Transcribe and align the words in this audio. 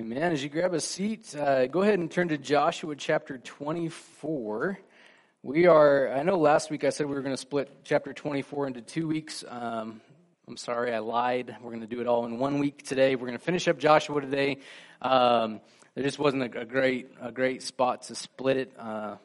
Amen. 0.00 0.32
As 0.32 0.42
you 0.42 0.48
grab 0.48 0.72
a 0.72 0.80
seat, 0.80 1.36
uh, 1.36 1.66
go 1.66 1.82
ahead 1.82 1.98
and 1.98 2.10
turn 2.10 2.28
to 2.28 2.38
Joshua 2.38 2.96
chapter 2.96 3.36
24. 3.36 4.78
We 5.42 5.66
are, 5.66 6.10
I 6.10 6.22
know 6.22 6.38
last 6.38 6.70
week 6.70 6.84
I 6.84 6.88
said 6.88 7.04
we 7.04 7.14
were 7.14 7.20
going 7.20 7.34
to 7.34 7.40
split 7.40 7.70
chapter 7.84 8.14
24 8.14 8.68
into 8.68 8.80
two 8.80 9.06
weeks. 9.06 9.44
Um, 9.46 10.00
I'm 10.48 10.56
sorry, 10.56 10.94
I 10.94 11.00
lied. 11.00 11.54
We're 11.60 11.68
going 11.68 11.82
to 11.82 11.86
do 11.86 12.00
it 12.00 12.06
all 12.06 12.24
in 12.24 12.38
one 12.38 12.60
week 12.60 12.82
today. 12.82 13.14
We're 13.14 13.26
going 13.26 13.38
to 13.38 13.44
finish 13.44 13.68
up 13.68 13.76
Joshua 13.78 14.22
today. 14.22 14.60
Um, 15.02 15.60
there 15.94 16.02
just 16.02 16.18
wasn't 16.18 16.44
a, 16.44 16.60
a, 16.60 16.64
great, 16.64 17.10
a 17.20 17.30
great 17.30 17.62
spot 17.62 18.04
to 18.04 18.14
split 18.14 18.56
it 18.56 18.72
uh, 18.78 19.16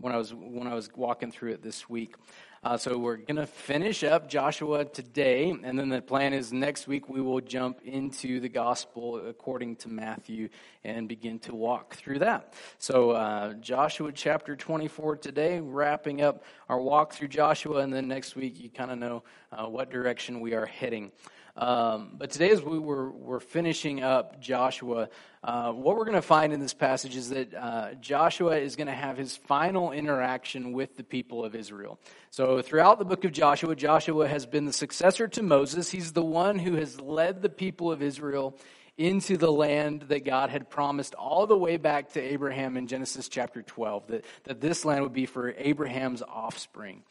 when 0.00 0.12
I 0.12 0.16
was 0.16 0.34
when 0.34 0.66
I 0.66 0.74
was 0.74 0.90
walking 0.96 1.30
through 1.30 1.52
it 1.52 1.62
this 1.62 1.88
week. 1.88 2.16
Uh, 2.64 2.76
so 2.76 2.98
we're 2.98 3.16
going 3.16 3.36
to 3.36 3.46
finish 3.46 4.02
up 4.02 4.28
Joshua 4.28 4.84
today, 4.84 5.50
and 5.62 5.78
then 5.78 5.88
the 5.90 6.02
plan 6.02 6.32
is 6.32 6.52
next 6.52 6.88
week 6.88 7.08
we 7.08 7.20
will 7.20 7.40
jump 7.40 7.80
into 7.84 8.40
the 8.40 8.48
gospel 8.48 9.24
according 9.28 9.76
to 9.76 9.88
Matthew 9.88 10.48
and 10.82 11.08
begin 11.08 11.38
to 11.40 11.54
walk 11.54 11.94
through 11.94 12.18
that. 12.18 12.54
So 12.78 13.12
uh, 13.12 13.54
Joshua 13.54 14.10
chapter 14.10 14.56
24 14.56 15.18
today, 15.18 15.60
wrapping 15.60 16.20
up 16.20 16.42
our 16.68 16.80
walk 16.80 17.12
through 17.12 17.28
Joshua, 17.28 17.78
and 17.78 17.92
then 17.92 18.08
next 18.08 18.34
week 18.34 18.58
you 18.58 18.70
kind 18.70 18.90
of 18.90 18.98
know 18.98 19.22
uh, 19.52 19.66
what 19.66 19.88
direction 19.88 20.40
we 20.40 20.54
are 20.54 20.66
heading. 20.66 21.12
Um, 21.58 22.12
but 22.16 22.30
today, 22.30 22.50
as 22.50 22.62
we 22.62 22.78
were, 22.78 23.10
we're 23.10 23.40
finishing 23.40 24.00
up 24.00 24.40
Joshua, 24.40 25.08
uh, 25.42 25.72
what 25.72 25.96
we're 25.96 26.04
going 26.04 26.14
to 26.14 26.22
find 26.22 26.52
in 26.52 26.60
this 26.60 26.72
passage 26.72 27.16
is 27.16 27.30
that 27.30 27.52
uh, 27.52 27.94
Joshua 27.94 28.58
is 28.58 28.76
going 28.76 28.86
to 28.86 28.94
have 28.94 29.18
his 29.18 29.36
final 29.36 29.90
interaction 29.90 30.72
with 30.72 30.96
the 30.96 31.02
people 31.02 31.44
of 31.44 31.56
Israel. 31.56 31.98
So, 32.30 32.62
throughout 32.62 33.00
the 33.00 33.04
book 33.04 33.24
of 33.24 33.32
Joshua, 33.32 33.74
Joshua 33.74 34.28
has 34.28 34.46
been 34.46 34.66
the 34.66 34.72
successor 34.72 35.26
to 35.26 35.42
Moses. 35.42 35.90
He's 35.90 36.12
the 36.12 36.24
one 36.24 36.60
who 36.60 36.76
has 36.76 37.00
led 37.00 37.42
the 37.42 37.48
people 37.48 37.90
of 37.90 38.02
Israel 38.02 38.56
into 38.96 39.36
the 39.36 39.50
land 39.50 40.02
that 40.02 40.24
God 40.24 40.50
had 40.50 40.70
promised 40.70 41.14
all 41.14 41.48
the 41.48 41.58
way 41.58 41.76
back 41.76 42.12
to 42.12 42.20
Abraham 42.20 42.76
in 42.76 42.86
Genesis 42.86 43.28
chapter 43.28 43.62
12, 43.62 44.06
that, 44.08 44.24
that 44.44 44.60
this 44.60 44.84
land 44.84 45.02
would 45.02 45.12
be 45.12 45.26
for 45.26 45.54
Abraham's 45.56 46.22
offspring. 46.22 47.02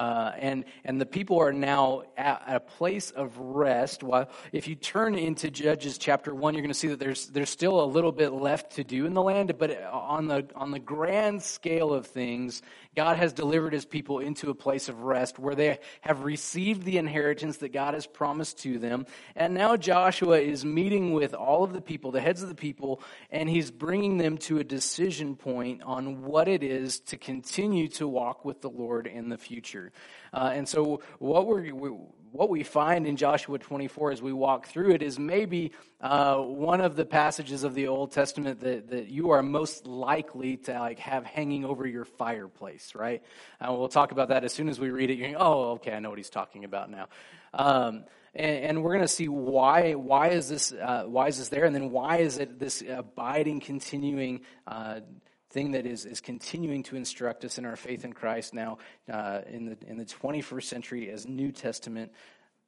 Uh, 0.00 0.32
and, 0.38 0.64
and 0.86 0.98
the 0.98 1.04
people 1.04 1.38
are 1.38 1.52
now 1.52 2.02
at 2.16 2.42
a 2.46 2.58
place 2.58 3.10
of 3.10 3.36
rest. 3.36 4.02
While 4.02 4.30
if 4.50 4.66
you 4.66 4.74
turn 4.74 5.14
into 5.14 5.50
Judges 5.50 5.98
chapter 5.98 6.34
1, 6.34 6.54
you're 6.54 6.62
going 6.62 6.72
to 6.72 6.78
see 6.78 6.88
that 6.88 6.98
there's, 6.98 7.26
there's 7.26 7.50
still 7.50 7.84
a 7.84 7.84
little 7.84 8.10
bit 8.10 8.32
left 8.32 8.76
to 8.76 8.82
do 8.82 9.04
in 9.04 9.12
the 9.12 9.20
land, 9.20 9.58
but 9.58 9.84
on 9.84 10.26
the, 10.26 10.48
on 10.54 10.70
the 10.70 10.78
grand 10.78 11.42
scale 11.42 11.92
of 11.92 12.06
things, 12.06 12.62
God 12.96 13.18
has 13.18 13.32
delivered 13.32 13.72
his 13.72 13.84
people 13.84 14.18
into 14.18 14.50
a 14.50 14.54
place 14.54 14.88
of 14.88 15.02
rest 15.02 15.38
where 15.38 15.54
they 15.54 15.78
have 16.00 16.24
received 16.24 16.84
the 16.84 16.98
inheritance 16.98 17.58
that 17.58 17.72
God 17.72 17.94
has 17.94 18.06
promised 18.06 18.58
to 18.60 18.78
them. 18.78 19.06
And 19.36 19.54
now 19.54 19.76
Joshua 19.76 20.40
is 20.40 20.64
meeting 20.64 21.12
with 21.12 21.32
all 21.32 21.62
of 21.62 21.72
the 21.72 21.80
people, 21.80 22.10
the 22.10 22.20
heads 22.20 22.42
of 22.42 22.48
the 22.48 22.54
people, 22.56 23.00
and 23.30 23.48
he's 23.48 23.70
bringing 23.70 24.18
them 24.18 24.38
to 24.38 24.58
a 24.58 24.64
decision 24.64 25.36
point 25.36 25.82
on 25.82 26.22
what 26.22 26.48
it 26.48 26.64
is 26.64 26.98
to 27.00 27.16
continue 27.16 27.86
to 27.88 28.08
walk 28.08 28.44
with 28.44 28.60
the 28.60 28.70
Lord 28.70 29.06
in 29.06 29.28
the 29.28 29.38
future. 29.38 29.92
Uh, 30.32 30.50
and 30.52 30.68
so, 30.68 31.00
what 31.18 31.46
we're, 31.46 31.72
we, 31.72 31.90
what 32.32 32.48
we 32.48 32.62
find 32.62 33.06
in 33.06 33.16
Joshua 33.16 33.58
24 33.58 34.12
as 34.12 34.22
we 34.22 34.32
walk 34.32 34.68
through 34.68 34.92
it 34.92 35.02
is 35.02 35.18
maybe 35.18 35.72
uh, 36.00 36.36
one 36.36 36.80
of 36.80 36.94
the 36.94 37.04
passages 37.04 37.64
of 37.64 37.74
the 37.74 37.88
Old 37.88 38.12
Testament 38.12 38.60
that, 38.60 38.90
that 38.90 39.08
you 39.08 39.30
are 39.30 39.42
most 39.42 39.86
likely 39.86 40.56
to 40.58 40.72
like 40.78 40.98
have 41.00 41.24
hanging 41.24 41.64
over 41.64 41.86
your 41.86 42.04
fireplace, 42.04 42.94
right? 42.94 43.22
And 43.60 43.76
we'll 43.76 43.88
talk 43.88 44.12
about 44.12 44.28
that 44.28 44.44
as 44.44 44.52
soon 44.52 44.68
as 44.68 44.78
we 44.78 44.90
read 44.90 45.10
it. 45.10 45.18
You're 45.18 45.28
going, 45.28 45.40
oh, 45.40 45.72
okay, 45.72 45.92
I 45.92 45.98
know 45.98 46.10
what 46.10 46.18
he's 46.18 46.30
talking 46.30 46.64
about 46.64 46.90
now. 46.90 47.08
Um, 47.52 48.04
and, 48.32 48.64
and, 48.64 48.82
we're 48.84 48.92
going 48.92 49.00
to 49.00 49.08
see 49.08 49.26
why 49.26 49.94
why 49.94 50.28
is 50.28 50.48
this 50.48 50.70
uh, 50.70 51.02
why 51.06 51.26
is 51.26 51.38
this 51.38 51.48
there, 51.48 51.64
and 51.64 51.74
then 51.74 51.90
why 51.90 52.18
is 52.18 52.38
it 52.38 52.60
this 52.60 52.80
abiding, 52.88 53.58
continuing 53.58 54.42
uh, 54.68 55.00
thing 55.50 55.72
that 55.72 55.86
is, 55.86 56.06
is 56.06 56.20
continuing 56.20 56.82
to 56.84 56.96
instruct 56.96 57.44
us 57.44 57.58
in 57.58 57.66
our 57.66 57.76
faith 57.76 58.04
in 58.04 58.12
Christ 58.12 58.54
now 58.54 58.78
uh, 59.12 59.40
in, 59.48 59.66
the, 59.66 59.76
in 59.86 59.98
the 59.98 60.04
21st 60.04 60.64
century 60.64 61.10
as 61.10 61.26
New 61.26 61.52
Testament 61.52 62.12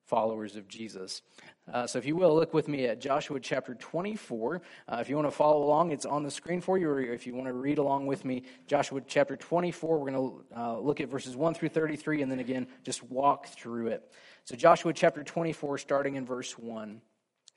followers 0.05 0.57
of 0.57 0.69
Jesus. 0.69 1.23
Uh, 1.73 1.87
so, 1.87 1.99
if 1.99 2.05
you 2.05 2.17
will, 2.17 2.35
look 2.35 2.53
with 2.53 2.67
me 2.67 2.87
at 2.87 3.01
Joshua 3.01 3.39
chapter 3.39 3.75
24. 3.75 4.61
Uh, 4.89 4.99
if 5.01 5.09
you 5.09 5.15
want 5.15 5.29
to 5.29 5.35
follow 5.35 5.63
along, 5.63 5.93
it's 5.93 6.05
on 6.05 6.25
the 6.25 6.31
screen 6.31 6.61
for 6.61 6.77
you, 6.77 6.89
or 6.89 7.01
if 7.01 7.27
you 7.27 7.35
want 7.35 7.47
to 7.47 7.53
read 7.53 7.79
along 7.79 8.07
with 8.07 8.25
me, 8.25 8.43
Joshua 8.67 9.01
chapter 9.07 9.37
24, 9.37 9.99
we're 9.99 10.11
going 10.11 10.31
to 10.31 10.61
uh, 10.61 10.79
look 10.79 11.01
at 11.01 11.09
verses 11.09 11.37
1 11.37 11.55
through 11.55 11.69
33, 11.69 12.23
and 12.23 12.31
then 12.33 12.41
again, 12.41 12.67
just 12.83 13.03
walk 13.05 13.47
through 13.47 13.87
it. 13.87 14.13
So, 14.45 14.57
Joshua 14.57 14.93
chapter 14.93 15.23
24, 15.23 15.79
starting 15.79 16.17
in 16.17 16.27
verse 16.27 16.59
1. 16.59 17.01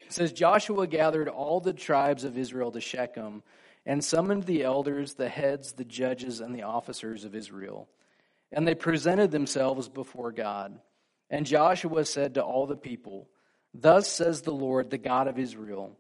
It 0.02 0.14
says, 0.14 0.32
Joshua 0.32 0.86
gathered 0.86 1.28
all 1.28 1.60
the 1.60 1.74
tribes 1.74 2.26
of 2.26 2.38
Israel 2.38 2.72
to 2.72 2.80
Shechem 2.80 3.42
and 3.86 4.04
summoned 4.04 4.44
the 4.44 4.64
elders, 4.64 5.14
the 5.14 5.30
heads, 5.30 5.74
the 5.74 5.86
judges, 5.86 6.40
and 6.40 6.56
the 6.56 6.64
officers 6.64 7.24
of 7.24 7.36
Israel. 7.36 7.88
And 8.52 8.68
they 8.68 8.76
presented 8.76 9.32
themselves 9.32 9.90
before 9.90 10.32
God. 10.32 10.80
And 11.30 11.46
Joshua 11.46 12.06
said 12.06 12.36
to 12.36 12.44
all 12.44 12.68
the 12.68 12.76
people, 12.76 13.30
Thus 13.74 14.08
says 14.08 14.42
the 14.42 14.52
Lord, 14.52 14.90
the 14.90 14.98
God 14.98 15.28
of 15.28 15.38
Israel 15.38 15.98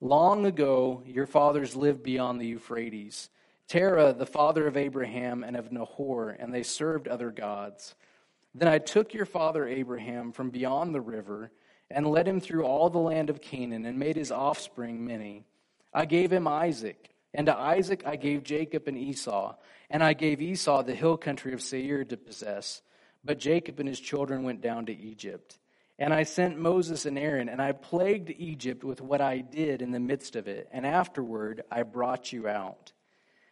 Long 0.00 0.44
ago 0.44 1.02
your 1.06 1.26
fathers 1.26 1.74
lived 1.74 2.02
beyond 2.02 2.38
the 2.38 2.46
Euphrates, 2.46 3.30
Terah, 3.68 4.12
the 4.12 4.26
father 4.26 4.66
of 4.66 4.76
Abraham 4.76 5.42
and 5.42 5.56
of 5.56 5.72
Nahor, 5.72 6.28
and 6.28 6.52
they 6.52 6.62
served 6.62 7.08
other 7.08 7.30
gods. 7.30 7.94
Then 8.54 8.68
I 8.68 8.78
took 8.78 9.14
your 9.14 9.24
father 9.24 9.66
Abraham 9.66 10.32
from 10.32 10.50
beyond 10.50 10.94
the 10.94 11.00
river 11.00 11.50
and 11.90 12.06
led 12.06 12.28
him 12.28 12.40
through 12.40 12.64
all 12.64 12.90
the 12.90 12.98
land 12.98 13.30
of 13.30 13.40
Canaan 13.40 13.86
and 13.86 13.98
made 13.98 14.16
his 14.16 14.30
offspring 14.30 15.06
many. 15.06 15.46
I 15.94 16.04
gave 16.04 16.30
him 16.30 16.46
Isaac. 16.46 17.13
And 17.34 17.46
to 17.46 17.58
Isaac 17.58 18.04
I 18.06 18.16
gave 18.16 18.44
Jacob 18.44 18.86
and 18.86 18.96
Esau, 18.96 19.56
and 19.90 20.02
I 20.02 20.12
gave 20.12 20.40
Esau 20.40 20.82
the 20.82 20.94
hill 20.94 21.16
country 21.16 21.52
of 21.52 21.60
Seir 21.60 22.04
to 22.04 22.16
possess. 22.16 22.80
But 23.24 23.38
Jacob 23.38 23.80
and 23.80 23.88
his 23.88 24.00
children 24.00 24.44
went 24.44 24.60
down 24.60 24.86
to 24.86 24.96
Egypt. 24.96 25.58
And 25.98 26.12
I 26.12 26.24
sent 26.24 26.58
Moses 26.58 27.06
and 27.06 27.18
Aaron, 27.18 27.48
and 27.48 27.60
I 27.60 27.72
plagued 27.72 28.30
Egypt 28.30 28.84
with 28.84 29.00
what 29.00 29.20
I 29.20 29.38
did 29.38 29.82
in 29.82 29.92
the 29.92 30.00
midst 30.00 30.36
of 30.36 30.48
it. 30.48 30.68
And 30.72 30.86
afterward 30.86 31.62
I 31.70 31.82
brought 31.82 32.32
you 32.32 32.48
out. 32.48 32.92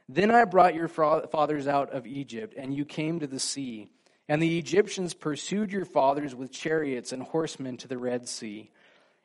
Then 0.09 0.31
I 0.31 0.45
brought 0.45 0.75
your 0.75 0.89
fathers 0.89 1.67
out 1.67 1.91
of 1.93 2.07
Egypt, 2.07 2.55
and 2.57 2.75
you 2.75 2.85
came 2.85 3.21
to 3.21 3.27
the 3.27 3.39
sea. 3.39 3.89
And 4.29 4.43
the 4.43 4.59
Egyptians 4.59 5.15
pursued 5.15 5.73
your 5.73 5.85
fathers 5.85 6.35
with 6.35 6.53
chariots 6.53 7.13
and 7.13 7.23
horsemen 7.23 7.77
to 7.79 7.89
the 7.89 7.99
Red 7.99 8.29
Sea. 8.29 8.71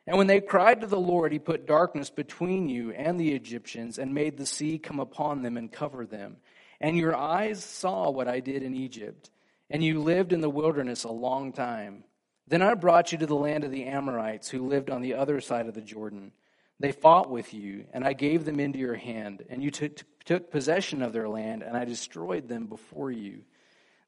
And 0.08 0.16
when 0.16 0.26
they 0.26 0.40
cried 0.40 0.80
to 0.80 0.86
the 0.86 0.98
Lord, 0.98 1.32
he 1.32 1.38
put 1.38 1.66
darkness 1.66 2.08
between 2.08 2.70
you 2.70 2.92
and 2.92 3.20
the 3.20 3.34
Egyptians 3.34 3.98
and 3.98 4.14
made 4.14 4.38
the 4.38 4.46
sea 4.46 4.78
come 4.78 5.00
upon 5.00 5.42
them 5.42 5.58
and 5.58 5.70
cover 5.70 6.06
them. 6.06 6.38
And 6.80 6.96
your 6.96 7.14
eyes 7.14 7.62
saw 7.62 8.08
what 8.08 8.26
I 8.26 8.40
did 8.40 8.62
in 8.62 8.74
Egypt, 8.74 9.30
and 9.68 9.84
you 9.84 10.00
lived 10.00 10.32
in 10.32 10.40
the 10.40 10.48
wilderness 10.48 11.04
a 11.04 11.12
long 11.12 11.52
time. 11.52 12.04
Then 12.46 12.62
I 12.62 12.72
brought 12.72 13.12
you 13.12 13.18
to 13.18 13.26
the 13.26 13.34
land 13.34 13.64
of 13.64 13.70
the 13.70 13.84
Amorites 13.84 14.48
who 14.48 14.66
lived 14.66 14.88
on 14.88 15.02
the 15.02 15.12
other 15.12 15.42
side 15.42 15.66
of 15.66 15.74
the 15.74 15.82
Jordan. 15.82 16.32
They 16.80 16.92
fought 16.92 17.28
with 17.28 17.52
you, 17.52 17.84
and 17.92 18.02
I 18.02 18.14
gave 18.14 18.46
them 18.46 18.60
into 18.60 18.78
your 18.78 18.94
hand, 18.94 19.44
and 19.50 19.62
you 19.62 19.70
took, 19.70 20.00
took 20.24 20.50
possession 20.50 21.02
of 21.02 21.12
their 21.12 21.28
land, 21.28 21.62
and 21.62 21.76
I 21.76 21.84
destroyed 21.84 22.48
them 22.48 22.64
before 22.64 23.10
you. 23.10 23.42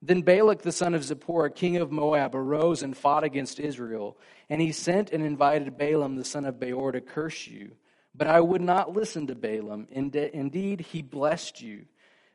Then 0.03 0.23
Balak 0.23 0.63
the 0.63 0.73
son 0.73 0.95
of 0.95 1.03
Zippor, 1.03 1.55
king 1.55 1.77
of 1.77 1.93
Moab, 1.93 2.35
arose 2.35 2.83
and 2.83 2.97
fought 2.97 3.23
against 3.23 3.61
Israel. 3.61 4.17
And 4.49 4.61
he 4.61 4.73
sent 4.73 5.11
and 5.11 5.23
invited 5.23 5.77
Balaam 5.77 6.17
the 6.17 6.25
son 6.25 6.47
of 6.47 6.59
Beor 6.59 6.93
to 6.93 7.01
curse 7.01 7.47
you. 7.47 7.73
But 8.15 8.27
I 8.27 8.41
would 8.41 8.63
not 8.63 8.95
listen 8.95 9.27
to 9.27 9.35
Balaam. 9.35 9.87
Indeed, 9.91 10.81
he 10.81 11.03
blessed 11.03 11.61
you. 11.61 11.85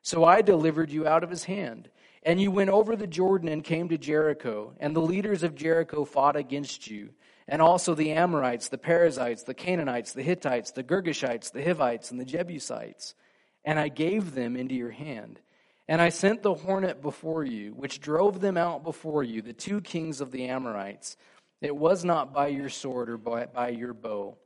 So 0.01 0.23
I 0.23 0.41
delivered 0.41 0.91
you 0.91 1.07
out 1.07 1.23
of 1.23 1.29
his 1.29 1.45
hand. 1.45 1.89
And 2.21 2.39
you 2.39 2.51
went 2.51 2.69
over 2.69 2.95
the 2.95 3.07
Jordan 3.07 3.49
and 3.49 3.63
came 3.63 3.89
to 3.89 3.97
Jericho. 3.97 4.73
And 4.79 4.95
the 4.95 5.01
leaders 5.01 5.43
of 5.43 5.55
Jericho 5.55 6.05
fought 6.05 6.35
against 6.35 6.87
you. 6.87 7.09
And 7.47 7.61
also 7.61 7.93
the 7.93 8.11
Amorites, 8.11 8.69
the 8.69 8.77
Perizzites, 8.77 9.43
the 9.43 9.53
Canaanites, 9.53 10.13
the 10.13 10.23
Hittites, 10.23 10.71
the 10.71 10.83
Girgashites, 10.83 11.51
the 11.51 11.63
Hivites, 11.63 12.09
and 12.11 12.19
the 12.19 12.25
Jebusites. 12.25 13.15
And 13.63 13.79
I 13.79 13.89
gave 13.89 14.33
them 14.33 14.55
into 14.55 14.75
your 14.75 14.91
hand. 14.91 15.39
And 15.87 16.01
I 16.01 16.09
sent 16.09 16.41
the 16.41 16.53
hornet 16.53 17.01
before 17.01 17.43
you, 17.43 17.71
which 17.71 18.01
drove 18.01 18.41
them 18.41 18.57
out 18.57 18.83
before 18.83 19.23
you, 19.23 19.41
the 19.41 19.53
two 19.53 19.81
kings 19.81 20.19
of 20.19 20.31
the 20.31 20.47
Amorites. 20.47 21.15
It 21.61 21.75
was 21.75 22.03
not 22.03 22.33
by 22.33 22.47
your 22.47 22.69
sword 22.69 23.09
or 23.09 23.17
by, 23.17 23.45
by 23.45 23.69
your 23.69 23.93
bow. 23.93 24.37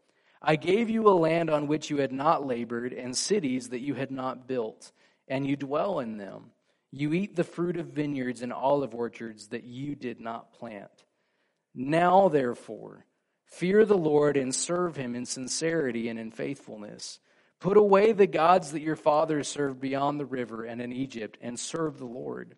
I 0.42 0.56
gave 0.56 0.90
you 0.90 1.08
a 1.08 1.12
land 1.12 1.50
on 1.50 1.68
which 1.68 1.90
you 1.90 1.98
had 1.98 2.12
not 2.12 2.46
labored, 2.46 2.94
and 2.94 3.16
cities 3.16 3.70
that 3.70 3.82
you 3.82 3.94
had 3.94 4.12
not 4.12 4.48
built, 4.48 4.92
and 5.28 5.46
you 5.46 5.56
dwell 5.56 6.00
in 6.00 6.18
them. 6.18 6.52
You 6.92 7.14
eat 7.14 7.36
the 7.36 7.44
fruit 7.44 7.78
of 7.78 7.88
vineyards 7.88 8.42
and 8.42 8.52
olive 8.52 8.96
orchards 8.96 9.48
that 9.50 9.64
you 9.64 9.96
did 9.96 10.20
not 10.20 10.54
plant. 10.54 11.06
Now, 11.76 12.30
therefore, 12.30 13.06
fear 13.46 13.86
the 13.86 13.98
Lord 13.98 14.38
and 14.38 14.54
serve 14.54 14.96
him 14.96 15.16
in 15.16 15.26
sincerity 15.26 16.10
and 16.10 16.20
in 16.20 16.32
faithfulness. 16.32 17.20
Put 17.60 17.78
away 17.78 18.14
the 18.14 18.28
gods 18.28 18.72
that 18.72 18.82
your 18.82 18.96
fathers 18.96 19.48
served 19.48 19.82
beyond 19.82 20.20
the 20.20 20.26
river 20.26 20.64
and 20.64 20.82
in 20.82 20.94
Egypt, 20.94 21.38
and 21.42 21.60
serve 21.60 21.98
the 21.98 22.06
Lord. 22.06 22.56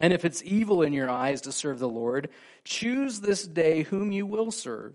And 0.00 0.12
if 0.12 0.24
it's 0.24 0.42
evil 0.44 0.82
in 0.82 0.92
your 0.92 1.08
eyes 1.08 1.42
to 1.42 1.52
serve 1.52 1.78
the 1.78 1.88
Lord, 1.88 2.28
choose 2.64 3.20
this 3.20 3.46
day 3.46 3.82
whom 3.82 4.12
you 4.12 4.26
will 4.26 4.50
serve, 4.50 4.94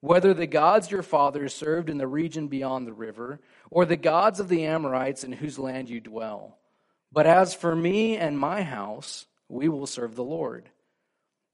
whether 0.00 0.32
the 0.32 0.46
gods 0.46 0.90
your 0.90 1.02
fathers 1.02 1.54
served 1.54 1.90
in 1.90 1.98
the 1.98 2.06
region 2.06 2.48
beyond 2.48 2.86
the 2.86 2.92
river, 2.92 3.40
or 3.70 3.84
the 3.84 3.96
gods 3.96 4.40
of 4.40 4.48
the 4.48 4.64
Amorites 4.64 5.24
in 5.24 5.32
whose 5.32 5.58
land 5.58 5.90
you 5.90 6.00
dwell. 6.00 6.58
But 7.12 7.26
as 7.26 7.54
for 7.54 7.74
me 7.74 8.16
and 8.16 8.38
my 8.38 8.62
house, 8.62 9.26
we 9.48 9.68
will 9.68 9.86
serve 9.86 10.14
the 10.14 10.24
Lord. 10.24 10.70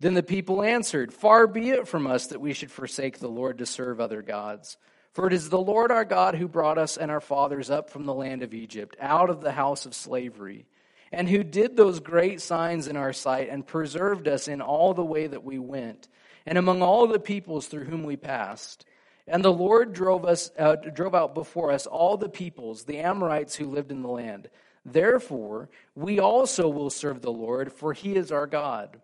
Then 0.01 0.15
the 0.15 0.23
people 0.23 0.63
answered, 0.63 1.13
Far 1.13 1.47
be 1.47 1.71
it 1.71 1.87
from 1.87 2.07
us 2.07 2.29
that 2.29 2.41
we 2.41 2.55
should 2.55 2.71
forsake 2.71 3.19
the 3.19 3.29
Lord 3.29 3.59
to 3.59 3.67
serve 3.67 4.01
other 4.01 4.23
gods. 4.23 4.79
For 5.13 5.27
it 5.27 5.33
is 5.33 5.49
the 5.49 5.59
Lord 5.59 5.91
our 5.91 6.05
God 6.05 6.37
who 6.37 6.47
brought 6.47 6.79
us 6.79 6.97
and 6.97 7.11
our 7.11 7.21
fathers 7.21 7.71
up 7.71 7.91
from 7.91 8.05
the 8.05 8.15
land 8.15 8.43
of 8.43 8.55
Egypt, 8.55 8.97
out 9.01 9.29
of 9.29 9.41
the 9.41 9.53
house 9.53 9.87
of 9.87 9.95
slavery, 9.95 10.67
and 11.11 11.29
who 11.29 11.43
did 11.43 11.77
those 11.77 11.99
great 11.99 12.41
signs 12.41 12.87
in 12.87 12.97
our 12.97 13.13
sight 13.13 13.49
and 13.49 13.67
preserved 13.67 14.29
us 14.29 14.47
in 14.47 14.61
all 14.61 14.95
the 14.95 15.05
way 15.05 15.27
that 15.27 15.43
we 15.43 15.59
went 15.59 16.09
and 16.47 16.59
among 16.59 16.83
all 16.83 17.07
the 17.07 17.19
peoples 17.19 17.67
through 17.67 17.85
whom 17.85 18.05
we 18.05 18.17
passed. 18.17 18.85
And 19.27 19.45
the 19.45 19.53
Lord 19.53 19.93
drove 19.93 20.25
us 20.25 20.51
uh, 20.59 20.77
drove 20.77 21.15
out 21.15 21.35
before 21.35 21.71
us 21.71 21.87
all 21.87 22.17
the 22.17 22.29
peoples, 22.29 22.85
the 22.85 22.99
Amorites 22.99 23.55
who 23.57 23.67
lived 23.67 23.93
in 23.93 24.03
the 24.03 24.09
land. 24.09 24.49
Therefore, 24.85 25.69
we 25.95 26.19
also 26.19 26.69
will 26.69 26.91
serve 26.91 27.21
the 27.21 27.33
Lord, 27.33 27.73
for 27.73 27.93
he 27.93 28.17
is 28.17 28.33
our 28.33 28.47
God. 28.47 29.01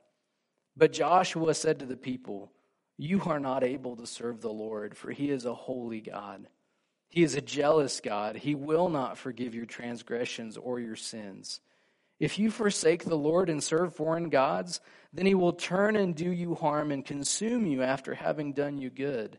But 0.76 0.92
Joshua 0.92 1.54
said 1.54 1.78
to 1.78 1.86
the 1.86 1.96
people, 1.96 2.50
You 2.98 3.22
are 3.26 3.40
not 3.40 3.62
able 3.62 3.96
to 3.96 4.06
serve 4.06 4.40
the 4.40 4.52
Lord, 4.52 4.96
for 4.96 5.10
he 5.10 5.30
is 5.30 5.44
a 5.44 5.54
holy 5.54 6.00
God. 6.00 6.48
He 7.08 7.22
is 7.22 7.34
a 7.34 7.40
jealous 7.40 8.00
God. 8.00 8.36
He 8.36 8.54
will 8.54 8.88
not 8.88 9.18
forgive 9.18 9.54
your 9.54 9.66
transgressions 9.66 10.56
or 10.56 10.80
your 10.80 10.96
sins. 10.96 11.60
If 12.18 12.38
you 12.38 12.50
forsake 12.50 13.04
the 13.04 13.16
Lord 13.16 13.50
and 13.50 13.62
serve 13.62 13.94
foreign 13.94 14.30
gods, 14.30 14.80
then 15.12 15.26
he 15.26 15.34
will 15.34 15.52
turn 15.52 15.96
and 15.96 16.14
do 16.14 16.30
you 16.30 16.54
harm 16.54 16.90
and 16.90 17.04
consume 17.04 17.66
you 17.66 17.82
after 17.82 18.14
having 18.14 18.52
done 18.52 18.78
you 18.78 18.88
good. 18.88 19.38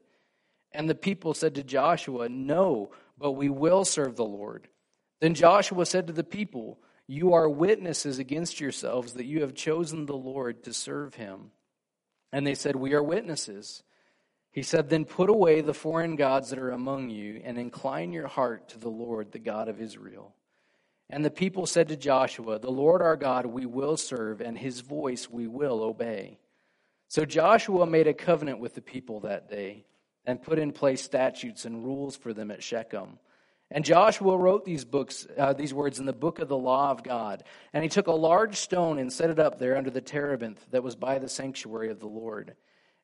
And 0.72 0.88
the 0.88 0.96
people 0.96 1.34
said 1.34 1.56
to 1.56 1.64
Joshua, 1.64 2.30
No, 2.30 2.92
but 3.18 3.32
we 3.32 3.50
will 3.50 3.84
serve 3.84 4.16
the 4.16 4.26
Lord. 4.26 4.68
Then 5.20 5.34
Joshua 5.34 5.86
said 5.88 6.08
to 6.08 6.14
the 6.14 6.24
people, 6.24 6.80
You 7.08 7.34
are 7.34 7.50
witnesses 7.50 8.20
against 8.20 8.60
yourselves 8.60 9.14
that 9.14 9.26
you 9.26 9.42
have 9.42 9.56
chosen 9.56 10.06
the 10.06 10.16
Lord 10.16 10.64
to 10.66 10.74
serve 10.74 11.16
him. 11.16 11.52
And 12.32 12.46
they 12.46 12.56
said, 12.56 12.76
We 12.76 12.94
are 12.94 13.04
witnesses. 13.04 13.84
He 14.52 14.64
said, 14.64 14.90
Then 14.90 15.06
put 15.06 15.30
away 15.30 15.62
the 15.62 15.74
foreign 15.74 16.16
gods 16.16 16.50
that 16.50 16.60
are 16.60 16.72
among 16.72 17.10
you 17.10 17.42
and 17.44 17.58
incline 17.58 18.12
your 18.12 18.28
heart 18.28 18.70
to 18.70 18.80
the 18.80 18.90
Lord, 18.90 19.32
the 19.32 19.40
God 19.40 19.70
of 19.70 19.82
Israel. 19.82 20.34
And 21.10 21.24
the 21.24 21.32
people 21.32 21.66
said 21.66 21.88
to 21.90 21.96
Joshua, 21.96 22.60
The 22.60 22.72
Lord 22.72 23.02
our 23.02 23.16
God 23.16 23.46
we 23.46 23.66
will 23.66 23.98
serve, 23.98 24.42
and 24.42 24.58
his 24.58 24.82
voice 24.82 25.30
we 25.30 25.48
will 25.48 25.82
obey. 25.82 26.40
So 27.08 27.24
Joshua 27.24 27.86
made 27.86 28.08
a 28.08 28.14
covenant 28.14 28.60
with 28.60 28.76
the 28.76 28.82
people 28.82 29.22
that 29.22 29.50
day 29.50 29.86
and 30.26 30.42
put 30.42 30.60
in 30.60 30.74
place 30.74 31.02
statutes 31.02 31.64
and 31.64 31.86
rules 31.86 32.18
for 32.18 32.34
them 32.34 32.52
at 32.52 32.62
Shechem. 32.62 33.20
And 33.70 33.84
Joshua 33.84 34.38
wrote 34.38 34.64
these 34.64 34.86
books, 34.86 35.28
uh, 35.38 35.54
these 35.54 35.74
words 35.74 36.00
in 36.00 36.06
the 36.06 36.14
book 36.14 36.40
of 36.40 36.48
the 36.48 36.58
law 36.58 36.92
of 36.92 37.04
God. 37.04 37.44
And 37.74 37.84
he 37.84 37.90
took 37.90 38.08
a 38.08 38.14
large 38.14 38.56
stone 38.56 38.98
and 38.98 39.12
set 39.12 39.30
it 39.30 39.40
up 39.40 39.60
there 39.60 39.78
under 39.78 39.90
the 39.90 40.02
terebinth 40.02 40.66
that 40.72 40.84
was 40.84 40.96
by 40.96 41.20
the 41.20 41.28
sanctuary 41.28 41.90
of 41.90 42.00
the 42.00 42.08
Lord. 42.08 42.56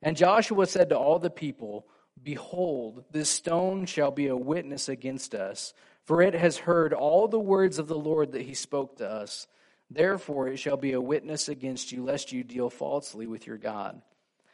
And 0.01 0.15
Joshua 0.15 0.65
said 0.65 0.89
to 0.89 0.98
all 0.98 1.19
the 1.19 1.30
people, 1.30 1.88
Behold, 2.21 3.04
this 3.12 3.30
stone 3.30 3.86
shall 3.86 4.12
be 4.12 4.27
a 4.27 4.38
witness 4.38 4.88
against 4.88 5.36
us 5.36 5.74
for 6.06 6.21
it 6.21 6.33
has 6.33 6.57
heard 6.57 6.94
all 6.94 7.27
the 7.27 7.39
words 7.39 7.80
of 7.80 7.88
the 7.88 7.98
Lord 7.98 8.33
that 8.33 8.42
he 8.42 8.54
spoke 8.54 8.98
to 8.98 9.10
us. 9.10 9.48
Therefore, 9.89 10.48
it 10.48 10.57
shall 10.57 10.77
be 10.77 10.94
a 10.94 11.01
witness 11.01 11.48
against 11.48 11.92
you, 11.92 12.04
lest 12.04 12.31
you 12.31 12.44
deal 12.44 12.69
falsely 12.69 13.25
with 13.25 13.48
your 13.48 13.57
God. 13.57 14.01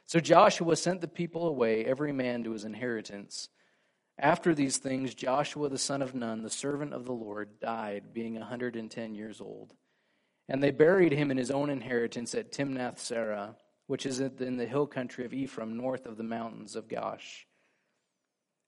So 0.06 0.20
Joshua 0.20 0.76
sent 0.76 1.02
the 1.02 1.08
people 1.08 1.48
away, 1.48 1.86
every 1.86 2.12
man 2.12 2.44
to 2.44 2.52
his 2.52 2.66
inheritance. 2.66 3.50
After 4.21 4.54
these 4.54 4.77
things, 4.77 5.16
Joshua 5.16 5.69
the 5.69 5.77
son 5.77 6.01
of 6.01 6.13
Nun, 6.13 6.44
the 6.44 6.50
servant 6.50 6.94
of 6.94 7.06
the 7.06 7.13
Lord, 7.13 7.60
died, 7.62 8.13
being 8.13 8.36
a 8.36 8.42
110 8.42 9.16
years 9.16 9.39
old. 9.39 9.74
And 10.50 10.62
they 10.62 10.71
buried 10.71 11.13
him 11.13 11.31
in 11.31 11.38
his 11.38 11.51
own 11.51 11.69
inheritance 11.69 12.36
at 12.36 12.51
Timnath 12.51 12.98
Serah, 12.98 13.56
which 13.88 14.06
is 14.06 14.19
in 14.19 14.57
the 14.57 14.66
hill 14.66 14.88
country 14.88 15.24
of 15.24 15.33
Ephraim, 15.33 15.77
north 15.77 16.06
of 16.06 16.18
the 16.18 16.24
mountains 16.24 16.75
of 16.75 16.89
Gaash. 16.89 17.45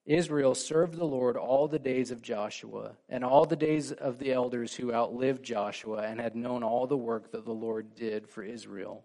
Israel 0.05 0.55
served 0.55 0.97
the 0.97 1.05
Lord 1.05 1.35
all 1.35 1.67
the 1.67 1.79
days 1.79 2.11
of 2.11 2.21
Joshua 2.21 2.93
and 3.09 3.23
all 3.23 3.45
the 3.45 3.55
days 3.55 3.91
of 3.91 4.19
the 4.19 4.31
elders 4.31 4.73
who 4.73 4.93
outlived 4.93 5.43
Joshua 5.43 6.03
and 6.03 6.19
had 6.19 6.35
known 6.35 6.63
all 6.63 6.87
the 6.87 6.97
work 6.97 7.31
that 7.33 7.45
the 7.45 7.51
Lord 7.51 7.93
did 7.93 8.27
for 8.27 8.41
Israel. 8.41 9.03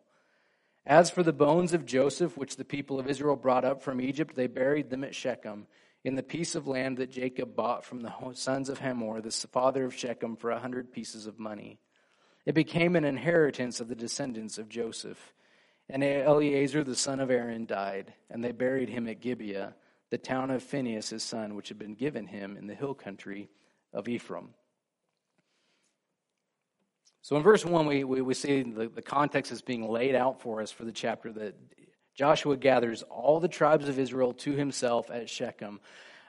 As 0.86 1.10
for 1.10 1.22
the 1.22 1.32
bones 1.32 1.74
of 1.74 1.84
Joseph, 1.84 2.38
which 2.38 2.56
the 2.56 2.64
people 2.64 3.00
of 3.00 3.08
Israel 3.08 3.36
brought 3.36 3.64
up 3.64 3.82
from 3.82 4.00
Egypt, 4.00 4.36
they 4.36 4.46
buried 4.46 4.88
them 4.88 5.02
at 5.02 5.14
Shechem 5.14 5.66
in 6.06 6.14
the 6.14 6.22
piece 6.22 6.54
of 6.54 6.68
land 6.68 6.98
that 6.98 7.10
Jacob 7.10 7.56
bought 7.56 7.84
from 7.84 8.00
the 8.00 8.12
sons 8.34 8.68
of 8.68 8.78
Hamor, 8.78 9.20
the 9.20 9.32
father 9.52 9.84
of 9.84 9.92
Shechem, 9.92 10.36
for 10.36 10.52
a 10.52 10.58
hundred 10.60 10.92
pieces 10.92 11.26
of 11.26 11.40
money. 11.40 11.80
It 12.44 12.54
became 12.54 12.94
an 12.94 13.04
inheritance 13.04 13.80
of 13.80 13.88
the 13.88 13.96
descendants 13.96 14.56
of 14.56 14.68
Joseph. 14.68 15.34
And 15.90 16.04
Eleazar, 16.04 16.84
the 16.84 16.94
son 16.94 17.18
of 17.18 17.28
Aaron, 17.28 17.66
died, 17.66 18.14
and 18.30 18.42
they 18.42 18.52
buried 18.52 18.88
him 18.88 19.08
at 19.08 19.20
Gibeah 19.20 19.74
the 20.10 20.18
town 20.18 20.52
of 20.52 20.62
Phinehas, 20.62 21.10
his 21.10 21.24
son, 21.24 21.56
which 21.56 21.70
had 21.70 21.78
been 21.80 21.96
given 21.96 22.28
him 22.28 22.56
in 22.56 22.68
the 22.68 22.74
hill 22.76 22.94
country 22.94 23.50
of 23.92 24.06
Ephraim. 24.06 24.50
So 27.20 27.34
in 27.34 27.42
verse 27.42 27.64
1, 27.64 27.84
we, 27.84 28.04
we, 28.04 28.20
we 28.20 28.34
see 28.34 28.62
the, 28.62 28.86
the 28.86 29.02
context 29.02 29.50
is 29.50 29.60
being 29.60 29.88
laid 29.88 30.14
out 30.14 30.40
for 30.40 30.62
us 30.62 30.70
for 30.70 30.84
the 30.84 30.92
chapter 30.92 31.32
that 31.32 31.56
Joshua 32.16 32.56
gathers 32.56 33.02
all 33.10 33.40
the 33.40 33.48
tribes 33.48 33.88
of 33.88 33.98
Israel 33.98 34.32
to 34.32 34.52
himself 34.52 35.10
at 35.10 35.28
Shechem. 35.28 35.80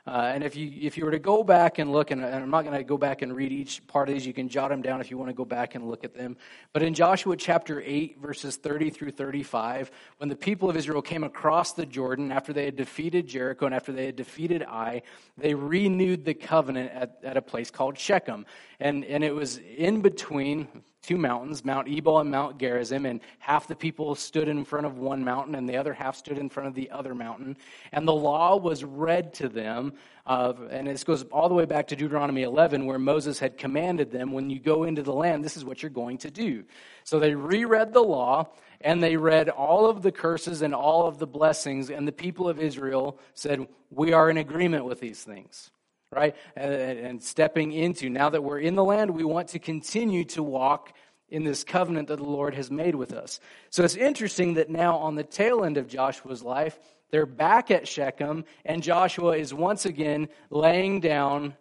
Uh, 0.06 0.32
and 0.34 0.44
if 0.44 0.56
you 0.56 0.72
if 0.82 0.98
you 0.98 1.04
were 1.04 1.12
to 1.12 1.20
go 1.20 1.44
back 1.44 1.80
and 1.80 1.92
look, 1.92 2.12
and, 2.12 2.24
and 2.24 2.36
I'm 2.36 2.50
not 2.50 2.64
going 2.64 2.78
to 2.78 2.84
go 2.84 2.98
back 2.98 3.22
and 3.22 3.36
read 3.36 3.52
each 3.52 3.86
part 3.88 4.08
of 4.08 4.16
these, 4.16 4.26
you 4.26 4.34
can 4.34 4.48
jot 4.48 4.70
them 4.70 4.82
down 4.82 5.02
if 5.02 5.12
you 5.12 5.18
want 5.18 5.30
to 5.30 5.34
go 5.34 5.44
back 5.46 5.76
and 5.76 5.88
look 5.88 6.06
at 6.06 6.14
them. 6.14 6.38
But 6.72 6.84
in 6.84 6.94
Joshua 6.94 7.36
chapter 7.36 7.82
8, 7.86 8.18
verses 8.22 8.56
30 8.58 8.90
through 8.90 9.12
35, 9.12 9.92
when 10.18 10.30
the 10.30 10.36
people 10.36 10.70
of 10.70 10.78
Israel 10.78 11.02
came 11.02 11.26
across 11.26 11.74
the 11.74 11.86
Jordan 11.86 12.32
after 12.32 12.54
they 12.54 12.66
had 12.66 12.78
defeated 12.78 13.28
Jericho 13.28 13.66
and 13.66 13.76
after 13.76 13.92
they 13.92 14.06
had 14.06 14.16
defeated 14.16 14.64
Ai, 14.64 15.02
they 15.38 15.56
renewed 15.56 16.24
the 16.24 16.34
covenant 16.34 16.92
at, 16.94 17.20
at 17.24 17.36
a 17.38 17.42
place 17.42 17.70
called 17.70 17.98
Shechem. 17.98 18.46
And, 18.80 19.04
and 19.04 19.26
it 19.26 19.36
was 19.36 19.58
in 19.58 20.02
between 20.02 20.70
two 21.08 21.18
mountains, 21.18 21.64
Mount 21.64 21.88
Ebal 21.88 22.20
and 22.20 22.30
Mount 22.30 22.58
Gerizim, 22.58 23.06
and 23.06 23.22
half 23.40 23.66
the 23.66 23.76
people 23.76 24.14
stood 24.14 24.50
in 24.50 24.66
front 24.66 24.86
of 24.86 24.98
one 24.98 25.24
mountain 25.24 25.56
and 25.56 25.68
the 25.68 25.78
other 25.78 25.94
half 25.94 26.18
stood 26.18 26.38
in 26.38 26.50
front 26.50 26.68
of 26.68 26.76
the 26.76 26.92
other 26.92 27.16
mountain. 27.16 27.56
And 27.94 28.06
the 28.06 28.14
law 28.14 28.58
was 28.58 28.84
read 28.84 29.34
to 29.36 29.48
them. 29.48 29.94
And 30.26 30.86
this 30.88 31.06
goes 31.06 31.24
all 31.32 31.48
the 31.48 31.56
way 31.56 31.64
back 31.64 31.88
to 31.88 31.96
Deuteronomy 31.96 32.44
11, 32.44 32.86
where 32.86 33.00
Moses 33.00 33.40
had 33.40 33.58
commanded 33.58 34.12
them, 34.12 34.34
when 34.34 34.50
you 34.50 34.60
go 34.60 34.84
into 34.84 35.02
the 35.02 35.14
land, 35.14 35.46
this 35.46 35.56
is 35.56 35.64
what 35.64 35.82
you're 35.82 35.90
going 35.90 36.18
to 36.20 36.30
do. 36.30 36.66
So 37.06 37.20
they 37.20 37.34
reread 37.34 37.94
the 37.94 38.04
law 38.04 38.50
and 38.82 39.02
they 39.02 39.16
read 39.16 39.48
all 39.48 39.90
of 39.90 40.02
the 40.02 40.12
curses 40.12 40.62
and 40.62 40.76
all 40.76 41.08
of 41.08 41.20
the 41.20 41.26
blessings, 41.26 41.90
and 41.90 42.06
the 42.06 42.12
people 42.12 42.50
of 42.50 42.60
Israel 42.60 43.18
said, 43.34 43.66
We 43.90 44.12
are 44.12 44.30
in 44.30 44.38
agreement 44.38 44.84
with 44.84 45.00
these 45.00 45.24
things 45.24 45.72
right? 46.12 46.36
And, 46.56 46.74
and, 46.74 47.24
stepping 47.24 47.72
into, 47.72 48.10
now 48.10 48.30
that 48.30 48.44
we're 48.44 48.60
in 48.60 48.76
the 48.76 48.84
land, 48.84 49.12
we 49.12 49.24
want 49.24 49.50
to 49.50 49.60
continue 49.60 50.24
to 50.26 50.44
walk 50.44 50.94
in 51.30 51.44
this 51.44 51.64
covenant 51.64 52.08
that 52.08 52.18
the 52.18 52.24
Lord 52.24 52.56
has 52.56 52.72
made 52.72 52.96
with 52.96 53.12
us. 53.12 53.40
So 53.70 53.84
it's 53.84 53.96
interesting 53.96 54.54
that 54.54 54.70
now 54.70 54.98
on 54.98 55.16
the 55.16 55.24
tail 55.24 55.66
end 55.66 55.78
of 55.78 55.88
Joshua's 55.88 56.42
life, 56.42 56.80
they're 57.12 57.26
back 57.26 57.72
at 57.72 57.88
Shechem, 57.88 58.46
and 58.66 58.84
Joshua 58.84 59.38
is 59.38 59.54
once 59.54 59.86
again 59.86 60.30
laying 60.50 61.00
down 61.00 61.56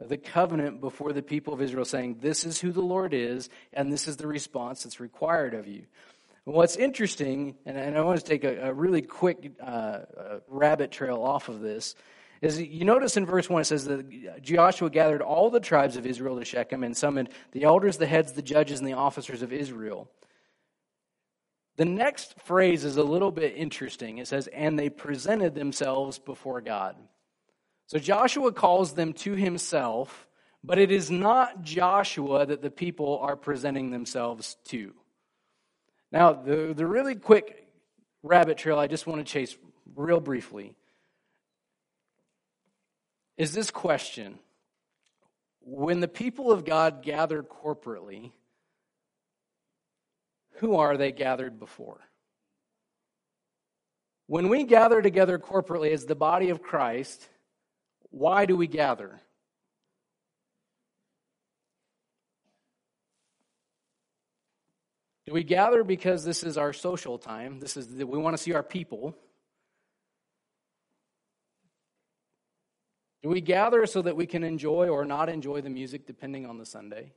the 0.00 0.18
covenant 0.18 0.80
before 0.80 1.12
the 1.12 1.22
people 1.22 1.54
of 1.54 1.62
Israel, 1.62 1.84
saying, 1.84 2.18
This 2.20 2.44
is 2.44 2.60
who 2.60 2.72
the 2.72 2.82
Lord 2.82 3.14
is, 3.14 3.48
and 3.72 3.92
this 3.92 4.08
is 4.08 4.16
the 4.16 4.26
response 4.26 4.82
that's 4.82 5.00
required 5.00 5.54
of 5.54 5.66
you. 5.66 5.84
what's 6.44 6.76
interesting, 6.76 7.56
and 7.64 7.96
I 7.96 8.00
want 8.02 8.20
to 8.20 8.26
take 8.26 8.44
a, 8.44 8.68
a 8.68 8.72
really 8.72 9.02
quick 9.02 9.52
uh, 9.62 10.00
rabbit 10.48 10.90
trail 10.90 11.22
off 11.22 11.48
of 11.48 11.60
this, 11.60 11.94
is 12.44 12.60
you 12.60 12.84
notice 12.84 13.16
in 13.16 13.26
verse 13.26 13.48
1 13.48 13.62
it 13.62 13.64
says 13.64 13.84
that 13.86 14.42
Joshua 14.42 14.90
gathered 14.90 15.22
all 15.22 15.50
the 15.50 15.60
tribes 15.60 15.96
of 15.96 16.06
Israel 16.06 16.38
to 16.38 16.44
Shechem 16.44 16.84
and 16.84 16.96
summoned 16.96 17.30
the 17.52 17.64
elders, 17.64 17.96
the 17.96 18.06
heads, 18.06 18.32
the 18.32 18.42
judges, 18.42 18.80
and 18.80 18.88
the 18.88 18.94
officers 18.94 19.42
of 19.42 19.52
Israel. 19.52 20.10
The 21.76 21.84
next 21.84 22.40
phrase 22.42 22.84
is 22.84 22.96
a 22.96 23.02
little 23.02 23.32
bit 23.32 23.56
interesting. 23.56 24.18
It 24.18 24.28
says, 24.28 24.46
and 24.48 24.78
they 24.78 24.90
presented 24.90 25.54
themselves 25.54 26.18
before 26.18 26.60
God. 26.60 26.96
So 27.86 27.98
Joshua 27.98 28.52
calls 28.52 28.92
them 28.92 29.12
to 29.14 29.32
himself, 29.32 30.26
but 30.62 30.78
it 30.78 30.92
is 30.92 31.10
not 31.10 31.62
Joshua 31.62 32.46
that 32.46 32.62
the 32.62 32.70
people 32.70 33.18
are 33.22 33.36
presenting 33.36 33.90
themselves 33.90 34.56
to. 34.66 34.92
Now, 36.12 36.32
the, 36.32 36.72
the 36.76 36.86
really 36.86 37.16
quick 37.16 37.66
rabbit 38.22 38.56
trail 38.56 38.78
I 38.78 38.86
just 38.86 39.06
want 39.06 39.26
to 39.26 39.32
chase 39.32 39.56
real 39.96 40.20
briefly 40.20 40.76
is 43.36 43.52
this 43.52 43.70
question 43.70 44.38
When 45.60 46.00
the 46.00 46.08
people 46.08 46.52
of 46.52 46.64
God 46.64 47.02
gather 47.02 47.42
corporately, 47.42 48.32
who 50.56 50.76
are 50.76 50.96
they 50.96 51.12
gathered 51.12 51.58
before? 51.58 52.00
When 54.26 54.48
we 54.48 54.64
gather 54.64 55.02
together 55.02 55.38
corporately 55.38 55.92
as 55.92 56.06
the 56.06 56.14
body 56.14 56.50
of 56.50 56.62
Christ, 56.62 57.28
why 58.10 58.46
do 58.46 58.56
we 58.56 58.66
gather? 58.66 59.20
Do 65.26 65.32
we 65.32 65.42
gather 65.42 65.84
because 65.84 66.24
this 66.24 66.42
is 66.42 66.58
our 66.58 66.72
social 66.72 67.18
time? 67.18 67.58
This 67.58 67.76
is 67.76 67.88
we 67.88 68.18
want 68.18 68.36
to 68.36 68.42
see 68.42 68.52
our 68.52 68.62
people. 68.62 69.16
Do 73.24 73.30
we 73.30 73.40
gather 73.40 73.86
so 73.86 74.02
that 74.02 74.14
we 74.14 74.26
can 74.26 74.44
enjoy 74.44 74.90
or 74.90 75.06
not 75.06 75.30
enjoy 75.30 75.62
the 75.62 75.70
music 75.70 76.06
depending 76.06 76.44
on 76.44 76.58
the 76.58 76.66
Sunday? 76.66 77.14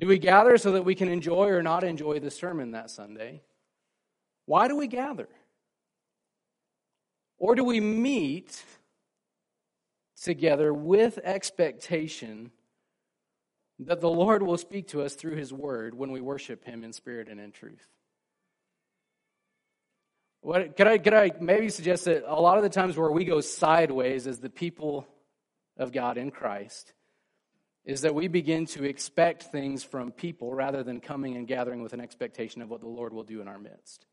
Do 0.00 0.06
we 0.06 0.18
gather 0.18 0.56
so 0.56 0.72
that 0.72 0.82
we 0.82 0.94
can 0.94 1.10
enjoy 1.10 1.48
or 1.48 1.62
not 1.62 1.84
enjoy 1.84 2.20
the 2.20 2.30
sermon 2.30 2.70
that 2.70 2.90
Sunday? 2.90 3.42
Why 4.46 4.68
do 4.68 4.76
we 4.76 4.86
gather? 4.86 5.28
Or 7.36 7.54
do 7.54 7.64
we 7.64 7.80
meet 7.80 8.64
together 10.22 10.72
with 10.72 11.18
expectation 11.18 12.50
that 13.78 14.00
the 14.00 14.08
Lord 14.08 14.42
will 14.42 14.56
speak 14.56 14.88
to 14.88 15.02
us 15.02 15.14
through 15.14 15.36
His 15.36 15.52
Word 15.52 15.94
when 15.94 16.12
we 16.12 16.22
worship 16.22 16.64
Him 16.64 16.82
in 16.82 16.94
spirit 16.94 17.28
and 17.28 17.38
in 17.38 17.52
truth. 17.52 17.88
What, 20.42 20.76
could, 20.76 20.88
I, 20.88 20.98
could 20.98 21.14
I 21.14 21.30
maybe 21.40 21.68
suggest 21.68 22.04
that 22.06 22.24
a 22.26 22.40
lot 22.40 22.56
of 22.56 22.64
the 22.64 22.68
times 22.68 22.96
where 22.96 23.10
we 23.10 23.24
go 23.24 23.40
sideways 23.40 24.26
as 24.26 24.40
the 24.40 24.50
people 24.50 25.06
of 25.76 25.92
God 25.92 26.18
in 26.18 26.32
Christ 26.32 26.92
is 27.84 28.02
that 28.02 28.14
we 28.14 28.26
begin 28.26 28.66
to 28.66 28.84
expect 28.84 29.44
things 29.44 29.84
from 29.84 30.10
people 30.10 30.52
rather 30.52 30.82
than 30.82 31.00
coming 31.00 31.36
and 31.36 31.46
gathering 31.46 31.80
with 31.80 31.92
an 31.92 32.00
expectation 32.00 32.60
of 32.60 32.68
what 32.68 32.80
the 32.80 32.88
Lord 32.88 33.12
will 33.12 33.22
do 33.22 33.40
in 33.40 33.46
our 33.46 33.58
midst. 33.58 34.04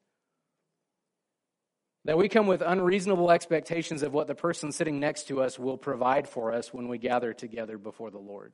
That 2.06 2.18
we 2.18 2.30
come 2.30 2.48
with 2.48 2.62
unreasonable 2.62 3.32
expectations 3.32 4.04
of 4.04 4.14
what 4.14 4.28
the 4.28 4.36
person 4.36 4.72
sitting 4.72 5.00
next 5.00 5.28
to 5.28 5.42
us 5.42 5.58
will 5.58 5.78
provide 5.78 6.28
for 6.28 6.54
us 6.54 6.74
when 6.74 6.88
we 6.88 7.00
gather 7.00 7.34
together 7.34 7.78
before 7.78 8.12
the 8.12 8.20
Lord. 8.20 8.54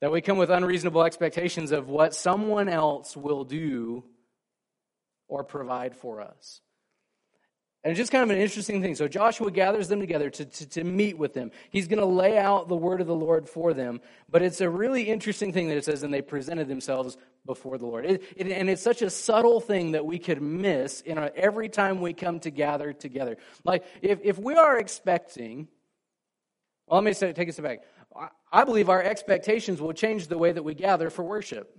That 0.00 0.12
we 0.12 0.20
come 0.20 0.38
with 0.38 0.50
unreasonable 0.50 1.04
expectations 1.04 1.70
of 1.70 1.88
what 1.88 2.14
someone 2.14 2.68
else 2.68 3.16
will 3.16 3.44
do 3.44 4.04
or 5.34 5.42
provide 5.42 5.96
for 5.96 6.20
us. 6.20 6.60
And 7.82 7.90
it's 7.90 7.98
just 7.98 8.12
kind 8.12 8.22
of 8.22 8.30
an 8.30 8.40
interesting 8.40 8.80
thing. 8.80 8.94
So 8.94 9.08
Joshua 9.08 9.50
gathers 9.50 9.88
them 9.88 10.00
together 10.00 10.30
to, 10.30 10.44
to, 10.44 10.66
to 10.70 10.84
meet 10.84 11.18
with 11.18 11.34
them. 11.34 11.50
He's 11.70 11.86
going 11.86 11.98
to 11.98 12.06
lay 12.06 12.38
out 12.38 12.68
the 12.68 12.76
word 12.76 13.00
of 13.02 13.06
the 13.06 13.14
Lord 13.14 13.46
for 13.46 13.74
them. 13.74 14.00
But 14.30 14.42
it's 14.42 14.62
a 14.62 14.70
really 14.70 15.02
interesting 15.02 15.52
thing 15.52 15.68
that 15.68 15.76
it 15.76 15.84
says, 15.84 16.02
and 16.02 16.14
they 16.14 16.22
presented 16.22 16.68
themselves 16.68 17.18
before 17.44 17.76
the 17.76 17.84
Lord. 17.84 18.06
It, 18.06 18.22
it, 18.36 18.46
and 18.46 18.70
it's 18.70 18.80
such 18.80 19.02
a 19.02 19.10
subtle 19.10 19.60
thing 19.60 19.92
that 19.92 20.06
we 20.06 20.18
could 20.18 20.40
miss 20.40 21.02
in 21.02 21.18
our, 21.18 21.30
every 21.36 21.68
time 21.68 22.00
we 22.00 22.14
come 22.14 22.40
to 22.40 22.50
gather 22.50 22.92
together. 22.94 23.36
Like, 23.64 23.84
if, 24.00 24.20
if 24.22 24.38
we 24.38 24.54
are 24.54 24.78
expecting, 24.78 25.68
well, 26.86 27.00
let 27.00 27.04
me 27.04 27.12
say, 27.12 27.34
take 27.34 27.48
a 27.48 27.52
step 27.52 27.64
back. 27.64 27.78
I 28.50 28.64
believe 28.64 28.88
our 28.88 29.02
expectations 29.02 29.80
will 29.80 29.92
change 29.92 30.28
the 30.28 30.38
way 30.38 30.52
that 30.52 30.62
we 30.62 30.72
gather 30.72 31.10
for 31.10 31.24
worship. 31.24 31.76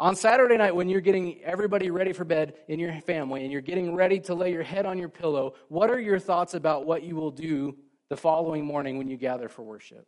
On 0.00 0.16
Saturday 0.16 0.56
night, 0.56 0.74
when 0.74 0.88
you're 0.88 1.02
getting 1.02 1.42
everybody 1.42 1.90
ready 1.90 2.14
for 2.14 2.24
bed 2.24 2.54
in 2.68 2.80
your 2.80 2.98
family 3.02 3.42
and 3.42 3.52
you're 3.52 3.60
getting 3.60 3.94
ready 3.94 4.18
to 4.20 4.34
lay 4.34 4.50
your 4.50 4.62
head 4.62 4.86
on 4.86 4.96
your 4.96 5.10
pillow, 5.10 5.52
what 5.68 5.90
are 5.90 6.00
your 6.00 6.18
thoughts 6.18 6.54
about 6.54 6.86
what 6.86 7.02
you 7.02 7.14
will 7.14 7.30
do 7.30 7.76
the 8.08 8.16
following 8.16 8.64
morning 8.64 8.96
when 8.96 9.08
you 9.08 9.18
gather 9.18 9.50
for 9.50 9.62
worship? 9.62 10.06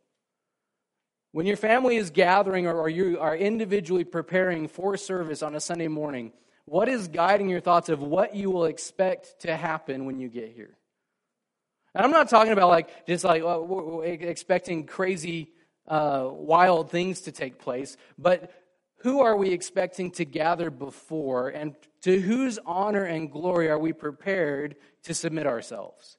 When 1.31 1.45
your 1.45 1.57
family 1.57 1.97
is 1.97 2.09
gathering 2.09 2.65
or 2.65 2.89
you 2.89 3.19
are 3.19 3.37
individually 3.37 4.03
preparing 4.03 4.67
for 4.67 4.97
service 4.97 5.43
on 5.43 5.53
a 5.53 5.59
Sunday 5.59 5.89
morning, 5.89 6.33
what 6.65 6.89
is 6.89 7.07
guiding 7.07 7.47
your 7.47 7.61
thoughts 7.61 7.89
of 7.89 8.01
what 8.01 8.35
you 8.35 8.49
will 8.49 8.65
expect 8.65 9.41
to 9.41 9.55
happen 9.55 10.05
when 10.05 10.19
you 10.19 10.27
get 10.27 10.53
here? 10.55 10.75
And 11.93 12.03
I'm 12.03 12.11
not 12.11 12.29
talking 12.29 12.51
about 12.51 12.69
like 12.69 13.05
just 13.05 13.23
like 13.23 13.43
uh, 13.43 13.99
expecting 13.99 14.87
crazy, 14.87 15.51
uh, 15.87 16.29
wild 16.31 16.89
things 16.89 17.21
to 17.21 17.31
take 17.31 17.59
place, 17.59 17.95
but 18.17 18.51
who 19.03 19.21
are 19.21 19.35
we 19.35 19.51
expecting 19.51 20.11
to 20.11 20.25
gather 20.25 20.69
before, 20.71 21.49
and 21.49 21.75
to 22.01 22.19
whose 22.19 22.57
honor 22.65 23.03
and 23.03 23.29
glory 23.29 23.69
are 23.69 23.77
we 23.77 23.93
prepared 23.93 24.75
to 25.03 25.13
submit 25.13 25.45
ourselves? 25.45 26.17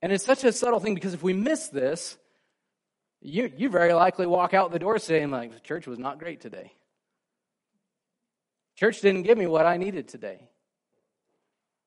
And 0.00 0.12
it's 0.12 0.24
such 0.24 0.44
a 0.44 0.52
subtle 0.52 0.78
thing 0.78 0.94
because 0.94 1.14
if 1.14 1.22
we 1.22 1.32
miss 1.32 1.68
this, 1.68 2.16
you, 3.20 3.52
you 3.56 3.68
very 3.68 3.92
likely 3.92 4.26
walk 4.26 4.54
out 4.54 4.70
the 4.70 4.78
door 4.78 4.98
saying, 4.98 5.32
like, 5.32 5.52
the 5.52 5.60
church 5.60 5.88
was 5.88 5.98
not 5.98 6.20
great 6.20 6.40
today. 6.40 6.72
Church 8.76 9.00
didn't 9.00 9.24
give 9.24 9.36
me 9.36 9.48
what 9.48 9.66
I 9.66 9.76
needed 9.76 10.06
today. 10.06 10.48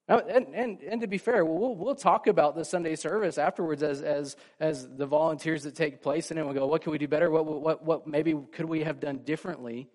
Oh, 0.10 0.18
and, 0.18 0.48
and, 0.54 0.82
and 0.82 1.02
to 1.02 1.08
be 1.08 1.18
fair, 1.18 1.46
we'll, 1.46 1.76
we'll 1.76 1.96
talk 1.96 2.28
about 2.28 2.56
the 2.56 2.66
Sunday 2.66 2.96
service 2.96 3.38
afterwards 3.38 3.84
as, 3.84 4.02
as, 4.02 4.36
as 4.60 4.88
the 4.88 5.06
volunteers 5.06 5.64
that 5.64 5.76
take 5.76 6.02
place, 6.02 6.32
and 6.32 6.38
then 6.38 6.46
we'll 6.46 6.56
go, 6.56 6.68
what 6.68 6.82
can 6.82 6.92
we 6.92 6.98
do 6.98 7.08
better? 7.08 7.30
What, 7.30 7.46
what, 7.46 7.86
what 7.86 8.08
maybe 8.08 8.36
could 8.52 8.66
we 8.66 8.84
have 8.84 9.00
done 9.00 9.20
differently? 9.20 9.90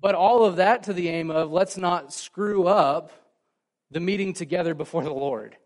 But 0.00 0.14
all 0.14 0.44
of 0.44 0.56
that 0.56 0.84
to 0.84 0.94
the 0.94 1.08
aim 1.08 1.30
of 1.30 1.50
let's 1.52 1.76
not 1.76 2.12
screw 2.12 2.66
up 2.66 3.12
the 3.90 4.00
meeting 4.00 4.32
together 4.32 4.72
before 4.72 5.02
the 5.02 5.12
Lord. 5.12 5.56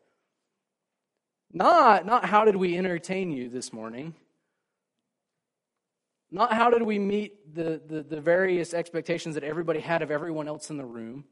Not, 1.52 2.04
not 2.04 2.24
how 2.24 2.44
did 2.44 2.56
we 2.56 2.76
entertain 2.76 3.30
you 3.30 3.48
this 3.48 3.72
morning. 3.72 4.14
Not 6.32 6.52
how 6.52 6.70
did 6.70 6.82
we 6.82 6.98
meet 6.98 7.54
the, 7.54 7.80
the, 7.86 8.02
the 8.02 8.20
various 8.20 8.74
expectations 8.74 9.36
that 9.36 9.44
everybody 9.44 9.78
had 9.78 10.02
of 10.02 10.10
everyone 10.10 10.48
else 10.48 10.68
in 10.68 10.78
the 10.78 10.84
room 10.84 11.26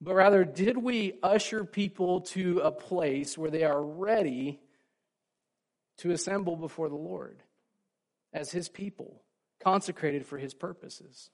but 0.00 0.14
rather, 0.14 0.44
did 0.44 0.76
we 0.76 1.14
usher 1.22 1.64
people 1.64 2.22
to 2.22 2.60
a 2.60 2.70
place 2.70 3.38
where 3.38 3.50
they 3.50 3.64
are 3.64 3.82
ready 3.82 4.60
to 5.98 6.10
assemble 6.10 6.56
before 6.56 6.88
the 6.88 6.96
Lord 6.96 7.42
as 8.32 8.50
His 8.50 8.68
people, 8.68 9.22
consecrated 9.62 10.26
for 10.26 10.38
His 10.38 10.54
purposes? 10.54 11.30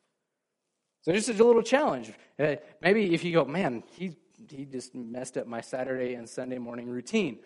So, 1.03 1.13
just 1.13 1.29
a 1.29 1.33
little 1.33 1.63
challenge. 1.63 2.13
Uh, 2.39 2.57
maybe 2.83 3.15
if 3.15 3.25
you 3.25 3.33
go, 3.33 3.45
man, 3.45 3.83
he, 3.93 4.17
he 4.51 4.67
just 4.67 4.95
messed 4.95 5.39
up 5.39 5.47
my 5.47 5.63
Saturday 5.63 6.15
and 6.15 6.29
Sunday 6.29 6.59
morning 6.59 6.89
routine. 6.89 7.39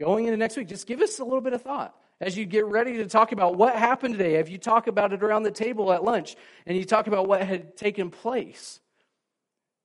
Going 0.00 0.24
into 0.24 0.38
next 0.38 0.56
week, 0.56 0.68
just 0.68 0.86
give 0.86 1.00
us 1.00 1.18
a 1.18 1.24
little 1.24 1.42
bit 1.42 1.52
of 1.52 1.62
thought 1.62 1.94
as 2.20 2.36
you 2.36 2.46
get 2.46 2.66
ready 2.66 2.94
to 2.94 3.06
talk 3.06 3.32
about 3.32 3.56
what 3.56 3.76
happened 3.76 4.14
today. 4.14 4.36
If 4.36 4.48
you 4.48 4.56
talk 4.56 4.86
about 4.86 5.12
it 5.12 5.22
around 5.22 5.42
the 5.42 5.50
table 5.50 5.92
at 5.92 6.02
lunch 6.02 6.36
and 6.66 6.78
you 6.78 6.84
talk 6.84 7.08
about 7.08 7.28
what 7.28 7.42
had 7.42 7.76
taken 7.76 8.10
place, 8.10 8.80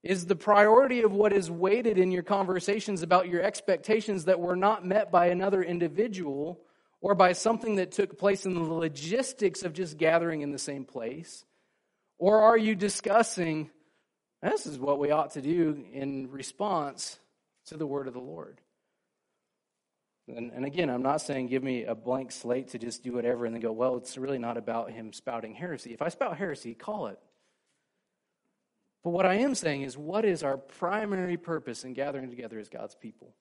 is 0.04 0.26
the 0.26 0.36
priority 0.36 1.02
of 1.02 1.12
what 1.12 1.34
is 1.34 1.50
weighted 1.50 1.98
in 1.98 2.12
your 2.12 2.24
conversations 2.24 3.02
about 3.02 3.28
your 3.28 3.42
expectations 3.42 4.26
that 4.26 4.40
were 4.40 4.56
not 4.56 4.86
met 4.86 5.12
by 5.12 5.28
another 5.28 5.62
individual 5.62 6.62
or 7.02 7.16
by 7.16 7.34
something 7.34 7.76
that 7.76 7.92
took 7.92 8.18
place 8.18 8.46
in 8.46 8.54
the 8.54 8.62
logistics 8.62 9.64
of 9.64 9.74
just 9.74 9.98
gathering 9.98 10.42
in 10.42 10.52
the 10.52 10.58
same 10.58 10.86
place? 10.86 11.46
Or 12.20 12.42
are 12.42 12.58
you 12.58 12.76
discussing, 12.76 13.70
this 14.42 14.66
is 14.66 14.80
what 14.80 15.00
we 15.00 15.12
ought 15.12 15.32
to 15.32 15.42
do 15.42 15.86
in 15.92 16.30
response 16.32 17.20
to 17.68 17.78
the 17.78 17.86
word 17.86 18.08
of 18.08 18.14
the 18.14 18.20
Lord? 18.20 18.62
And, 20.28 20.52
and, 20.52 20.66
again, 20.66 20.90
I'm 20.90 21.04
not 21.04 21.22
saying 21.22 21.48
give 21.48 21.64
me 21.64 21.86
a 21.86 21.96
blank 21.96 22.34
slate 22.34 22.70
to 22.70 22.78
just 22.78 23.02
do 23.02 23.14
whatever 23.14 23.46
and 23.46 23.56
then 23.56 23.62
go, 23.62 23.72
well, 23.72 23.96
it's 23.96 24.18
really 24.18 24.40
not 24.40 24.58
about 24.58 24.92
him 24.92 25.14
spouting 25.14 25.54
heresy. 25.54 25.94
If 25.94 26.02
I 26.02 26.10
spout 26.10 26.36
heresy, 26.36 26.74
call 26.74 27.08
it. 27.08 27.20
But 29.04 29.12
what 29.12 29.26
I 29.26 29.36
am 29.36 29.56
saying 29.56 29.84
is, 29.84 29.98
what 29.98 30.26
is 30.26 30.44
our 30.44 30.58
primary 30.58 31.38
purpose 31.38 31.84
in 31.84 31.94
gathering 31.94 32.30
together 32.30 32.60
as 32.60 32.70
God's 32.70 32.96
people? 32.96 33.34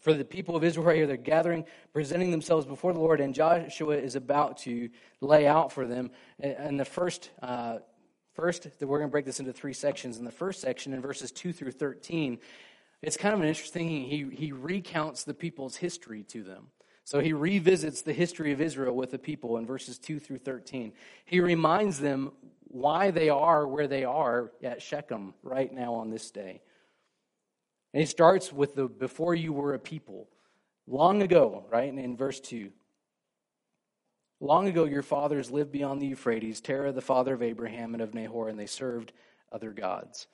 For 0.00 0.14
the 0.14 0.24
people 0.24 0.56
of 0.56 0.64
Israel 0.64 0.88
here, 0.90 1.06
they're 1.06 1.16
gathering, 1.16 1.64
presenting 1.92 2.30
themselves 2.30 2.66
before 2.66 2.92
the 2.92 2.98
Lord, 2.98 3.20
and 3.20 3.34
Joshua 3.34 3.96
is 3.96 4.16
about 4.16 4.58
to 4.58 4.88
lay 5.20 5.46
out 5.46 5.70
for 5.70 5.86
them. 5.86 6.10
And 6.40 6.80
the 6.80 6.84
first, 6.84 7.30
uh, 7.40 7.78
first, 8.34 8.66
we're 8.80 8.98
going 8.98 9.08
to 9.08 9.12
break 9.12 9.26
this 9.26 9.38
into 9.38 9.52
three 9.52 9.74
sections. 9.74 10.18
In 10.18 10.24
the 10.24 10.32
first 10.32 10.60
section, 10.60 10.92
in 10.92 11.00
verses 11.00 11.30
2 11.30 11.52
through 11.52 11.72
13, 11.72 12.38
it's 13.02 13.16
kind 13.16 13.34
of 13.34 13.40
an 13.40 13.46
interesting 13.46 13.88
thing. 13.88 14.04
He, 14.04 14.34
he 14.34 14.52
recounts 14.52 15.24
the 15.24 15.34
people's 15.34 15.76
history 15.76 16.22
to 16.24 16.42
them. 16.42 16.68
So 17.04 17.20
he 17.20 17.32
revisits 17.32 18.02
the 18.02 18.12
history 18.12 18.52
of 18.52 18.60
Israel 18.60 18.94
with 18.94 19.10
the 19.10 19.18
people 19.18 19.56
in 19.56 19.66
verses 19.66 19.98
2 19.98 20.20
through 20.20 20.38
13. 20.38 20.92
He 21.24 21.40
reminds 21.40 21.98
them 21.98 22.32
why 22.72 23.10
they 23.10 23.28
are 23.28 23.66
where 23.66 23.86
they 23.86 24.04
are 24.04 24.50
at 24.62 24.82
Shechem 24.82 25.34
right 25.42 25.72
now 25.72 25.94
on 25.94 26.10
this 26.10 26.30
day. 26.30 26.62
And 27.92 28.02
it 28.02 28.08
starts 28.08 28.52
with 28.52 28.74
the 28.74 28.88
before 28.88 29.34
you 29.34 29.52
were 29.52 29.74
a 29.74 29.78
people. 29.78 30.28
Long 30.86 31.22
ago, 31.22 31.66
right? 31.70 31.88
And 31.88 32.00
in 32.00 32.16
verse 32.16 32.40
2. 32.40 32.70
Long 34.40 34.66
ago, 34.66 34.84
your 34.84 35.02
fathers 35.02 35.50
lived 35.50 35.70
beyond 35.70 36.02
the 36.02 36.06
Euphrates, 36.06 36.60
Terah, 36.60 36.92
the 36.92 37.00
father 37.00 37.34
of 37.34 37.42
Abraham 37.42 37.94
and 37.94 38.02
of 38.02 38.14
Nahor, 38.14 38.48
and 38.48 38.58
they 38.58 38.66
served 38.66 39.12
other 39.52 39.70
gods. 39.70 40.26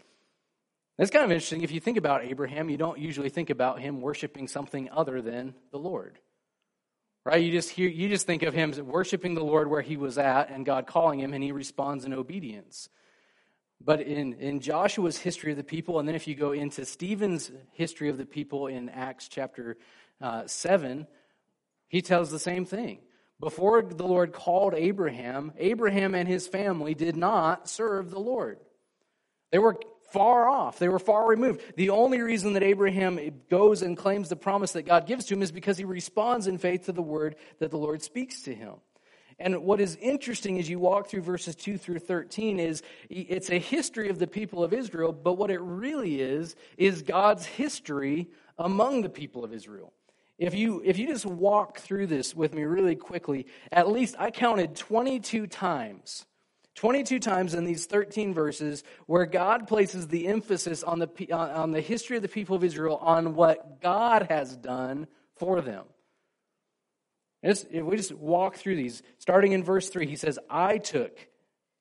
That's 0.96 1.10
kind 1.10 1.24
of 1.24 1.30
interesting. 1.30 1.62
If 1.62 1.72
you 1.72 1.80
think 1.80 1.98
about 1.98 2.24
Abraham, 2.24 2.70
you 2.70 2.78
don't 2.78 2.98
usually 2.98 3.28
think 3.28 3.50
about 3.50 3.80
him 3.80 4.00
worshiping 4.00 4.48
something 4.48 4.88
other 4.90 5.20
than 5.20 5.54
the 5.72 5.78
Lord. 5.78 6.18
Right? 7.28 7.44
You 7.44 7.52
just 7.52 7.68
hear, 7.68 7.90
you 7.90 8.08
just 8.08 8.24
think 8.26 8.42
of 8.42 8.54
him 8.54 8.72
worshiping 8.86 9.34
the 9.34 9.44
Lord 9.44 9.68
where 9.68 9.82
he 9.82 9.98
was 9.98 10.16
at 10.16 10.48
and 10.48 10.64
God 10.64 10.86
calling 10.86 11.20
him 11.20 11.34
and 11.34 11.44
he 11.44 11.52
responds 11.52 12.06
in 12.06 12.14
obedience. 12.14 12.88
But 13.84 14.00
in, 14.00 14.32
in 14.32 14.60
Joshua's 14.60 15.18
history 15.18 15.50
of 15.50 15.58
the 15.58 15.62
people, 15.62 15.98
and 15.98 16.08
then 16.08 16.14
if 16.14 16.26
you 16.26 16.34
go 16.34 16.52
into 16.52 16.86
Stephen's 16.86 17.50
history 17.72 18.08
of 18.08 18.16
the 18.16 18.24
people 18.24 18.68
in 18.68 18.88
Acts 18.88 19.28
chapter 19.28 19.76
uh, 20.22 20.46
7, 20.46 21.06
he 21.88 22.00
tells 22.00 22.30
the 22.30 22.38
same 22.38 22.64
thing. 22.64 23.00
Before 23.38 23.82
the 23.82 24.06
Lord 24.06 24.32
called 24.32 24.72
Abraham, 24.72 25.52
Abraham 25.58 26.14
and 26.14 26.26
his 26.26 26.48
family 26.48 26.94
did 26.94 27.14
not 27.14 27.68
serve 27.68 28.10
the 28.10 28.18
Lord. 28.18 28.58
They 29.52 29.58
were 29.58 29.78
far 30.12 30.48
off, 30.48 30.78
they 30.78 30.88
were 30.88 30.98
far 30.98 31.26
removed. 31.28 31.60
The 31.76 31.90
only 31.90 32.20
reason 32.20 32.54
that 32.54 32.62
Abraham 32.62 33.18
goes 33.50 33.82
and 33.82 33.96
claims 33.96 34.28
the 34.28 34.36
promise 34.36 34.72
that 34.72 34.82
God 34.82 35.06
gives 35.06 35.26
to 35.26 35.34
him 35.34 35.42
is 35.42 35.52
because 35.52 35.78
he 35.78 35.84
responds 35.84 36.46
in 36.46 36.58
faith 36.58 36.86
to 36.86 36.92
the 36.92 37.02
word 37.02 37.36
that 37.58 37.70
the 37.70 37.78
Lord 37.78 38.02
speaks 38.02 38.42
to 38.42 38.54
him. 38.54 38.74
And 39.40 39.62
what 39.62 39.80
is 39.80 39.96
interesting 40.00 40.58
as 40.58 40.68
you 40.68 40.80
walk 40.80 41.08
through 41.08 41.22
verses 41.22 41.54
2 41.54 41.78
through 41.78 42.00
13 42.00 42.58
is 42.58 42.82
it's 43.08 43.50
a 43.50 43.58
history 43.58 44.08
of 44.08 44.18
the 44.18 44.26
people 44.26 44.64
of 44.64 44.72
Israel, 44.72 45.12
but 45.12 45.34
what 45.34 45.50
it 45.50 45.60
really 45.60 46.20
is, 46.20 46.56
is 46.76 47.02
God's 47.02 47.46
history 47.46 48.28
among 48.58 49.02
the 49.02 49.08
people 49.08 49.44
of 49.44 49.52
Israel. 49.52 49.92
If 50.38 50.54
you, 50.54 50.82
if 50.84 50.98
you 50.98 51.06
just 51.06 51.26
walk 51.26 51.78
through 51.78 52.08
this 52.08 52.34
with 52.34 52.52
me 52.52 52.62
really 52.62 52.96
quickly, 52.96 53.46
at 53.70 53.88
least 53.88 54.16
I 54.18 54.30
counted 54.30 54.74
22 54.74 55.46
times 55.46 56.26
22 56.78 57.18
times 57.18 57.54
in 57.54 57.64
these 57.64 57.86
13 57.86 58.32
verses 58.32 58.84
where 59.06 59.26
God 59.26 59.66
places 59.66 60.06
the 60.06 60.28
emphasis 60.28 60.84
on 60.84 61.00
the, 61.00 61.32
on 61.32 61.72
the 61.72 61.80
history 61.80 62.16
of 62.16 62.22
the 62.22 62.28
people 62.28 62.54
of 62.54 62.62
Israel 62.62 62.98
on 63.02 63.34
what 63.34 63.80
God 63.80 64.28
has 64.30 64.56
done 64.56 65.08
for 65.38 65.60
them. 65.60 65.86
If 67.42 67.64
we 67.72 67.96
just 67.96 68.14
walk 68.14 68.56
through 68.56 68.76
these, 68.76 69.02
starting 69.18 69.52
in 69.52 69.64
verse 69.64 69.88
3, 69.88 70.06
he 70.06 70.14
says, 70.14 70.38
I 70.48 70.78
took 70.78 71.18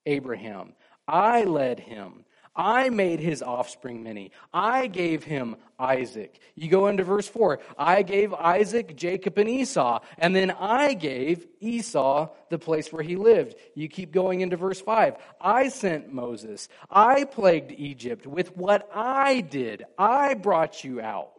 Abraham, 0.08 0.74
I 1.08 1.44
led 1.44 1.80
him, 1.80 2.26
I 2.58 2.90
made 2.90 3.20
his 3.20 3.44
offspring 3.44 4.02
many. 4.02 4.32
I 4.52 4.88
gave 4.88 5.24
him 5.24 5.56
Isaac. 5.80 6.40
You 6.56 6.70
go 6.70 6.88
into 6.88 7.04
verse 7.04 7.28
4. 7.28 7.60
I 7.78 8.02
gave 8.02 8.34
Isaac, 8.34 8.96
Jacob, 8.98 9.38
and 9.38 9.48
Esau. 9.48 10.00
And 10.18 10.36
then 10.36 10.50
I 10.50 10.96
gave 10.96 11.46
Esau 11.62 12.30
the 12.50 12.58
place 12.58 12.92
where 12.92 13.04
he 13.04 13.16
lived. 13.16 13.56
You 13.76 13.88
keep 13.88 14.12
going 14.12 14.42
into 14.42 14.58
verse 14.58 14.82
5. 14.82 15.18
I 15.40 15.70
sent 15.70 16.12
Moses. 16.12 16.68
I 16.90 17.26
plagued 17.26 17.72
Egypt 17.74 18.26
with 18.26 18.58
what 18.58 18.90
I 18.94 19.42
did. 19.42 19.86
I 19.98 20.34
brought 20.34 20.84
you 20.84 21.00
out. 21.00 21.34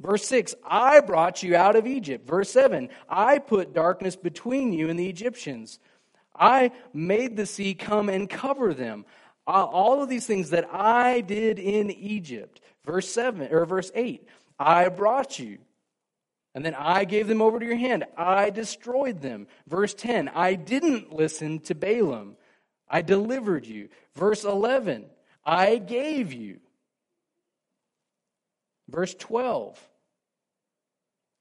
Verse 0.00 0.26
6, 0.26 0.54
I 0.62 1.00
brought 1.00 1.42
you 1.42 1.56
out 1.56 1.74
of 1.74 1.86
Egypt. 1.86 2.26
Verse 2.26 2.50
7, 2.50 2.90
I 3.08 3.38
put 3.38 3.72
darkness 3.72 4.14
between 4.14 4.74
you 4.74 4.90
and 4.90 4.98
the 4.98 5.08
Egyptians. 5.08 5.78
I 6.38 6.72
made 6.92 7.36
the 7.36 7.46
sea 7.46 7.74
come 7.74 8.10
and 8.10 8.28
cover 8.28 8.74
them 8.74 9.06
all 9.46 10.02
of 10.02 10.08
these 10.08 10.26
things 10.26 10.50
that 10.50 10.68
I 10.72 11.20
did 11.20 11.58
in 11.58 11.90
Egypt. 11.90 12.60
Verse 12.84 13.08
7 13.08 13.52
or 13.52 13.64
verse 13.64 13.90
8, 13.94 14.26
I 14.58 14.88
brought 14.88 15.38
you. 15.38 15.58
And 16.54 16.64
then 16.64 16.74
I 16.74 17.04
gave 17.04 17.28
them 17.28 17.42
over 17.42 17.60
to 17.60 17.66
your 17.66 17.76
hand. 17.76 18.04
I 18.16 18.48
destroyed 18.48 19.20
them. 19.20 19.46
Verse 19.68 19.92
10, 19.92 20.30
I 20.30 20.54
didn't 20.54 21.12
listen 21.12 21.60
to 21.60 21.74
Balaam. 21.74 22.36
I 22.88 23.02
delivered 23.02 23.66
you. 23.66 23.90
Verse 24.14 24.44
11, 24.44 25.04
I 25.44 25.76
gave 25.76 26.32
you. 26.32 26.60
Verse 28.88 29.14
12, 29.14 29.78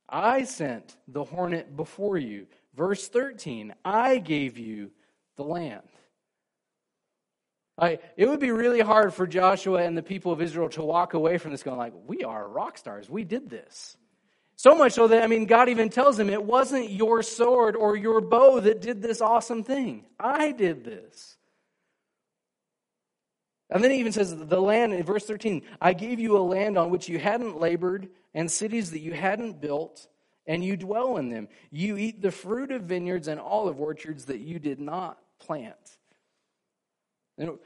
I 0.10 0.44
sent 0.44 0.98
the 1.08 1.24
hornet 1.24 1.78
before 1.78 2.18
you. 2.18 2.48
Verse 2.76 3.08
13, 3.08 3.74
I 3.86 4.18
gave 4.18 4.58
you 4.58 4.92
the 5.38 5.44
land. 5.44 5.88
It 7.82 8.30
would 8.30 8.40
be 8.40 8.52
really 8.52 8.80
hard 8.80 9.14
for 9.14 9.28
Joshua 9.28 9.84
and 9.84 9.98
the 9.98 10.04
people 10.04 10.32
of 10.32 10.42
Israel 10.42 10.70
to 10.70 10.82
walk 10.82 11.14
away 11.14 11.38
from 11.38 11.52
this 11.52 11.64
going 11.64 11.78
like, 11.78 11.94
we 12.08 12.24
are 12.24 12.48
rock 12.48 12.78
stars. 12.78 13.10
We 13.10 13.24
did 13.24 13.50
this. 13.50 13.98
So 14.56 14.76
much 14.76 14.94
so 14.94 15.10
that, 15.10 15.22
I 15.22 15.28
mean, 15.28 15.46
God 15.46 15.68
even 15.68 15.90
tells 15.90 16.16
them 16.16 16.30
it 16.30 16.44
wasn't 16.44 16.90
your 16.90 17.22
sword 17.22 17.76
or 17.76 17.98
your 17.98 18.22
bow 18.22 18.62
that 18.62 18.80
did 18.80 19.02
this 19.02 19.20
awesome 19.20 19.64
thing. 19.64 20.06
I 20.18 20.54
did 20.54 20.86
this. 20.86 21.36
And 23.70 23.84
then 23.84 23.92
he 23.92 24.00
even 24.00 24.14
says, 24.14 24.34
the 24.34 24.62
land, 24.62 24.94
in 24.94 25.04
verse 25.04 25.26
13, 25.26 25.64
I 25.82 25.92
gave 25.92 26.20
you 26.20 26.38
a 26.38 26.40
land 26.40 26.78
on 26.78 26.92
which 26.92 27.10
you 27.10 27.20
hadn't 27.20 27.60
labored 27.60 28.08
and 28.34 28.50
cities 28.50 28.92
that 28.92 29.00
you 29.00 29.12
hadn't 29.12 29.60
built, 29.60 30.08
and 30.46 30.64
you 30.64 30.78
dwell 30.78 31.18
in 31.18 31.30
them. 31.30 31.48
You 31.72 31.98
eat 31.98 32.22
the 32.22 32.32
fruit 32.32 32.72
of 32.72 32.84
vineyards 32.84 33.28
and 33.28 33.40
olive 33.40 33.82
orchards 33.82 34.26
that 34.26 34.40
you 34.40 34.60
did 34.60 34.80
not 34.80 35.18
plant. 35.40 35.98
And 37.38 37.58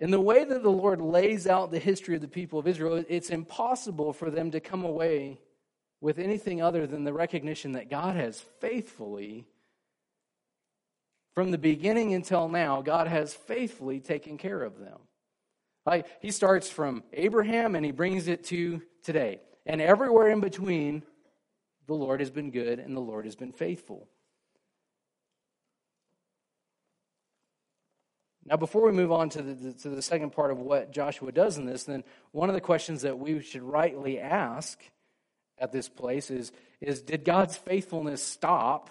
in 0.00 0.10
the 0.10 0.20
way 0.20 0.44
that 0.44 0.62
the 0.62 0.70
Lord 0.70 1.00
lays 1.00 1.46
out 1.46 1.70
the 1.70 1.78
history 1.78 2.14
of 2.14 2.20
the 2.20 2.28
people 2.28 2.58
of 2.58 2.66
Israel, 2.66 3.04
it's 3.08 3.30
impossible 3.30 4.12
for 4.12 4.30
them 4.30 4.50
to 4.52 4.60
come 4.60 4.84
away 4.84 5.40
with 6.00 6.18
anything 6.18 6.62
other 6.62 6.86
than 6.86 7.04
the 7.04 7.12
recognition 7.12 7.72
that 7.72 7.90
God 7.90 8.14
has 8.14 8.40
faithfully, 8.60 9.46
from 11.34 11.50
the 11.50 11.58
beginning 11.58 12.14
until 12.14 12.48
now, 12.48 12.82
God 12.82 13.06
has 13.06 13.34
faithfully 13.34 14.00
taken 14.00 14.38
care 14.38 14.62
of 14.62 14.78
them. 14.78 14.98
Like 15.86 16.06
he 16.20 16.30
starts 16.30 16.68
from 16.68 17.02
Abraham 17.12 17.74
and 17.74 17.84
he 17.84 17.92
brings 17.92 18.28
it 18.28 18.44
to 18.44 18.82
today. 19.02 19.40
And 19.64 19.80
everywhere 19.80 20.30
in 20.30 20.40
between, 20.40 21.02
the 21.86 21.94
Lord 21.94 22.20
has 22.20 22.30
been 22.30 22.50
good 22.50 22.78
and 22.78 22.96
the 22.96 23.00
Lord 23.00 23.24
has 23.24 23.36
been 23.36 23.52
faithful. 23.52 24.08
Now, 28.48 28.56
before 28.56 28.86
we 28.86 28.92
move 28.92 29.12
on 29.12 29.28
to 29.30 29.42
the, 29.42 29.72
to 29.74 29.90
the 29.90 30.00
second 30.00 30.30
part 30.30 30.50
of 30.50 30.58
what 30.58 30.90
Joshua 30.90 31.32
does 31.32 31.58
in 31.58 31.66
this, 31.66 31.84
then 31.84 32.02
one 32.32 32.48
of 32.48 32.54
the 32.54 32.60
questions 32.60 33.02
that 33.02 33.18
we 33.18 33.40
should 33.42 33.62
rightly 33.62 34.18
ask 34.18 34.80
at 35.58 35.70
this 35.70 35.88
place 35.88 36.30
is, 36.30 36.52
is 36.80 37.02
did 37.02 37.24
God's 37.24 37.56
faithfulness 37.56 38.22
stop 38.22 38.90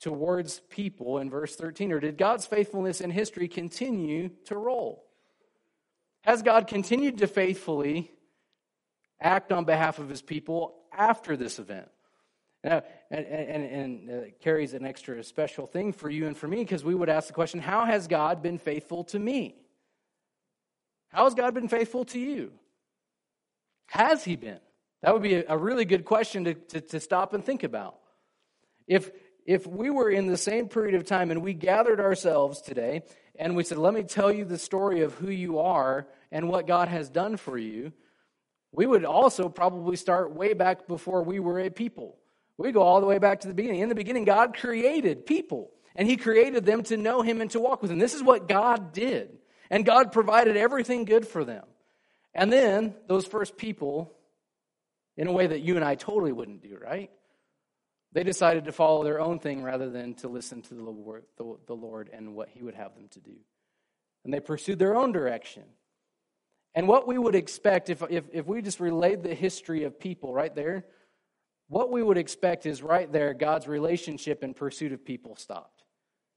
towards 0.00 0.60
people 0.70 1.18
in 1.18 1.28
verse 1.28 1.56
13, 1.56 1.92
or 1.92 2.00
did 2.00 2.16
God's 2.16 2.46
faithfulness 2.46 3.00
in 3.00 3.10
history 3.10 3.48
continue 3.48 4.30
to 4.46 4.56
roll? 4.56 5.04
Has 6.22 6.42
God 6.42 6.66
continued 6.66 7.18
to 7.18 7.26
faithfully 7.26 8.10
act 9.20 9.52
on 9.52 9.64
behalf 9.64 9.98
of 9.98 10.08
his 10.08 10.22
people 10.22 10.74
after 10.92 11.36
this 11.36 11.58
event? 11.58 11.88
And, 12.64 12.82
and, 13.10 13.64
and 13.64 14.10
uh, 14.10 14.24
carries 14.40 14.74
an 14.74 14.84
extra 14.84 15.22
special 15.22 15.66
thing 15.66 15.92
for 15.92 16.10
you 16.10 16.26
and 16.26 16.36
for 16.36 16.48
me 16.48 16.58
because 16.58 16.84
we 16.84 16.94
would 16.94 17.08
ask 17.08 17.28
the 17.28 17.32
question 17.32 17.60
how 17.60 17.84
has 17.84 18.08
God 18.08 18.42
been 18.42 18.58
faithful 18.58 19.04
to 19.04 19.18
me? 19.18 19.56
How 21.08 21.24
has 21.24 21.34
God 21.34 21.54
been 21.54 21.68
faithful 21.68 22.04
to 22.06 22.18
you? 22.18 22.52
Has 23.86 24.24
He 24.24 24.36
been? 24.36 24.58
That 25.02 25.12
would 25.12 25.22
be 25.22 25.34
a, 25.34 25.44
a 25.48 25.58
really 25.58 25.84
good 25.84 26.04
question 26.04 26.44
to, 26.44 26.54
to, 26.54 26.80
to 26.80 27.00
stop 27.00 27.32
and 27.32 27.44
think 27.44 27.62
about. 27.62 27.98
If, 28.86 29.10
if 29.44 29.66
we 29.66 29.90
were 29.90 30.10
in 30.10 30.26
the 30.26 30.36
same 30.36 30.68
period 30.68 30.94
of 30.94 31.04
time 31.04 31.30
and 31.30 31.42
we 31.42 31.54
gathered 31.54 32.00
ourselves 32.00 32.60
today 32.60 33.02
and 33.38 33.54
we 33.54 33.62
said, 33.62 33.78
Let 33.78 33.94
me 33.94 34.02
tell 34.02 34.32
you 34.32 34.44
the 34.44 34.58
story 34.58 35.02
of 35.02 35.14
who 35.14 35.30
you 35.30 35.60
are 35.60 36.06
and 36.32 36.48
what 36.48 36.66
God 36.66 36.88
has 36.88 37.08
done 37.08 37.36
for 37.36 37.56
you, 37.56 37.92
we 38.72 38.86
would 38.86 39.04
also 39.04 39.48
probably 39.48 39.96
start 39.96 40.34
way 40.34 40.52
back 40.52 40.88
before 40.88 41.22
we 41.22 41.38
were 41.38 41.60
a 41.60 41.70
people. 41.70 42.18
We 42.58 42.72
go 42.72 42.82
all 42.82 43.00
the 43.00 43.06
way 43.06 43.18
back 43.18 43.40
to 43.40 43.48
the 43.48 43.54
beginning. 43.54 43.80
In 43.80 43.88
the 43.88 43.94
beginning, 43.94 44.24
God 44.24 44.56
created 44.56 45.26
people, 45.26 45.70
and 45.94 46.08
He 46.08 46.16
created 46.16 46.64
them 46.64 46.82
to 46.84 46.96
know 46.96 47.22
Him 47.22 47.40
and 47.40 47.50
to 47.50 47.60
walk 47.60 47.82
with 47.82 47.90
Him. 47.90 47.98
This 47.98 48.14
is 48.14 48.22
what 48.22 48.48
God 48.48 48.92
did. 48.92 49.38
And 49.70 49.84
God 49.84 50.12
provided 50.12 50.56
everything 50.56 51.04
good 51.04 51.26
for 51.26 51.44
them. 51.44 51.64
And 52.34 52.52
then 52.52 52.94
those 53.08 53.26
first 53.26 53.56
people, 53.56 54.12
in 55.16 55.26
a 55.26 55.32
way 55.32 55.46
that 55.46 55.60
you 55.60 55.76
and 55.76 55.84
I 55.84 55.94
totally 55.94 56.32
wouldn't 56.32 56.62
do, 56.62 56.78
right? 56.80 57.10
They 58.12 58.22
decided 58.22 58.66
to 58.66 58.72
follow 58.72 59.04
their 59.04 59.20
own 59.20 59.38
thing 59.38 59.62
rather 59.62 59.90
than 59.90 60.14
to 60.16 60.28
listen 60.28 60.62
to 60.62 60.74
the 60.74 60.82
Lord, 60.82 61.24
the 61.36 61.74
Lord 61.74 62.08
and 62.12 62.34
what 62.34 62.48
He 62.48 62.62
would 62.62 62.74
have 62.74 62.94
them 62.94 63.08
to 63.10 63.20
do. 63.20 63.34
And 64.24 64.32
they 64.32 64.40
pursued 64.40 64.78
their 64.78 64.96
own 64.96 65.12
direction. 65.12 65.64
And 66.74 66.88
what 66.88 67.08
we 67.08 67.18
would 67.18 67.34
expect 67.34 67.90
if, 67.90 68.02
if, 68.10 68.24
if 68.32 68.46
we 68.46 68.60
just 68.60 68.80
relayed 68.80 69.22
the 69.22 69.34
history 69.34 69.84
of 69.84 69.98
people 69.98 70.32
right 70.32 70.54
there, 70.54 70.84
what 71.68 71.90
we 71.90 72.02
would 72.02 72.18
expect 72.18 72.66
is 72.66 72.82
right 72.82 73.10
there, 73.10 73.34
God's 73.34 73.66
relationship 73.66 74.42
and 74.42 74.54
pursuit 74.54 74.92
of 74.92 75.04
people 75.04 75.36
stopped. 75.36 75.82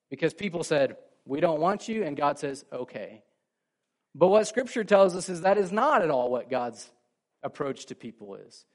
Because 0.10 0.34
people 0.34 0.64
said, 0.64 0.98
We 1.26 1.40
don't 1.40 1.60
want 1.60 1.88
you, 1.88 2.04
and 2.04 2.18
God 2.18 2.40
says, 2.40 2.66
Okay. 2.74 3.24
But 4.16 4.30
what 4.30 4.48
Scripture 4.48 4.84
tells 4.84 5.16
us 5.16 5.30
is 5.30 5.42
that 5.42 5.58
is 5.58 5.72
not 5.72 6.02
at 6.02 6.10
all 6.10 6.32
what 6.32 6.50
God's 6.50 6.90
approach 7.44 7.86
to 7.88 7.96
people 7.96 8.36
is. 8.36 8.66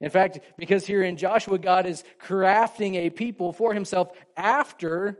In 0.00 0.10
fact, 0.10 0.40
because 0.58 0.86
here 0.86 1.02
in 1.02 1.16
Joshua, 1.16 1.58
God 1.58 1.86
is 1.86 2.04
crafting 2.20 2.96
a 2.96 3.10
people 3.10 3.52
for 3.52 3.72
himself 3.72 4.10
after 4.36 5.18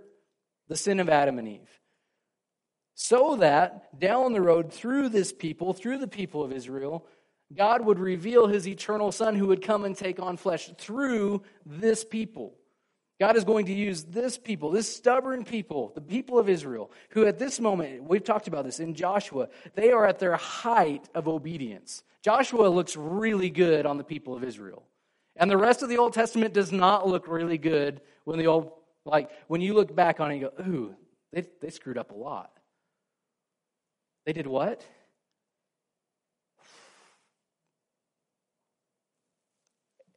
the 0.69 0.77
sin 0.77 1.01
of 1.01 1.09
Adam 1.09 1.39
and 1.39 1.49
Eve. 1.49 1.81
So 2.95 3.37
that 3.37 3.99
down 3.99 4.33
the 4.33 4.43
road, 4.43 4.73
through 4.73 5.09
this 5.09 5.33
people, 5.33 5.73
through 5.73 5.99
the 5.99 6.09
people 6.09 6.43
of 6.45 6.53
Israel, 6.53 7.07
God 7.57 7.85
would 7.85 7.99
reveal 7.99 8.47
his 8.47 8.67
eternal 8.67 9.13
Son 9.13 9.35
who 9.35 9.49
would 9.49 9.63
come 9.63 9.85
and 9.85 9.97
take 9.97 10.21
on 10.21 10.37
flesh 10.37 10.71
through 10.79 11.43
this 11.67 12.05
people. 12.05 12.55
God 13.21 13.37
is 13.37 13.45
going 13.45 13.67
to 13.67 13.73
use 13.73 14.05
this 14.05 14.37
people, 14.37 14.71
this 14.71 14.93
stubborn 14.93 15.45
people, 15.45 15.93
the 15.95 16.01
people 16.01 16.39
of 16.39 16.49
Israel, 16.49 16.91
who 17.11 17.25
at 17.27 17.39
this 17.39 17.61
moment, 17.61 18.03
we've 18.05 18.25
talked 18.25 18.49
about 18.49 18.65
this 18.65 18.81
in 18.81 18.95
Joshua, 18.95 19.49
they 19.75 19.93
are 19.93 20.07
at 20.07 20.19
their 20.19 20.37
height 20.37 21.09
of 21.15 21.29
obedience. 21.29 22.03
Joshua 22.23 22.67
looks 22.69 22.97
really 22.97 23.51
good 23.51 23.87
on 23.87 23.97
the 23.97 24.05
people 24.05 24.35
of 24.35 24.43
Israel. 24.43 24.83
And 25.37 25.51
the 25.51 25.57
rest 25.57 25.83
of 25.83 25.89
the 25.89 25.99
Old 25.99 26.15
Testament 26.15 26.53
does 26.53 26.73
not 26.73 27.07
look 27.07 27.29
really 27.29 27.59
good 27.59 28.01
when 28.25 28.39
the 28.39 28.49
old, 28.49 28.73
like, 29.05 29.31
when 29.47 29.61
you 29.61 29.75
look 29.75 29.95
back 29.95 30.21
on 30.21 30.31
it, 30.31 30.37
you 30.37 30.51
go, 30.57 30.65
ooh, 30.65 30.95
they, 31.33 31.45
they 31.61 31.71
screwed 31.71 31.99
up 31.99 32.11
a 32.11 32.17
lot. 32.17 32.51
They 34.27 34.33
did 34.33 34.47
what? 34.47 34.85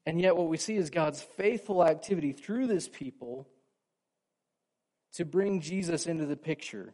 And 0.06 0.22
yet, 0.22 0.38
what 0.38 0.50
we 0.50 0.58
see 0.58 0.76
is 0.76 0.90
God's 0.90 1.22
faithful 1.22 1.84
activity 1.84 2.32
through 2.32 2.68
this 2.68 2.88
people 2.88 3.48
to 5.14 5.26
bring 5.26 5.62
Jesus 5.62 6.06
into 6.06 6.26
the 6.26 6.36
picture. 6.36 6.94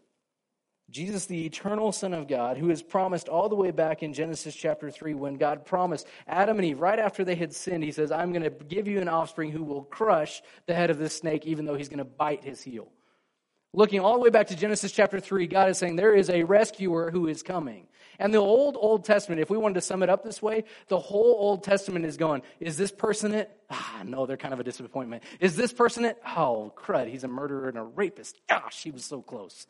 Jesus, 0.89 1.25
the 1.25 1.45
eternal 1.45 1.91
Son 1.91 2.13
of 2.13 2.27
God, 2.27 2.57
who 2.57 2.69
is 2.69 2.83
promised 2.83 3.29
all 3.29 3.49
the 3.49 3.55
way 3.55 3.71
back 3.71 4.03
in 4.03 4.13
Genesis 4.13 4.53
chapter 4.53 4.91
3, 4.91 5.13
when 5.13 5.35
God 5.35 5.65
promised 5.65 6.05
Adam 6.27 6.57
and 6.57 6.65
Eve, 6.65 6.79
right 6.79 6.99
after 6.99 7.23
they 7.23 7.35
had 7.35 7.53
sinned, 7.53 7.83
He 7.83 7.91
says, 7.91 8.11
I'm 8.11 8.33
going 8.33 8.43
to 8.43 8.49
give 8.49 8.87
you 8.87 8.99
an 8.99 9.09
offspring 9.09 9.51
who 9.51 9.63
will 9.63 9.83
crush 9.83 10.41
the 10.65 10.73
head 10.73 10.89
of 10.89 10.97
this 10.97 11.15
snake, 11.15 11.45
even 11.45 11.65
though 11.65 11.75
he's 11.75 11.89
going 11.89 11.99
to 11.99 12.05
bite 12.05 12.43
his 12.43 12.61
heel. 12.61 12.91
Looking 13.73 14.01
all 14.01 14.15
the 14.15 14.19
way 14.19 14.29
back 14.29 14.47
to 14.47 14.55
Genesis 14.55 14.91
chapter 14.91 15.19
3, 15.19 15.47
God 15.47 15.69
is 15.69 15.77
saying 15.77 15.95
there 15.95 16.13
is 16.13 16.29
a 16.29 16.43
rescuer 16.43 17.09
who 17.09 17.27
is 17.27 17.41
coming. 17.41 17.87
And 18.19 18.33
the 18.33 18.39
old 18.39 18.77
Old 18.79 19.05
Testament, 19.05 19.41
if 19.41 19.49
we 19.49 19.57
wanted 19.57 19.75
to 19.75 19.81
sum 19.81 20.03
it 20.03 20.09
up 20.09 20.23
this 20.23 20.41
way, 20.41 20.65
the 20.89 20.99
whole 20.99 21.37
Old 21.39 21.63
Testament 21.63 22.05
is 22.05 22.17
going, 22.17 22.41
is 22.59 22.77
this 22.77 22.91
person 22.91 23.33
it? 23.33 23.49
Ah, 23.69 24.01
no, 24.05 24.25
they're 24.25 24.37
kind 24.37 24.53
of 24.53 24.59
a 24.59 24.63
disappointment. 24.63 25.23
Is 25.39 25.55
this 25.55 25.71
person 25.71 26.03
it? 26.03 26.21
Oh, 26.35 26.73
crud, 26.75 27.07
he's 27.07 27.23
a 27.23 27.29
murderer 27.29 27.69
and 27.69 27.77
a 27.77 27.83
rapist. 27.83 28.39
Gosh, 28.49 28.83
he 28.83 28.91
was 28.91 29.05
so 29.05 29.21
close. 29.21 29.65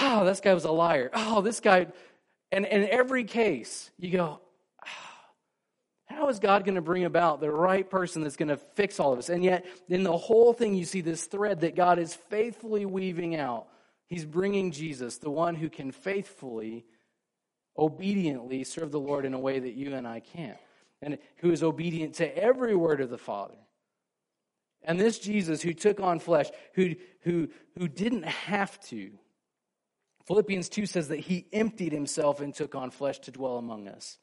Oh, 0.00 0.24
this 0.24 0.40
guy 0.40 0.52
was 0.52 0.64
a 0.64 0.72
liar. 0.72 1.10
Oh, 1.14 1.42
this 1.42 1.60
guy. 1.60 1.86
And 2.50 2.66
in 2.66 2.88
every 2.88 3.24
case, 3.24 3.90
you 3.98 4.10
go, 4.10 4.40
how 6.12 6.28
is 6.28 6.38
God 6.38 6.64
going 6.64 6.74
to 6.74 6.82
bring 6.82 7.04
about 7.04 7.40
the 7.40 7.50
right 7.50 7.88
person 7.88 8.22
that's 8.22 8.36
going 8.36 8.48
to 8.48 8.56
fix 8.56 9.00
all 9.00 9.12
of 9.12 9.18
this? 9.18 9.28
And 9.28 9.42
yet, 9.44 9.66
in 9.88 10.02
the 10.02 10.16
whole 10.16 10.52
thing, 10.52 10.74
you 10.74 10.84
see 10.84 11.00
this 11.00 11.24
thread 11.24 11.60
that 11.60 11.74
God 11.74 11.98
is 11.98 12.14
faithfully 12.14 12.86
weaving 12.86 13.36
out. 13.36 13.66
He's 14.06 14.24
bringing 14.24 14.70
Jesus, 14.70 15.18
the 15.18 15.30
one 15.30 15.54
who 15.54 15.70
can 15.70 15.90
faithfully, 15.90 16.84
obediently 17.76 18.64
serve 18.64 18.90
the 18.90 19.00
Lord 19.00 19.24
in 19.24 19.34
a 19.34 19.38
way 19.38 19.58
that 19.58 19.74
you 19.74 19.94
and 19.94 20.06
I 20.06 20.20
can't, 20.20 20.58
and 21.00 21.18
who 21.36 21.50
is 21.50 21.62
obedient 21.62 22.14
to 22.16 22.36
every 22.36 22.74
word 22.74 23.00
of 23.00 23.10
the 23.10 23.18
Father. 23.18 23.56
And 24.84 24.98
this 24.98 25.18
Jesus 25.18 25.62
who 25.62 25.72
took 25.72 26.00
on 26.00 26.18
flesh, 26.18 26.50
who, 26.74 26.94
who, 27.22 27.48
who 27.78 27.88
didn't 27.88 28.24
have 28.24 28.78
to, 28.88 29.12
Philippians 30.26 30.68
2 30.68 30.86
says 30.86 31.08
that 31.08 31.20
he 31.20 31.46
emptied 31.52 31.92
himself 31.92 32.40
and 32.40 32.54
took 32.54 32.74
on 32.74 32.90
flesh 32.90 33.18
to 33.20 33.30
dwell 33.30 33.56
among 33.56 33.88
us. 33.88 34.18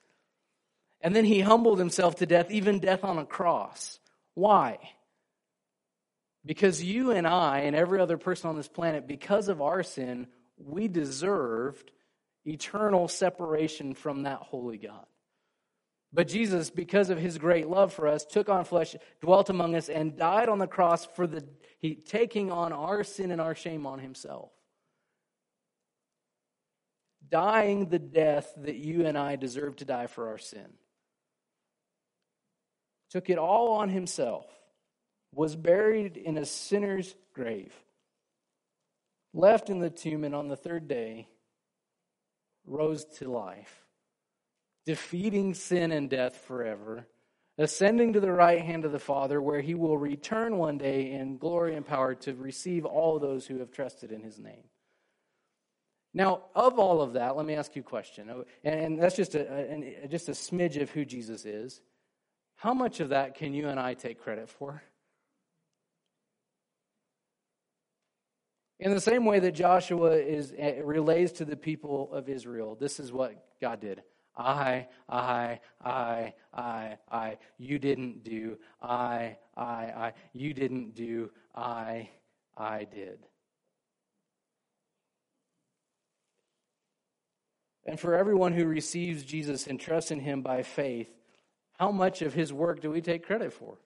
And 1.02 1.16
then 1.16 1.26
he 1.26 1.40
humbled 1.40 1.80
himself 1.80 2.16
to 2.18 2.26
death, 2.26 2.52
even 2.52 2.80
death 2.80 3.04
on 3.04 3.18
a 3.18 3.26
cross. 3.26 4.00
Why? 4.34 4.78
Because 6.46 6.84
you 6.84 7.12
and 7.12 7.26
I 7.26 7.60
and 7.60 7.76
every 7.76 8.00
other 8.02 8.18
person 8.18 8.50
on 8.50 8.58
this 8.58 8.68
planet, 8.68 9.08
because 9.08 9.50
of 9.50 9.62
our 9.62 9.84
sin, 9.84 10.28
we 10.58 10.88
deserved 10.88 11.92
eternal 12.46 13.08
separation 13.08 13.94
from 13.94 14.24
that 14.24 14.40
holy 14.40 14.78
God. 14.78 15.06
But 16.12 16.28
Jesus, 16.28 16.70
because 16.70 17.12
of 17.12 17.20
his 17.20 17.38
great 17.38 17.68
love 17.68 17.94
for 17.94 18.08
us, 18.08 18.26
took 18.26 18.50
on 18.50 18.66
flesh, 18.66 18.96
dwelt 19.22 19.50
among 19.50 19.76
us, 19.76 19.90
and 19.90 20.18
died 20.18 20.50
on 20.50 20.58
the 20.58 20.68
cross 20.68 21.06
for 21.06 21.28
the 21.28 21.46
he 21.78 21.96
taking 21.96 22.52
on 22.52 22.74
our 22.74 23.04
sin 23.04 23.32
and 23.32 23.40
our 23.40 23.56
shame 23.56 23.86
on 23.86 24.00
himself. 24.00 24.52
Dying 27.30 27.90
the 27.90 28.00
death 28.00 28.52
that 28.58 28.76
you 28.76 29.06
and 29.06 29.18
I 29.18 29.36
deserve 29.36 29.78
to 29.78 29.86
die 29.86 30.08
for 30.08 30.30
our 30.30 30.40
sin 30.40 30.66
took 33.10 33.30
it 33.30 33.38
all 33.38 33.74
on 33.74 33.90
himself, 33.90 34.46
was 35.34 35.56
buried 35.56 36.18
in 36.18 36.38
a 36.38 36.46
sinner's 36.46 37.16
grave, 37.34 37.74
left 39.34 39.70
in 39.70 39.80
the 39.80 39.90
tomb, 39.90 40.24
and 40.24 40.36
on 40.36 40.48
the 40.48 40.56
third 40.56 40.88
day 40.88 41.28
rose 42.66 43.06
to 43.06 43.30
life, 43.30 43.86
defeating 44.86 45.54
sin 45.54 45.92
and 45.92 46.10
death 46.10 46.36
forever, 46.48 47.08
ascending 47.58 48.14
to 48.14 48.20
the 48.20 48.32
right 48.32 48.62
hand 48.62 48.86
of 48.86 48.92
the 48.92 49.00
Father, 49.00 49.42
where 49.42 49.62
he 49.62 49.74
will 49.74 49.98
return 49.98 50.58
one 50.58 50.78
day 50.78 51.12
in 51.12 51.38
glory 51.38 51.76
and 51.76 51.86
power 51.86 52.16
to 52.16 52.34
receive 52.34 52.86
all 52.86 53.20
those 53.20 53.46
who 53.46 53.60
have 53.60 53.72
trusted 53.72 54.12
in 54.12 54.24
his 54.24 54.40
name. 54.40 54.64
Now, 56.14 56.44
of 56.56 56.80
all 56.80 57.02
of 57.02 57.14
that, 57.14 57.36
let 57.36 57.46
me 57.46 57.54
ask 57.54 57.76
you 57.76 57.82
a 57.82 57.86
question. 57.86 58.44
And 58.64 59.00
that's 59.00 59.16
just 59.16 59.36
a, 59.36 60.08
just 60.10 60.28
a 60.28 60.32
smidge 60.32 60.82
of 60.82 60.90
who 60.90 61.06
Jesus 61.06 61.46
is. 61.46 61.82
How 62.60 62.74
much 62.74 63.00
of 63.00 63.10
that 63.10 63.36
can 63.36 63.54
you 63.54 63.70
and 63.70 63.80
I 63.80 63.94
take 63.94 64.20
credit 64.20 64.50
for? 64.50 64.84
In 68.82 68.94
the 68.94 69.00
same 69.00 69.24
way 69.24 69.40
that 69.40 69.54
Joshua 69.54 70.12
is 70.18 70.54
eh, 70.58 70.82
relays 70.84 71.32
to 71.34 71.46
the 71.46 71.56
people 71.56 72.14
of 72.14 72.28
Israel, 72.28 72.76
this 72.78 73.00
is 73.00 73.14
what 73.14 73.46
God 73.62 73.80
did. 73.80 74.04
I, 74.36 74.88
I, 75.08 75.62
I, 75.82 76.34
I, 76.54 76.98
I. 77.10 77.38
You 77.58 77.80
didn't 77.80 78.26
do. 78.26 78.58
I, 78.82 79.38
I, 79.56 79.64
I. 79.64 80.14
You 80.34 80.54
didn't 80.54 80.96
do. 80.96 81.32
I, 81.56 82.10
I 82.58 82.84
did. 82.84 83.20
And 87.86 87.98
for 87.98 88.16
everyone 88.16 88.52
who 88.52 88.66
receives 88.66 89.24
Jesus 89.24 89.66
and 89.66 89.80
trusts 89.80 90.12
in 90.12 90.20
him 90.20 90.42
by 90.42 90.64
faith, 90.64 91.10
how 91.80 91.92
much 91.92 92.22
of 92.22 92.34
his 92.34 92.52
work 92.52 92.82
do 92.82 92.92
we 92.92 93.00
take 93.00 93.26
credit 93.26 93.54
for? 93.54 93.78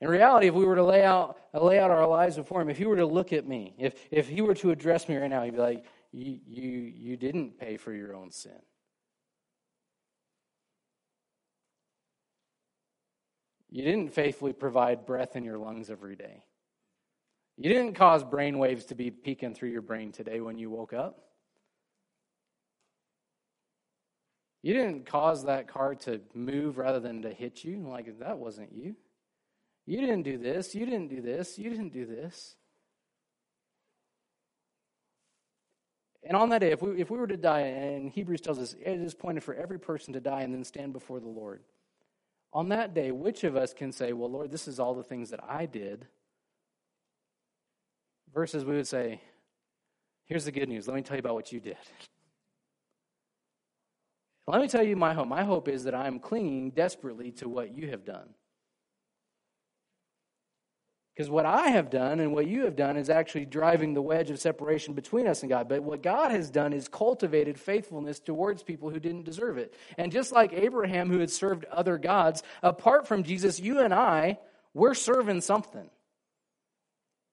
In 0.00 0.08
reality, 0.08 0.48
if 0.48 0.54
we 0.54 0.64
were 0.64 0.74
to 0.74 0.82
lay 0.82 1.04
out, 1.04 1.38
lay 1.52 1.78
out 1.78 1.90
our 1.90 2.06
lives 2.06 2.36
before 2.36 2.60
him, 2.60 2.70
if 2.70 2.78
he 2.78 2.86
were 2.86 2.96
to 2.96 3.06
look 3.06 3.32
at 3.32 3.46
me, 3.46 3.74
if, 3.78 3.94
if 4.10 4.28
he 4.28 4.40
were 4.40 4.54
to 4.54 4.70
address 4.70 5.08
me 5.08 5.16
right 5.16 5.30
now, 5.30 5.42
he'd 5.42 5.52
be 5.52 5.58
like, 5.58 5.84
you, 6.12 6.38
you, 6.46 6.70
you 6.70 7.16
didn't 7.16 7.58
pay 7.58 7.76
for 7.76 7.92
your 7.92 8.14
own 8.14 8.30
sin. 8.30 8.52
You 13.70 13.82
didn't 13.82 14.12
faithfully 14.12 14.52
provide 14.52 15.04
breath 15.04 15.36
in 15.36 15.44
your 15.44 15.58
lungs 15.58 15.90
every 15.90 16.16
day. 16.16 16.44
You 17.56 17.68
didn't 17.68 17.94
cause 17.94 18.24
brain 18.24 18.58
waves 18.58 18.86
to 18.86 18.94
be 18.94 19.10
peaking 19.10 19.54
through 19.54 19.70
your 19.70 19.82
brain 19.82 20.12
today 20.12 20.40
when 20.40 20.58
you 20.58 20.70
woke 20.70 20.92
up. 20.92 21.18
You 24.64 24.72
didn't 24.72 25.04
cause 25.04 25.44
that 25.44 25.68
car 25.68 25.94
to 25.94 26.22
move 26.32 26.78
rather 26.78 26.98
than 26.98 27.20
to 27.20 27.28
hit 27.28 27.64
you. 27.64 27.86
Like, 27.86 28.18
that 28.20 28.38
wasn't 28.38 28.72
you. 28.72 28.96
You 29.84 30.00
didn't 30.00 30.22
do 30.22 30.38
this. 30.38 30.74
You 30.74 30.86
didn't 30.86 31.08
do 31.08 31.20
this. 31.20 31.58
You 31.58 31.68
didn't 31.68 31.92
do 31.92 32.06
this. 32.06 32.56
And 36.22 36.34
on 36.34 36.48
that 36.48 36.62
day, 36.62 36.70
if 36.72 36.80
we, 36.80 36.98
if 36.98 37.10
we 37.10 37.18
were 37.18 37.26
to 37.26 37.36
die, 37.36 37.60
and 37.60 38.10
Hebrews 38.10 38.40
tells 38.40 38.58
us 38.58 38.74
it 38.80 38.88
is 38.88 39.12
pointed 39.12 39.44
for 39.44 39.52
every 39.54 39.78
person 39.78 40.14
to 40.14 40.20
die 40.20 40.40
and 40.40 40.54
then 40.54 40.64
stand 40.64 40.94
before 40.94 41.20
the 41.20 41.28
Lord. 41.28 41.60
On 42.54 42.70
that 42.70 42.94
day, 42.94 43.10
which 43.10 43.44
of 43.44 43.56
us 43.56 43.74
can 43.74 43.92
say, 43.92 44.14
Well, 44.14 44.30
Lord, 44.30 44.50
this 44.50 44.66
is 44.66 44.80
all 44.80 44.94
the 44.94 45.02
things 45.02 45.28
that 45.28 45.44
I 45.46 45.66
did? 45.66 46.06
Versus 48.32 48.64
we 48.64 48.76
would 48.76 48.88
say, 48.88 49.20
Here's 50.24 50.46
the 50.46 50.52
good 50.52 50.70
news. 50.70 50.88
Let 50.88 50.96
me 50.96 51.02
tell 51.02 51.18
you 51.18 51.20
about 51.20 51.34
what 51.34 51.52
you 51.52 51.60
did. 51.60 51.76
Let 54.46 54.60
me 54.60 54.68
tell 54.68 54.82
you 54.82 54.96
my 54.96 55.14
hope. 55.14 55.28
My 55.28 55.44
hope 55.44 55.68
is 55.68 55.84
that 55.84 55.94
I 55.94 56.06
am 56.06 56.18
clinging 56.18 56.70
desperately 56.70 57.32
to 57.32 57.48
what 57.48 57.76
you 57.76 57.90
have 57.90 58.04
done. 58.04 58.28
Because 61.14 61.30
what 61.30 61.46
I 61.46 61.68
have 61.68 61.90
done 61.90 62.18
and 62.18 62.34
what 62.34 62.48
you 62.48 62.64
have 62.64 62.74
done 62.74 62.96
is 62.96 63.08
actually 63.08 63.46
driving 63.46 63.94
the 63.94 64.02
wedge 64.02 64.30
of 64.30 64.40
separation 64.40 64.94
between 64.94 65.28
us 65.28 65.42
and 65.42 65.48
God. 65.48 65.68
But 65.68 65.84
what 65.84 66.02
God 66.02 66.32
has 66.32 66.50
done 66.50 66.72
is 66.72 66.88
cultivated 66.88 67.58
faithfulness 67.58 68.18
towards 68.18 68.64
people 68.64 68.90
who 68.90 68.98
didn't 68.98 69.24
deserve 69.24 69.56
it. 69.56 69.74
And 69.96 70.10
just 70.10 70.32
like 70.32 70.52
Abraham, 70.52 71.08
who 71.08 71.20
had 71.20 71.30
served 71.30 71.66
other 71.66 71.98
gods, 71.98 72.42
apart 72.64 73.06
from 73.06 73.22
Jesus, 73.22 73.60
you 73.60 73.78
and 73.78 73.94
I, 73.94 74.38
we're 74.74 74.94
serving 74.94 75.42
something. 75.42 75.88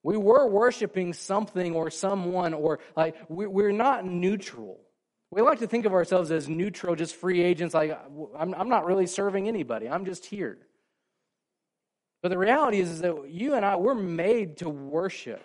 We 0.03 0.15
were 0.15 0.47
worshiping 0.47 1.13
something 1.13 1.75
or 1.75 1.89
someone, 1.89 2.53
or 2.53 2.79
like 2.95 3.15
we're 3.29 3.71
not 3.71 4.05
neutral. 4.05 4.79
We 5.31 5.41
like 5.41 5.59
to 5.59 5.67
think 5.67 5.85
of 5.85 5.93
ourselves 5.93 6.29
as 6.29 6.49
neutral, 6.49 6.93
just 6.95 7.15
free 7.15 7.41
agents, 7.41 7.73
like, 7.73 7.97
I'm, 8.37 8.53
I'm 8.53 8.67
not 8.67 8.85
really 8.85 9.07
serving 9.07 9.47
anybody, 9.47 9.87
I'm 9.87 10.05
just 10.05 10.25
here. 10.25 10.57
But 12.21 12.29
the 12.29 12.37
reality 12.37 12.79
is, 12.79 12.89
is 12.91 13.01
that 13.01 13.29
you 13.29 13.55
and 13.55 13.65
I, 13.65 13.77
we're 13.77 13.95
made 13.95 14.57
to 14.57 14.69
worship. 14.69 15.43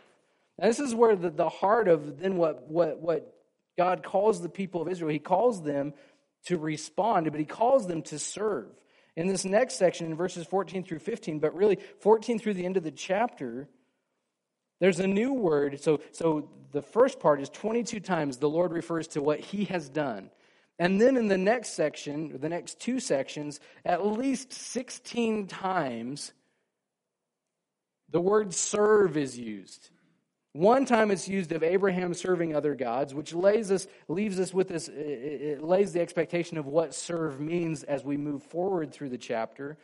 And 0.58 0.68
this 0.68 0.80
is 0.80 0.94
where 0.94 1.14
the, 1.14 1.30
the 1.30 1.48
heart 1.48 1.86
of 1.86 2.18
then 2.18 2.36
what, 2.36 2.68
what, 2.68 3.00
what 3.00 3.32
God 3.78 4.02
calls 4.02 4.42
the 4.42 4.48
people 4.48 4.82
of 4.82 4.88
Israel, 4.88 5.10
He 5.10 5.20
calls 5.20 5.62
them 5.62 5.94
to 6.46 6.58
respond, 6.58 7.30
but 7.30 7.38
He 7.38 7.46
calls 7.46 7.86
them 7.86 8.02
to 8.02 8.18
serve. 8.18 8.66
In 9.14 9.28
this 9.28 9.44
next 9.44 9.74
section, 9.74 10.06
in 10.06 10.16
verses 10.16 10.46
14 10.46 10.82
through 10.82 10.98
15, 10.98 11.38
but 11.38 11.54
really 11.54 11.78
14 12.00 12.38
through 12.38 12.54
the 12.54 12.66
end 12.66 12.76
of 12.76 12.82
the 12.82 12.90
chapter, 12.90 13.68
there's 14.80 15.00
a 15.00 15.06
new 15.06 15.32
word. 15.32 15.80
So, 15.80 16.00
so 16.12 16.48
the 16.72 16.82
first 16.82 17.20
part 17.20 17.40
is 17.40 17.48
22 17.50 18.00
times 18.00 18.38
the 18.38 18.48
Lord 18.48 18.72
refers 18.72 19.08
to 19.08 19.22
what 19.22 19.40
he 19.40 19.64
has 19.66 19.88
done. 19.88 20.30
And 20.78 21.00
then 21.00 21.16
in 21.16 21.28
the 21.28 21.38
next 21.38 21.70
section, 21.70 22.38
the 22.38 22.48
next 22.48 22.80
two 22.80 23.00
sections, 23.00 23.60
at 23.84 24.06
least 24.06 24.52
16 24.52 25.46
times, 25.46 26.32
the 28.10 28.20
word 28.20 28.52
serve 28.52 29.16
is 29.16 29.38
used. 29.38 29.90
One 30.52 30.86
time 30.86 31.10
it's 31.10 31.28
used 31.28 31.52
of 31.52 31.62
Abraham 31.62 32.14
serving 32.14 32.54
other 32.54 32.74
gods, 32.74 33.14
which 33.14 33.34
lays 33.34 33.70
us, 33.70 33.86
leaves 34.08 34.40
us 34.40 34.54
with 34.54 34.68
this, 34.68 34.88
it 34.88 35.62
lays 35.62 35.92
the 35.92 36.00
expectation 36.00 36.56
of 36.56 36.66
what 36.66 36.94
serve 36.94 37.40
means 37.40 37.82
as 37.82 38.04
we 38.04 38.16
move 38.16 38.42
forward 38.42 38.92
through 38.92 39.10
the 39.10 39.18
chapter. 39.18 39.76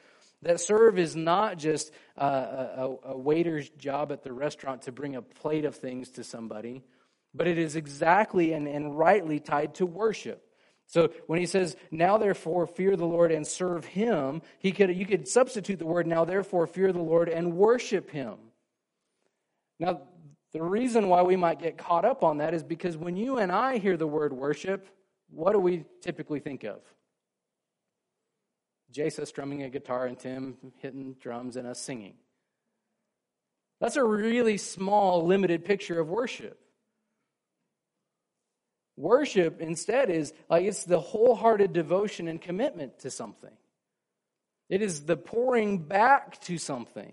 That 0.42 0.60
serve 0.60 0.98
is 0.98 1.14
not 1.14 1.56
just 1.56 1.92
a, 2.16 2.26
a, 2.26 2.96
a 3.04 3.16
waiter's 3.16 3.68
job 3.70 4.10
at 4.10 4.24
the 4.24 4.32
restaurant 4.32 4.82
to 4.82 4.92
bring 4.92 5.14
a 5.14 5.22
plate 5.22 5.64
of 5.64 5.76
things 5.76 6.10
to 6.12 6.24
somebody, 6.24 6.82
but 7.32 7.46
it 7.46 7.58
is 7.58 7.76
exactly 7.76 8.52
and, 8.52 8.66
and 8.66 8.98
rightly 8.98 9.38
tied 9.38 9.74
to 9.76 9.86
worship. 9.86 10.44
So 10.86 11.10
when 11.26 11.38
he 11.38 11.46
says, 11.46 11.76
now 11.90 12.18
therefore 12.18 12.66
fear 12.66 12.96
the 12.96 13.06
Lord 13.06 13.30
and 13.30 13.46
serve 13.46 13.84
him, 13.84 14.42
he 14.58 14.72
could, 14.72 14.94
you 14.94 15.06
could 15.06 15.28
substitute 15.28 15.78
the 15.78 15.86
word 15.86 16.06
now 16.06 16.24
therefore 16.24 16.66
fear 16.66 16.92
the 16.92 17.00
Lord 17.00 17.28
and 17.28 17.56
worship 17.56 18.10
him. 18.10 18.34
Now, 19.78 20.02
the 20.52 20.62
reason 20.62 21.08
why 21.08 21.22
we 21.22 21.36
might 21.36 21.60
get 21.60 21.78
caught 21.78 22.04
up 22.04 22.22
on 22.22 22.38
that 22.38 22.52
is 22.52 22.62
because 22.62 22.96
when 22.96 23.16
you 23.16 23.38
and 23.38 23.50
I 23.50 23.78
hear 23.78 23.96
the 23.96 24.06
word 24.06 24.32
worship, 24.32 24.86
what 25.30 25.52
do 25.52 25.58
we 25.60 25.84
typically 26.02 26.40
think 26.40 26.64
of? 26.64 26.80
Jason 28.92 29.26
strumming 29.26 29.62
a 29.62 29.70
guitar 29.70 30.06
and 30.06 30.18
Tim 30.18 30.56
hitting 30.78 31.14
drums 31.20 31.56
and 31.56 31.66
us 31.66 31.80
singing. 31.80 32.14
That's 33.80 33.96
a 33.96 34.04
really 34.04 34.58
small, 34.58 35.26
limited 35.26 35.64
picture 35.64 35.98
of 35.98 36.08
worship. 36.08 36.58
Worship 38.96 39.60
instead 39.60 40.10
is 40.10 40.32
like 40.48 40.64
it's 40.64 40.84
the 40.84 41.00
wholehearted 41.00 41.72
devotion 41.72 42.28
and 42.28 42.40
commitment 42.40 43.00
to 43.00 43.10
something. 43.10 43.50
It 44.68 44.82
is 44.82 45.04
the 45.04 45.16
pouring 45.16 45.78
back 45.78 46.40
to 46.42 46.58
something. 46.58 47.12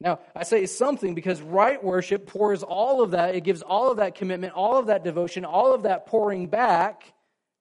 Now, 0.00 0.20
I 0.34 0.42
say 0.42 0.66
something 0.66 1.14
because 1.14 1.40
right 1.40 1.82
worship 1.82 2.26
pours 2.26 2.62
all 2.62 3.02
of 3.02 3.12
that, 3.12 3.34
it 3.34 3.42
gives 3.42 3.62
all 3.62 3.90
of 3.90 3.98
that 3.98 4.14
commitment, 4.16 4.54
all 4.54 4.78
of 4.78 4.86
that 4.86 5.04
devotion, 5.04 5.44
all 5.44 5.74
of 5.74 5.84
that 5.84 6.06
pouring 6.06 6.48
back 6.48 7.14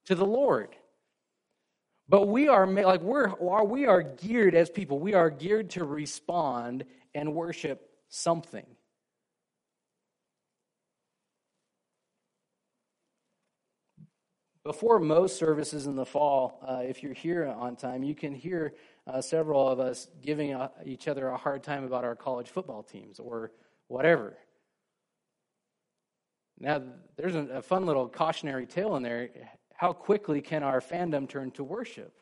to 0.05 0.15
the 0.15 0.25
Lord. 0.25 0.69
But 2.09 2.27
we 2.27 2.47
are 2.47 2.67
like 2.67 3.01
we're 3.01 3.33
we 3.65 3.85
are 3.85 4.03
geared 4.03 4.55
as 4.55 4.69
people, 4.69 4.99
we 4.99 5.13
are 5.13 5.29
geared 5.29 5.71
to 5.71 5.85
respond 5.85 6.85
and 7.15 7.33
worship 7.33 7.89
something. 8.09 8.65
Before 14.63 14.99
most 14.99 15.37
services 15.37 15.87
in 15.87 15.97
the 15.97 16.05
fall, 16.05 16.59
uh, 16.65 16.83
if 16.83 17.03
you're 17.03 17.13
here 17.13 17.45
on 17.45 17.75
time, 17.75 18.01
you 18.01 18.15
can 18.15 18.33
hear 18.33 18.73
uh, 19.05 19.21
several 19.21 19.67
of 19.67 19.81
us 19.81 20.07
giving 20.21 20.53
uh, 20.53 20.69
each 20.85 21.09
other 21.09 21.27
a 21.27 21.37
hard 21.37 21.63
time 21.63 21.83
about 21.83 22.05
our 22.05 22.15
college 22.15 22.49
football 22.49 22.81
teams 22.81 23.19
or 23.19 23.51
whatever. 23.87 24.37
Now, 26.57 26.81
there's 27.17 27.35
a, 27.35 27.45
a 27.55 27.61
fun 27.61 27.85
little 27.85 28.07
cautionary 28.07 28.65
tale 28.65 28.95
in 28.95 29.03
there. 29.03 29.29
How 29.75 29.93
quickly 29.93 30.41
can 30.41 30.63
our 30.63 30.81
fandom 30.81 31.27
turn 31.27 31.51
to 31.51 31.63
worship? 31.63 32.13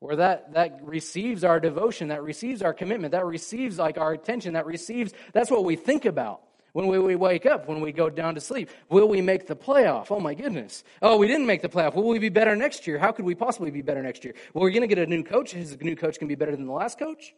Where 0.00 0.16
that, 0.16 0.52
that 0.54 0.80
receives 0.82 1.42
our 1.44 1.58
devotion, 1.58 2.08
that 2.08 2.22
receives 2.22 2.62
our 2.62 2.74
commitment, 2.74 3.12
that 3.12 3.24
receives 3.24 3.78
like 3.78 3.98
our 3.98 4.12
attention, 4.12 4.54
that 4.54 4.66
receives, 4.66 5.12
that's 5.32 5.50
what 5.50 5.64
we 5.64 5.76
think 5.76 6.04
about 6.04 6.42
when 6.72 6.88
we, 6.88 6.98
we 6.98 7.16
wake 7.16 7.46
up, 7.46 7.66
when 7.68 7.80
we 7.80 7.90
go 7.90 8.10
down 8.10 8.34
to 8.34 8.40
sleep. 8.40 8.68
Will 8.90 9.08
we 9.08 9.22
make 9.22 9.46
the 9.46 9.56
playoff? 9.56 10.08
Oh 10.10 10.20
my 10.20 10.34
goodness. 10.34 10.84
Oh, 11.00 11.16
we 11.16 11.26
didn't 11.26 11.46
make 11.46 11.62
the 11.62 11.70
playoff. 11.70 11.94
Will 11.94 12.08
we 12.08 12.18
be 12.18 12.28
better 12.28 12.54
next 12.54 12.86
year? 12.86 12.98
How 12.98 13.12
could 13.12 13.24
we 13.24 13.34
possibly 13.34 13.70
be 13.70 13.80
better 13.80 14.02
next 14.02 14.24
year? 14.24 14.34
Well, 14.52 14.62
we're 14.62 14.70
going 14.70 14.82
to 14.82 14.86
get 14.86 14.98
a 14.98 15.06
new 15.06 15.22
coach. 15.22 15.52
His 15.52 15.80
new 15.80 15.96
coach 15.96 16.18
can 16.18 16.28
be 16.28 16.34
better 16.34 16.54
than 16.54 16.66
the 16.66 16.72
last 16.72 16.98
coach. 16.98 17.34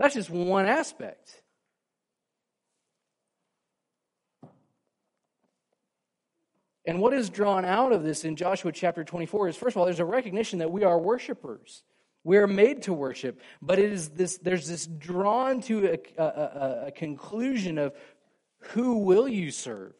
That's 0.00 0.14
just 0.14 0.30
one 0.30 0.66
aspect. 0.66 1.42
And 6.86 7.00
what 7.00 7.12
is 7.12 7.28
drawn 7.28 7.64
out 7.64 7.92
of 7.92 8.02
this 8.02 8.24
in 8.24 8.36
Joshua 8.36 8.72
chapter 8.72 9.04
24 9.04 9.48
is 9.48 9.56
first 9.56 9.76
of 9.76 9.80
all, 9.80 9.84
there's 9.84 10.00
a 10.00 10.04
recognition 10.04 10.60
that 10.60 10.70
we 10.70 10.84
are 10.84 10.98
worshipers. 10.98 11.82
We 12.24 12.36
are 12.36 12.46
made 12.46 12.82
to 12.82 12.92
worship, 12.92 13.40
but 13.62 13.78
it 13.78 13.92
is 13.92 14.10
this, 14.10 14.38
there's 14.38 14.68
this 14.68 14.86
drawn 14.86 15.62
to 15.62 15.98
a, 16.18 16.22
a, 16.22 16.86
a 16.88 16.90
conclusion 16.90 17.78
of 17.78 17.94
who 18.58 18.98
will 18.98 19.26
you 19.26 19.50
serve? 19.50 19.94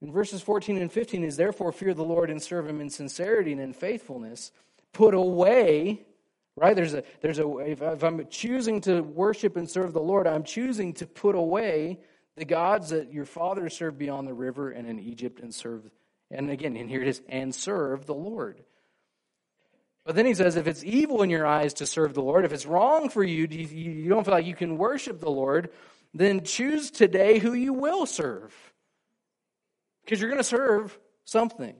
In 0.00 0.12
verses 0.12 0.40
14 0.40 0.78
and 0.78 0.92
15 0.92 1.24
is 1.24 1.36
therefore 1.36 1.72
fear 1.72 1.94
the 1.94 2.04
Lord 2.04 2.30
and 2.30 2.40
serve 2.40 2.68
him 2.68 2.80
in 2.80 2.90
sincerity 2.90 3.50
and 3.50 3.60
in 3.60 3.72
faithfulness. 3.72 4.52
Put 4.92 5.14
away, 5.14 6.06
right? 6.54 6.76
There's 6.76 6.94
a, 6.94 7.02
there's 7.20 7.40
a, 7.40 7.58
if, 7.58 7.82
if 7.82 8.04
I'm 8.04 8.24
choosing 8.28 8.80
to 8.82 9.00
worship 9.00 9.56
and 9.56 9.68
serve 9.68 9.92
the 9.92 10.00
Lord, 10.00 10.28
I'm 10.28 10.44
choosing 10.44 10.92
to 10.94 11.06
put 11.06 11.34
away 11.34 11.98
the 12.38 12.44
gods 12.44 12.90
that 12.90 13.12
your 13.12 13.24
fathers 13.24 13.76
served 13.76 13.98
beyond 13.98 14.26
the 14.28 14.34
river 14.34 14.70
and 14.70 14.86
in 14.86 14.98
Egypt 14.98 15.40
and 15.40 15.54
serve, 15.54 15.82
and 16.30 16.50
again, 16.50 16.76
and 16.76 16.88
here 16.88 17.02
it 17.02 17.08
is, 17.08 17.22
and 17.28 17.54
serve 17.54 18.06
the 18.06 18.14
Lord. 18.14 18.62
But 20.04 20.14
then 20.14 20.24
he 20.24 20.34
says, 20.34 20.56
if 20.56 20.66
it's 20.66 20.82
evil 20.84 21.22
in 21.22 21.28
your 21.28 21.46
eyes 21.46 21.74
to 21.74 21.86
serve 21.86 22.14
the 22.14 22.22
Lord, 22.22 22.44
if 22.44 22.52
it's 22.52 22.64
wrong 22.64 23.10
for 23.10 23.22
you, 23.22 23.46
you 23.46 24.08
don't 24.08 24.24
feel 24.24 24.32
like 24.32 24.46
you 24.46 24.54
can 24.54 24.78
worship 24.78 25.20
the 25.20 25.30
Lord, 25.30 25.70
then 26.14 26.44
choose 26.44 26.90
today 26.90 27.38
who 27.38 27.52
you 27.52 27.74
will 27.74 28.06
serve. 28.06 28.54
Because 30.04 30.20
you're 30.20 30.30
going 30.30 30.40
to 30.40 30.44
serve 30.44 30.98
something. 31.26 31.74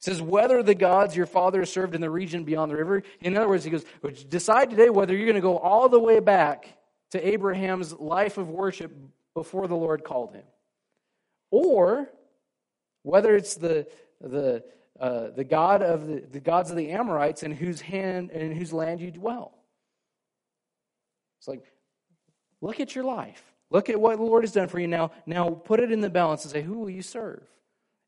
Says, 0.00 0.20
whether 0.20 0.64
the 0.64 0.74
gods 0.74 1.14
your 1.14 1.26
father 1.26 1.64
served 1.64 1.94
in 1.94 2.00
the 2.00 2.10
region 2.10 2.42
beyond 2.42 2.72
the 2.72 2.76
river. 2.76 3.04
In 3.20 3.36
other 3.36 3.48
words, 3.48 3.62
he 3.62 3.70
goes, 3.70 3.84
decide 4.28 4.70
today 4.70 4.90
whether 4.90 5.14
you're 5.16 5.26
going 5.26 5.36
to 5.36 5.40
go 5.40 5.58
all 5.58 5.88
the 5.88 6.00
way 6.00 6.18
back 6.18 6.66
to 7.12 7.24
Abraham's 7.24 7.92
life 7.92 8.38
of 8.38 8.48
worship 8.48 8.92
before 9.34 9.68
the 9.68 9.76
Lord 9.76 10.04
called 10.04 10.34
him. 10.34 10.44
Or 11.50 12.08
whether 13.02 13.34
it's 13.36 13.54
the, 13.54 13.86
the 14.20 14.64
uh, 15.00 15.30
the 15.30 15.44
God 15.44 15.82
of 15.82 16.06
the, 16.06 16.20
the 16.30 16.40
gods 16.40 16.70
of 16.70 16.76
the 16.76 16.90
Amorites 16.90 17.42
in 17.42 17.50
whose 17.50 17.80
hand 17.80 18.30
in 18.30 18.52
whose 18.52 18.72
land 18.72 19.00
you 19.00 19.10
dwell. 19.10 19.52
It's 21.40 21.48
like, 21.48 21.64
look 22.60 22.78
at 22.78 22.94
your 22.94 23.04
life. 23.04 23.42
Look 23.70 23.88
at 23.88 24.00
what 24.00 24.16
the 24.16 24.22
Lord 24.22 24.44
has 24.44 24.52
done 24.52 24.68
for 24.68 24.78
you 24.78 24.86
now. 24.86 25.10
Now 25.26 25.50
put 25.50 25.80
it 25.80 25.90
in 25.90 26.02
the 26.02 26.10
balance 26.10 26.44
and 26.44 26.52
say, 26.52 26.62
who 26.62 26.78
will 26.78 26.90
you 26.90 27.02
serve? 27.02 27.42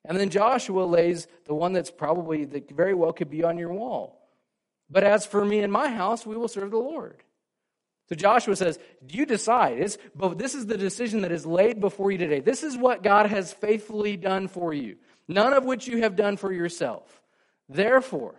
And 0.04 0.20
then 0.20 0.28
Joshua 0.28 0.82
lays 0.84 1.26
the 1.46 1.54
one 1.54 1.72
that's 1.72 1.90
probably 1.90 2.44
that 2.44 2.70
very 2.70 2.94
well 2.94 3.12
could 3.12 3.30
be 3.30 3.42
on 3.42 3.58
your 3.58 3.72
wall. 3.72 4.20
But 4.90 5.02
as 5.02 5.24
for 5.24 5.44
me 5.44 5.60
and 5.60 5.72
my 5.72 5.88
house, 5.88 6.26
we 6.26 6.36
will 6.36 6.46
serve 6.46 6.70
the 6.70 6.76
Lord. 6.76 7.24
So 8.08 8.14
Joshua 8.14 8.56
says, 8.56 8.78
You 9.08 9.26
decide. 9.26 9.78
It's, 9.78 9.98
but 10.14 10.38
this 10.38 10.54
is 10.54 10.66
the 10.66 10.76
decision 10.76 11.22
that 11.22 11.32
is 11.32 11.46
laid 11.46 11.80
before 11.80 12.12
you 12.12 12.18
today. 12.18 12.40
This 12.40 12.62
is 12.62 12.76
what 12.76 13.02
God 13.02 13.26
has 13.26 13.52
faithfully 13.52 14.16
done 14.16 14.48
for 14.48 14.72
you 14.72 14.96
none 15.28 15.52
of 15.52 15.64
which 15.64 15.86
you 15.86 16.02
have 16.02 16.16
done 16.16 16.36
for 16.36 16.52
yourself. 16.52 17.22
Therefore, 17.68 18.34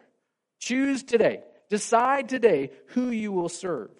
choose 0.60 1.04
today, 1.04 1.41
decide 1.69 2.30
today 2.30 2.71
who 2.88 3.10
you 3.10 3.32
will 3.32 3.49
serve. 3.49 3.91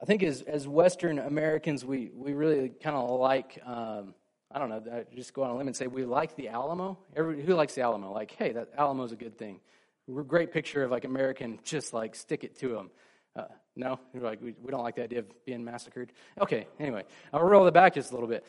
I 0.00 0.04
think 0.04 0.22
as, 0.22 0.42
as 0.42 0.66
Western 0.66 1.18
Americans, 1.18 1.84
we, 1.84 2.10
we 2.14 2.32
really 2.32 2.68
kind 2.68 2.96
of 2.96 3.10
like, 3.18 3.60
um, 3.66 4.14
I 4.50 4.58
don't 4.58 4.68
know, 4.68 4.82
I 4.92 5.14
just 5.14 5.34
go 5.34 5.42
on 5.42 5.50
a 5.50 5.56
limb 5.56 5.66
and 5.66 5.76
say 5.76 5.88
we 5.88 6.04
like 6.04 6.36
the 6.36 6.48
Alamo. 6.48 6.98
Every, 7.16 7.42
who 7.42 7.54
likes 7.54 7.74
the 7.74 7.82
Alamo? 7.82 8.12
Like, 8.12 8.32
hey, 8.32 8.52
that 8.52 8.70
Alamo's 8.76 9.12
a 9.12 9.16
good 9.16 9.36
thing. 9.36 9.60
Great 10.08 10.52
picture 10.52 10.84
of 10.84 10.90
like 10.90 11.04
American, 11.04 11.58
just 11.64 11.92
like 11.92 12.14
stick 12.14 12.44
it 12.44 12.58
to 12.60 12.68
them. 12.68 12.90
Uh, 13.36 13.44
no, 13.76 14.00
You're 14.12 14.22
like 14.22 14.40
we, 14.42 14.54
we 14.62 14.70
don't 14.70 14.82
like 14.82 14.96
the 14.96 15.04
idea 15.04 15.20
of 15.20 15.44
being 15.44 15.64
massacred. 15.64 16.12
Okay, 16.40 16.66
anyway, 16.80 17.04
I'll 17.32 17.42
roll 17.42 17.64
the 17.64 17.72
back 17.72 17.94
just 17.94 18.10
a 18.10 18.14
little 18.14 18.28
bit 18.28 18.44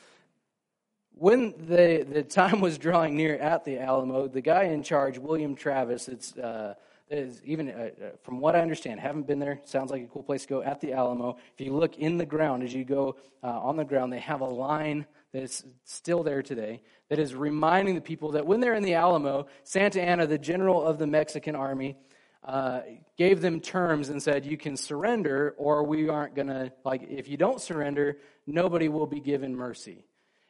when 1.20 1.54
the, 1.68 2.06
the 2.10 2.24
time 2.24 2.62
was 2.62 2.78
drawing 2.78 3.16
near 3.16 3.36
at 3.36 3.66
the 3.66 3.78
Alamo, 3.78 4.28
the 4.28 4.42
guy 4.42 4.64
in 4.64 4.82
charge, 4.82 5.18
William 5.18 5.54
Travis, 5.54 6.08
it's 6.08 6.36
uh, 6.38 6.76
is 7.10 7.42
even 7.44 7.70
uh, 7.70 7.74
uh, 7.74 8.10
from 8.22 8.40
what 8.40 8.56
I 8.56 8.62
understand, 8.62 9.00
haven't 9.00 9.28
been 9.28 9.40
there. 9.40 9.60
Sounds 9.66 9.90
like 9.92 10.04
a 10.04 10.08
cool 10.08 10.24
place 10.24 10.44
to 10.44 10.48
go 10.48 10.62
at 10.62 10.80
the 10.80 10.94
Alamo. 10.94 11.38
If 11.58 11.66
you 11.66 11.74
look 11.74 11.98
in 11.98 12.18
the 12.18 12.26
ground, 12.26 12.64
as 12.64 12.74
you 12.74 12.86
go 12.86 13.16
uh, 13.44 13.48
on 13.48 13.78
the 13.78 13.84
ground, 13.84 14.14
they 14.14 14.20
have 14.20 14.42
a 14.42 14.46
line 14.46 15.06
that 15.34 15.44
is 15.44 15.64
still 15.84 16.24
there 16.24 16.42
today 16.42 16.82
that 17.10 17.20
is 17.20 17.36
reminding 17.36 17.96
the 17.96 18.02
people 18.02 18.32
that 18.32 18.46
when 18.46 18.60
they're 18.60 18.74
in 18.74 18.84
the 18.84 18.96
Alamo, 18.96 19.48
Santa 19.64 20.02
Anna, 20.02 20.28
the 20.28 20.38
general 20.38 20.84
of 20.86 20.98
the 20.98 21.08
Mexican 21.08 21.56
army, 21.56 21.96
uh, 22.44 22.82
gave 23.18 23.42
them 23.42 23.60
terms 23.60 24.10
and 24.10 24.24
said, 24.24 24.46
"You 24.46 24.58
can 24.58 24.78
surrender, 24.78 25.56
or 25.58 25.84
we 25.84 26.08
aren't 26.10 26.36
gonna 26.36 26.72
like. 26.84 27.04
If 27.10 27.28
you 27.28 27.38
don't 27.38 27.60
surrender, 27.60 28.18
nobody 28.48 28.88
will 28.88 29.08
be 29.08 29.20
given 29.20 29.56
mercy." 29.56 30.06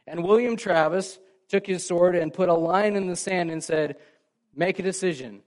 And 0.05 0.23
William 0.23 0.55
Travis 0.55 1.19
took 1.49 1.65
his 1.65 1.85
sword 1.85 2.15
and 2.15 2.33
put 2.33 2.47
a 2.47 2.53
line 2.53 2.95
in 2.95 3.07
the 3.07 3.15
sand 3.15 3.51
and 3.51 3.63
said, 3.63 3.97
Make 4.55 4.79
a 4.79 4.83
decision. 4.83 5.41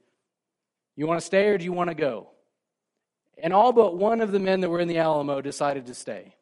You 0.97 1.07
want 1.07 1.21
to 1.21 1.27
stay 1.27 1.49
or 1.49 1.59
do 1.59 1.65
you 1.65 1.73
want 1.73 1.91
to 1.91 1.95
go? 1.95 2.31
And 3.43 3.53
all 3.53 3.73
but 3.73 3.97
one 3.97 4.21
of 4.21 4.31
the 4.31 4.39
men 4.39 4.61
that 4.61 4.69
were 4.69 4.81
in 4.81 4.89
the 4.89 4.99
Alamo 4.99 5.41
decided 5.41 5.87
to 5.87 5.95
stay. 5.95 6.35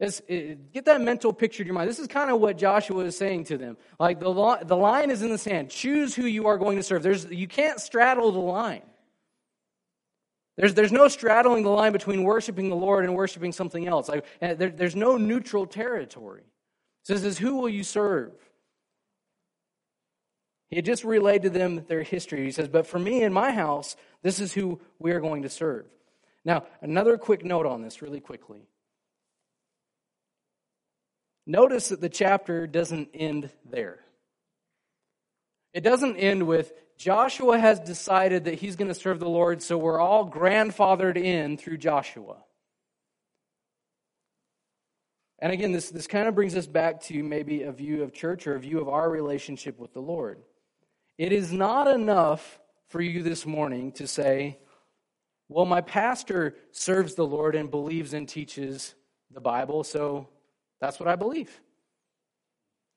This, 0.00 0.20
get 0.28 0.86
that 0.86 1.00
mental 1.00 1.32
picture 1.32 1.62
in 1.62 1.68
your 1.68 1.74
mind. 1.74 1.88
This 1.88 2.00
is 2.00 2.08
kind 2.08 2.30
of 2.30 2.40
what 2.40 2.58
Joshua 2.58 3.04
is 3.04 3.16
saying 3.16 3.44
to 3.44 3.58
them. 3.58 3.76
Like 4.00 4.18
the, 4.18 4.58
the 4.64 4.76
line 4.76 5.10
is 5.10 5.22
in 5.22 5.30
the 5.30 5.38
sand. 5.38 5.70
Choose 5.70 6.14
who 6.14 6.26
you 6.26 6.48
are 6.48 6.58
going 6.58 6.76
to 6.78 6.82
serve. 6.82 7.02
There's, 7.02 7.26
you 7.26 7.46
can't 7.46 7.80
straddle 7.80 8.32
the 8.32 8.40
line. 8.40 8.82
There's, 10.56 10.74
there's 10.74 10.92
no 10.92 11.08
straddling 11.08 11.64
the 11.64 11.70
line 11.70 11.92
between 11.92 12.22
worshiping 12.22 12.68
the 12.68 12.76
Lord 12.76 13.04
and 13.04 13.14
worshiping 13.14 13.52
something 13.52 13.86
else. 13.86 14.08
Like, 14.08 14.24
eh, 14.40 14.54
there, 14.54 14.70
there's 14.70 14.96
no 14.96 15.16
neutral 15.16 15.66
territory. 15.66 16.42
It 17.08 17.18
says, 17.18 17.38
Who 17.38 17.56
will 17.56 17.68
you 17.68 17.82
serve? 17.82 18.32
He 20.70 20.76
had 20.76 20.84
just 20.84 21.04
relayed 21.04 21.42
to 21.42 21.50
them 21.50 21.84
their 21.86 22.02
history. 22.02 22.44
He 22.44 22.52
says, 22.52 22.68
But 22.68 22.86
for 22.86 22.98
me 22.98 23.22
and 23.22 23.34
my 23.34 23.52
house, 23.52 23.96
this 24.22 24.40
is 24.40 24.52
who 24.52 24.80
we 24.98 25.12
are 25.12 25.20
going 25.20 25.42
to 25.42 25.48
serve. 25.48 25.86
Now, 26.44 26.64
another 26.80 27.16
quick 27.16 27.44
note 27.44 27.66
on 27.66 27.82
this, 27.82 28.02
really 28.02 28.20
quickly. 28.20 28.68
Notice 31.46 31.88
that 31.88 32.00
the 32.00 32.08
chapter 32.08 32.66
doesn't 32.66 33.10
end 33.14 33.50
there. 33.68 34.00
It 35.72 35.82
doesn't 35.82 36.16
end 36.16 36.46
with 36.46 36.72
Joshua 36.96 37.58
has 37.58 37.80
decided 37.80 38.44
that 38.44 38.54
he's 38.54 38.76
going 38.76 38.88
to 38.88 38.94
serve 38.94 39.18
the 39.18 39.28
Lord, 39.28 39.62
so 39.62 39.76
we're 39.76 40.00
all 40.00 40.30
grandfathered 40.30 41.16
in 41.16 41.56
through 41.56 41.78
Joshua. 41.78 42.36
And 45.40 45.52
again, 45.52 45.72
this, 45.72 45.90
this 45.90 46.06
kind 46.06 46.28
of 46.28 46.34
brings 46.34 46.56
us 46.56 46.66
back 46.66 47.02
to 47.02 47.22
maybe 47.22 47.64
a 47.64 47.72
view 47.72 48.02
of 48.02 48.12
church 48.12 48.46
or 48.46 48.54
a 48.54 48.60
view 48.60 48.80
of 48.80 48.88
our 48.88 49.10
relationship 49.10 49.78
with 49.78 49.92
the 49.92 50.00
Lord. 50.00 50.38
It 51.18 51.32
is 51.32 51.52
not 51.52 51.88
enough 51.88 52.60
for 52.88 53.00
you 53.00 53.22
this 53.22 53.44
morning 53.44 53.92
to 53.92 54.06
say, 54.06 54.58
well, 55.48 55.66
my 55.66 55.80
pastor 55.80 56.54
serves 56.70 57.14
the 57.14 57.26
Lord 57.26 57.56
and 57.56 57.70
believes 57.70 58.14
and 58.14 58.28
teaches 58.28 58.94
the 59.30 59.40
Bible, 59.40 59.84
so 59.84 60.28
that's 60.80 60.98
what 61.00 61.08
I 61.08 61.16
believe. 61.16 61.60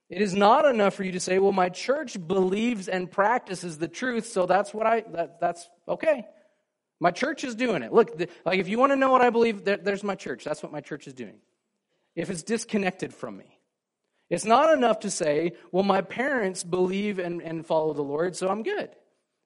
It 0.09 0.21
is 0.21 0.33
not 0.33 0.65
enough 0.65 0.93
for 0.93 1.03
you 1.03 1.11
to 1.13 1.19
say, 1.19 1.37
well, 1.37 1.51
my 1.51 1.69
church 1.69 2.17
believes 2.27 2.87
and 2.87 3.11
practices 3.11 3.77
the 3.77 3.89
truth, 3.89 4.25
so 4.25 4.45
that's 4.45 4.73
what 4.73 4.87
I, 4.87 5.01
that, 5.13 5.41
that's 5.41 5.67
okay. 5.87 6.25
My 6.99 7.11
church 7.11 7.43
is 7.43 7.55
doing 7.55 7.83
it. 7.83 7.91
Look, 7.91 8.17
the, 8.17 8.29
like 8.45 8.59
if 8.59 8.69
you 8.69 8.79
want 8.79 8.93
to 8.93 8.95
know 8.95 9.11
what 9.11 9.21
I 9.21 9.29
believe, 9.29 9.65
there, 9.65 9.77
there's 9.77 10.03
my 10.03 10.15
church. 10.15 10.43
That's 10.43 10.63
what 10.63 10.71
my 10.71 10.81
church 10.81 11.07
is 11.07 11.13
doing. 11.13 11.39
If 12.15 12.29
it's 12.29 12.41
disconnected 12.41 13.13
from 13.13 13.37
me, 13.37 13.59
it's 14.29 14.45
not 14.45 14.73
enough 14.73 15.01
to 15.01 15.11
say, 15.11 15.53
well, 15.71 15.83
my 15.83 16.01
parents 16.01 16.63
believe 16.63 17.19
and, 17.19 17.41
and 17.41 17.65
follow 17.65 17.93
the 17.93 18.01
Lord, 18.01 18.35
so 18.35 18.49
I'm 18.49 18.63
good. 18.63 18.89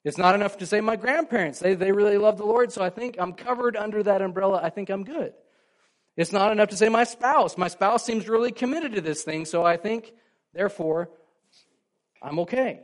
It's 0.03 0.17
not 0.17 0.35
enough 0.35 0.57
to 0.59 0.65
say 0.65 0.79
my 0.81 0.95
grandparents, 0.95 1.59
they, 1.59 1.75
they 1.75 1.91
really 1.91 2.17
love 2.17 2.37
the 2.37 2.45
Lord, 2.45 2.71
so 2.71 2.83
I 2.83 2.89
think 2.89 3.17
I'm 3.19 3.33
covered 3.33 3.75
under 3.75 4.01
that 4.03 4.21
umbrella. 4.21 4.59
I 4.63 4.69
think 4.69 4.89
I'm 4.89 5.03
good. 5.03 5.33
It's 6.17 6.31
not 6.31 6.51
enough 6.51 6.69
to 6.69 6.77
say 6.77 6.89
my 6.89 7.03
spouse. 7.05 7.57
My 7.57 7.67
spouse 7.67 8.05
seems 8.05 8.27
really 8.27 8.51
committed 8.51 8.93
to 8.93 9.01
this 9.01 9.23
thing, 9.23 9.45
so 9.45 9.63
I 9.63 9.77
think, 9.77 10.11
therefore, 10.53 11.09
I'm 12.21 12.39
okay. 12.39 12.81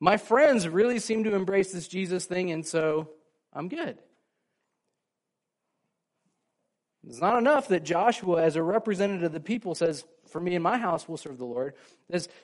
My 0.00 0.16
friends 0.16 0.66
really 0.66 0.98
seem 0.98 1.24
to 1.24 1.34
embrace 1.34 1.72
this 1.72 1.86
Jesus 1.86 2.24
thing, 2.24 2.50
and 2.50 2.66
so 2.66 3.10
I'm 3.52 3.68
good. 3.68 3.98
It's 7.06 7.20
not 7.20 7.38
enough 7.38 7.68
that 7.68 7.84
Joshua, 7.84 8.42
as 8.42 8.56
a 8.56 8.62
representative 8.62 9.24
of 9.24 9.32
the 9.32 9.40
people, 9.40 9.74
says, 9.74 10.04
For 10.28 10.40
me 10.40 10.54
and 10.54 10.62
my 10.62 10.78
house 10.78 11.08
will 11.08 11.16
serve 11.16 11.38
the 11.38 11.46
Lord. 11.46 11.74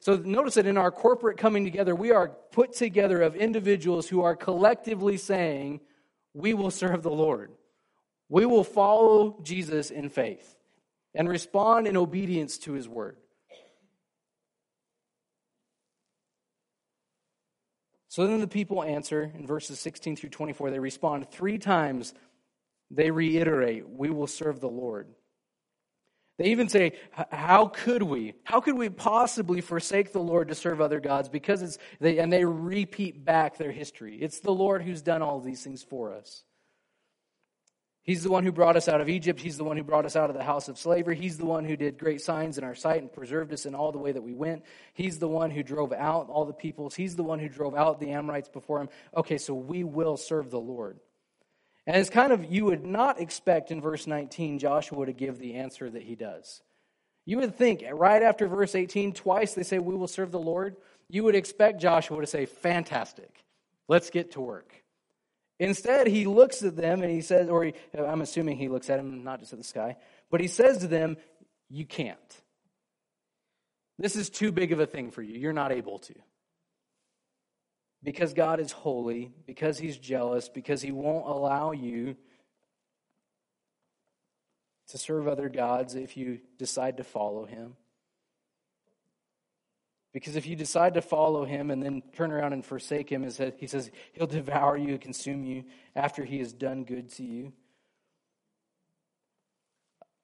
so 0.00 0.16
notice 0.16 0.54
that 0.54 0.66
in 0.66 0.78
our 0.78 0.90
corporate 0.90 1.36
coming 1.36 1.64
together, 1.64 1.94
we 1.94 2.10
are 2.10 2.28
put 2.28 2.72
together 2.72 3.22
of 3.22 3.36
individuals 3.36 4.08
who 4.08 4.22
are 4.22 4.36
collectively 4.36 5.16
saying, 5.16 5.80
We 6.32 6.54
will 6.54 6.70
serve 6.70 7.02
the 7.02 7.10
Lord. 7.10 7.52
We 8.28 8.46
will 8.46 8.64
follow 8.64 9.38
Jesus 9.42 9.90
in 9.90 10.08
faith 10.08 10.56
and 11.14 11.28
respond 11.28 11.86
in 11.86 11.96
obedience 11.96 12.58
to 12.58 12.72
his 12.72 12.88
word. 12.88 13.16
So 18.08 18.26
then 18.26 18.40
the 18.40 18.48
people 18.48 18.82
answer 18.82 19.30
in 19.34 19.46
verses 19.46 19.78
16 19.78 20.16
through 20.16 20.30
24. 20.30 20.70
They 20.70 20.78
respond 20.78 21.30
three 21.30 21.58
times 21.58 22.14
they 22.90 23.10
reiterate, 23.10 23.88
We 23.88 24.10
will 24.10 24.26
serve 24.26 24.60
the 24.60 24.68
Lord. 24.68 25.08
They 26.38 26.46
even 26.46 26.68
say, 26.68 26.92
How 27.30 27.66
could 27.66 28.02
we? 28.02 28.34
How 28.44 28.60
could 28.60 28.76
we 28.76 28.88
possibly 28.88 29.60
forsake 29.60 30.12
the 30.12 30.20
Lord 30.20 30.48
to 30.48 30.54
serve 30.54 30.80
other 30.80 31.00
gods? 31.00 31.28
Because 31.28 31.62
it's, 31.62 31.78
they, 32.00 32.18
and 32.18 32.32
they 32.32 32.44
repeat 32.44 33.24
back 33.24 33.56
their 33.56 33.72
history. 33.72 34.16
It's 34.20 34.40
the 34.40 34.52
Lord 34.52 34.82
who's 34.82 35.02
done 35.02 35.22
all 35.22 35.40
these 35.40 35.62
things 35.62 35.82
for 35.82 36.12
us. 36.12 36.44
He's 38.06 38.22
the 38.22 38.30
one 38.30 38.44
who 38.44 38.52
brought 38.52 38.76
us 38.76 38.86
out 38.86 39.00
of 39.00 39.08
Egypt. 39.08 39.40
He's 39.40 39.56
the 39.56 39.64
one 39.64 39.76
who 39.76 39.82
brought 39.82 40.06
us 40.06 40.14
out 40.14 40.30
of 40.30 40.36
the 40.36 40.44
house 40.44 40.68
of 40.68 40.78
slavery. 40.78 41.16
He's 41.16 41.38
the 41.38 41.44
one 41.44 41.64
who 41.64 41.76
did 41.76 41.98
great 41.98 42.20
signs 42.20 42.56
in 42.56 42.62
our 42.62 42.76
sight 42.76 43.02
and 43.02 43.12
preserved 43.12 43.52
us 43.52 43.66
in 43.66 43.74
all 43.74 43.90
the 43.90 43.98
way 43.98 44.12
that 44.12 44.22
we 44.22 44.32
went. 44.32 44.62
He's 44.94 45.18
the 45.18 45.26
one 45.26 45.50
who 45.50 45.64
drove 45.64 45.92
out 45.92 46.30
all 46.30 46.44
the 46.44 46.52
peoples. 46.52 46.94
He's 46.94 47.16
the 47.16 47.24
one 47.24 47.40
who 47.40 47.48
drove 47.48 47.74
out 47.74 47.98
the 47.98 48.12
Amorites 48.12 48.48
before 48.48 48.80
him. 48.80 48.90
Okay, 49.16 49.38
so 49.38 49.54
we 49.54 49.82
will 49.82 50.16
serve 50.16 50.52
the 50.52 50.60
Lord. 50.60 51.00
And 51.84 51.96
it's 51.96 52.08
kind 52.08 52.32
of, 52.32 52.44
you 52.44 52.66
would 52.66 52.86
not 52.86 53.20
expect 53.20 53.72
in 53.72 53.80
verse 53.80 54.06
19 54.06 54.60
Joshua 54.60 55.06
to 55.06 55.12
give 55.12 55.40
the 55.40 55.54
answer 55.54 55.90
that 55.90 56.02
he 56.02 56.14
does. 56.14 56.62
You 57.24 57.38
would 57.38 57.56
think 57.56 57.84
right 57.92 58.22
after 58.22 58.46
verse 58.46 58.76
18, 58.76 59.14
twice 59.14 59.54
they 59.54 59.64
say, 59.64 59.80
We 59.80 59.96
will 59.96 60.06
serve 60.06 60.30
the 60.30 60.38
Lord. 60.38 60.76
You 61.08 61.24
would 61.24 61.34
expect 61.34 61.80
Joshua 61.80 62.20
to 62.20 62.26
say, 62.26 62.46
Fantastic, 62.46 63.44
let's 63.88 64.10
get 64.10 64.32
to 64.32 64.40
work. 64.40 64.84
Instead, 65.58 66.06
he 66.06 66.26
looks 66.26 66.62
at 66.62 66.76
them 66.76 67.02
and 67.02 67.10
he 67.10 67.22
says, 67.22 67.48
or 67.48 67.64
he, 67.64 67.74
I'm 67.98 68.20
assuming 68.20 68.56
he 68.56 68.68
looks 68.68 68.90
at 68.90 68.98
them, 68.98 69.24
not 69.24 69.40
just 69.40 69.52
at 69.52 69.58
the 69.58 69.64
sky, 69.64 69.96
but 70.30 70.40
he 70.40 70.48
says 70.48 70.78
to 70.78 70.86
them, 70.86 71.16
You 71.70 71.86
can't. 71.86 72.18
This 73.98 74.16
is 74.16 74.28
too 74.28 74.52
big 74.52 74.72
of 74.72 74.80
a 74.80 74.86
thing 74.86 75.10
for 75.10 75.22
you. 75.22 75.38
You're 75.38 75.54
not 75.54 75.72
able 75.72 75.98
to 76.00 76.14
because 78.06 78.34
God 78.34 78.60
is 78.60 78.70
holy, 78.70 79.32
because 79.46 79.78
He's 79.78 79.98
jealous, 79.98 80.48
because 80.48 80.80
He 80.80 80.92
won't 80.92 81.26
allow 81.26 81.72
you 81.72 82.16
to 84.88 84.98
serve 84.98 85.26
other 85.26 85.48
gods 85.48 85.96
if 85.96 86.16
you 86.16 86.38
decide 86.56 86.98
to 86.98 87.04
follow 87.04 87.46
Him. 87.46 87.74
Because 90.16 90.34
if 90.34 90.46
you 90.46 90.56
decide 90.56 90.94
to 90.94 91.02
follow 91.02 91.44
him 91.44 91.70
and 91.70 91.82
then 91.82 92.02
turn 92.14 92.32
around 92.32 92.54
and 92.54 92.64
forsake 92.64 93.12
him, 93.12 93.22
he 93.22 93.66
says 93.66 93.90
he'll 94.14 94.26
devour 94.26 94.74
you, 94.74 94.96
consume 94.96 95.44
you 95.44 95.64
after 95.94 96.24
he 96.24 96.38
has 96.38 96.54
done 96.54 96.84
good 96.84 97.10
to 97.16 97.22
you. 97.22 97.52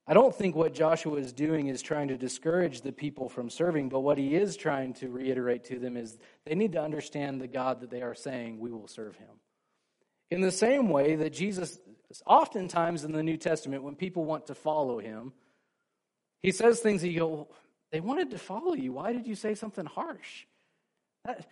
I 0.06 0.14
don't 0.14 0.34
think 0.34 0.56
what 0.56 0.72
Joshua 0.72 1.16
is 1.16 1.34
doing 1.34 1.66
is 1.66 1.82
trying 1.82 2.08
to 2.08 2.16
discourage 2.16 2.80
the 2.80 2.90
people 2.90 3.28
from 3.28 3.50
serving, 3.50 3.90
but 3.90 4.00
what 4.00 4.16
he 4.16 4.34
is 4.34 4.56
trying 4.56 4.94
to 4.94 5.10
reiterate 5.10 5.64
to 5.64 5.78
them 5.78 5.98
is 5.98 6.16
they 6.46 6.54
need 6.54 6.72
to 6.72 6.80
understand 6.80 7.42
the 7.42 7.46
God 7.46 7.80
that 7.80 7.90
they 7.90 8.00
are 8.00 8.14
saying, 8.14 8.60
we 8.60 8.70
will 8.70 8.88
serve 8.88 9.16
him. 9.16 9.28
In 10.30 10.40
the 10.40 10.50
same 10.50 10.88
way 10.88 11.16
that 11.16 11.34
Jesus, 11.34 11.78
oftentimes 12.24 13.04
in 13.04 13.12
the 13.12 13.22
New 13.22 13.36
Testament, 13.36 13.82
when 13.82 13.96
people 13.96 14.24
want 14.24 14.46
to 14.46 14.54
follow 14.54 15.00
him, 15.00 15.34
he 16.40 16.50
says 16.50 16.80
things 16.80 17.02
that 17.02 17.10
you 17.10 17.18
go, 17.18 17.48
they 17.92 18.00
wanted 18.00 18.30
to 18.30 18.38
follow 18.38 18.74
you. 18.74 18.92
Why 18.92 19.12
did 19.12 19.26
you 19.26 19.34
say 19.34 19.54
something 19.54 19.84
harsh? 19.84 20.46
That, 21.24 21.46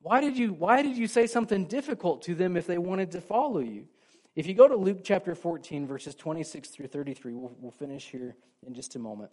why, 0.00 0.20
did 0.20 0.38
you, 0.38 0.52
why 0.52 0.82
did 0.82 0.96
you 0.96 1.08
say 1.08 1.26
something 1.26 1.66
difficult 1.66 2.22
to 2.22 2.34
them 2.34 2.56
if 2.56 2.66
they 2.66 2.78
wanted 2.78 3.10
to 3.12 3.20
follow 3.20 3.58
you? 3.58 3.88
If 4.36 4.46
you 4.46 4.54
go 4.54 4.68
to 4.68 4.76
Luke 4.76 5.00
chapter 5.02 5.34
14, 5.34 5.86
verses 5.86 6.14
26 6.14 6.68
through 6.68 6.86
33, 6.86 7.34
we'll, 7.34 7.52
we'll 7.58 7.72
finish 7.72 8.08
here 8.08 8.36
in 8.64 8.72
just 8.72 8.94
a 8.94 8.98
moment. 9.00 9.32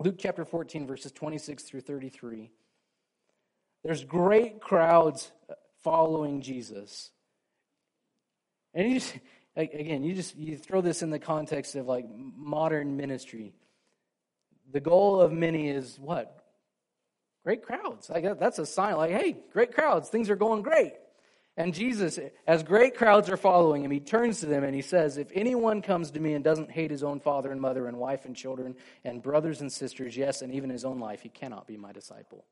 Luke 0.00 0.16
chapter 0.18 0.44
14, 0.44 0.86
verses 0.86 1.12
26 1.12 1.62
through 1.64 1.82
33. 1.82 2.50
There's 3.84 4.02
great 4.02 4.60
crowds 4.60 5.30
uh, 5.48 5.54
following 5.82 6.40
Jesus. 6.40 7.10
And 8.72 8.88
you 8.88 8.98
just, 8.98 9.14
again, 9.54 10.02
you 10.02 10.14
just 10.14 10.34
you 10.34 10.56
throw 10.56 10.80
this 10.80 11.02
in 11.02 11.10
the 11.10 11.18
context 11.18 11.76
of 11.76 11.86
like 11.86 12.06
modern 12.08 12.96
ministry. 12.96 13.52
The 14.74 14.80
goal 14.80 15.20
of 15.20 15.32
many 15.32 15.68
is 15.68 15.98
what? 16.00 16.36
Great 17.44 17.62
crowds. 17.62 18.10
Like 18.10 18.38
that's 18.40 18.58
a 18.58 18.66
sign 18.66 18.96
like, 18.96 19.12
hey, 19.12 19.36
great 19.52 19.72
crowds, 19.72 20.08
things 20.08 20.28
are 20.28 20.36
going 20.36 20.62
great. 20.62 20.94
And 21.56 21.72
Jesus, 21.72 22.18
as 22.48 22.64
great 22.64 22.96
crowds 22.96 23.30
are 23.30 23.36
following 23.36 23.84
him, 23.84 23.92
he 23.92 24.00
turns 24.00 24.40
to 24.40 24.46
them 24.46 24.64
and 24.64 24.74
he 24.74 24.82
says, 24.82 25.16
If 25.16 25.28
anyone 25.32 25.80
comes 25.80 26.10
to 26.10 26.20
me 26.20 26.34
and 26.34 26.42
doesn't 26.42 26.72
hate 26.72 26.90
his 26.90 27.04
own 27.04 27.20
father 27.20 27.52
and 27.52 27.60
mother 27.60 27.86
and 27.86 27.98
wife 27.98 28.24
and 28.24 28.34
children 28.34 28.74
and 29.04 29.22
brothers 29.22 29.60
and 29.60 29.72
sisters, 29.72 30.16
yes, 30.16 30.42
and 30.42 30.52
even 30.52 30.70
his 30.70 30.84
own 30.84 30.98
life, 30.98 31.22
he 31.22 31.28
cannot 31.28 31.68
be 31.68 31.76
my 31.76 31.92
disciple. 31.92 32.44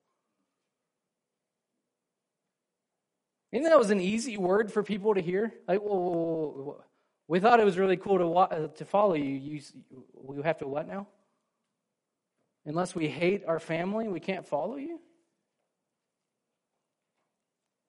Isn't 3.50 3.64
that 3.64 3.76
was 3.76 3.90
an 3.90 4.00
easy 4.00 4.38
word 4.38 4.72
for 4.72 4.84
people 4.84 5.14
to 5.14 5.20
hear? 5.20 5.52
Like, 5.66 5.80
well, 5.82 6.84
we 7.26 7.40
thought 7.40 7.58
it 7.58 7.66
was 7.66 7.78
really 7.78 7.96
cool 7.96 8.46
to, 8.48 8.68
to 8.68 8.84
follow 8.84 9.14
you. 9.14 9.24
you. 9.24 9.60
We 10.14 10.40
have 10.44 10.58
to 10.58 10.68
what 10.68 10.86
now? 10.86 11.08
Unless 12.64 12.94
we 12.94 13.08
hate 13.08 13.42
our 13.46 13.58
family, 13.58 14.08
we 14.08 14.20
can't 14.20 14.46
follow 14.46 14.76
you? 14.76 15.00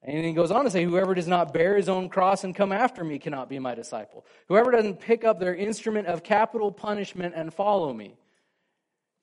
And 0.05 0.26
he 0.26 0.34
goes 0.34 0.51
on 0.51 0.65
to 0.65 0.71
say, 0.71 0.84
Whoever 0.84 1.13
does 1.13 1.28
not 1.28 1.53
bear 1.53 1.78
his 1.78 1.88
own 1.88 2.09
cross 2.09 2.43
and 2.43 2.55
come 2.55 2.71
after 2.71 3.03
me 3.03 3.19
cannot 3.19 3.49
be 3.49 3.59
my 3.59 3.74
disciple. 3.74 4.26
Whoever 4.47 4.71
doesn't 4.71 4.99
pick 4.99 5.24
up 5.24 5.39
their 5.39 5.55
instrument 5.55 6.07
of 6.07 6.24
capital 6.24 6.71
punishment 6.71 7.34
and 7.36 7.53
follow 7.53 7.93
me, 7.93 8.15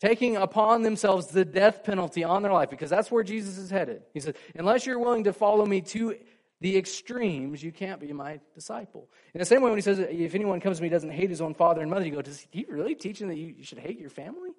taking 0.01 0.37
upon 0.37 0.83
themselves 0.83 1.27
the 1.29 1.45
death 1.45 1.85
penalty 1.85 2.25
on 2.25 2.43
their 2.43 2.53
life, 2.53 2.71
because 2.71 2.89
that's 2.89 3.11
where 3.11 3.23
Jesus 3.23 3.59
is 3.59 3.71
headed. 3.71 4.03
He 4.15 4.21
says, 4.21 4.35
Unless 4.55 4.87
you're 4.87 4.99
willing 4.99 5.25
to 5.25 5.35
follow 5.35 5.67
me 5.67 5.83
to 5.83 6.17
the 6.63 6.79
extremes, 6.79 7.63
you 7.63 7.73
can't 7.73 8.01
be 8.01 8.13
my 8.13 8.41
disciple. 8.55 9.11
In 9.35 9.39
the 9.41 9.47
same 9.47 9.61
way, 9.63 9.71
when 9.71 9.79
he 9.79 9.83
says, 9.83 9.99
If 9.99 10.35
anyone 10.35 10.61
comes 10.61 10.79
to 10.79 10.83
me 10.83 10.89
doesn't 10.89 11.11
hate 11.11 11.29
his 11.29 11.43
own 11.43 11.53
father 11.53 11.83
and 11.83 11.91
mother, 11.91 12.07
you 12.07 12.13
go, 12.13 12.23
Does 12.23 12.47
he 12.51 12.65
really 12.69 12.95
teaching 12.95 13.29
that 13.29 13.37
you 13.37 13.65
should 13.65 13.79
hate 13.79 13.99
your 13.99 14.11
family? 14.11 14.51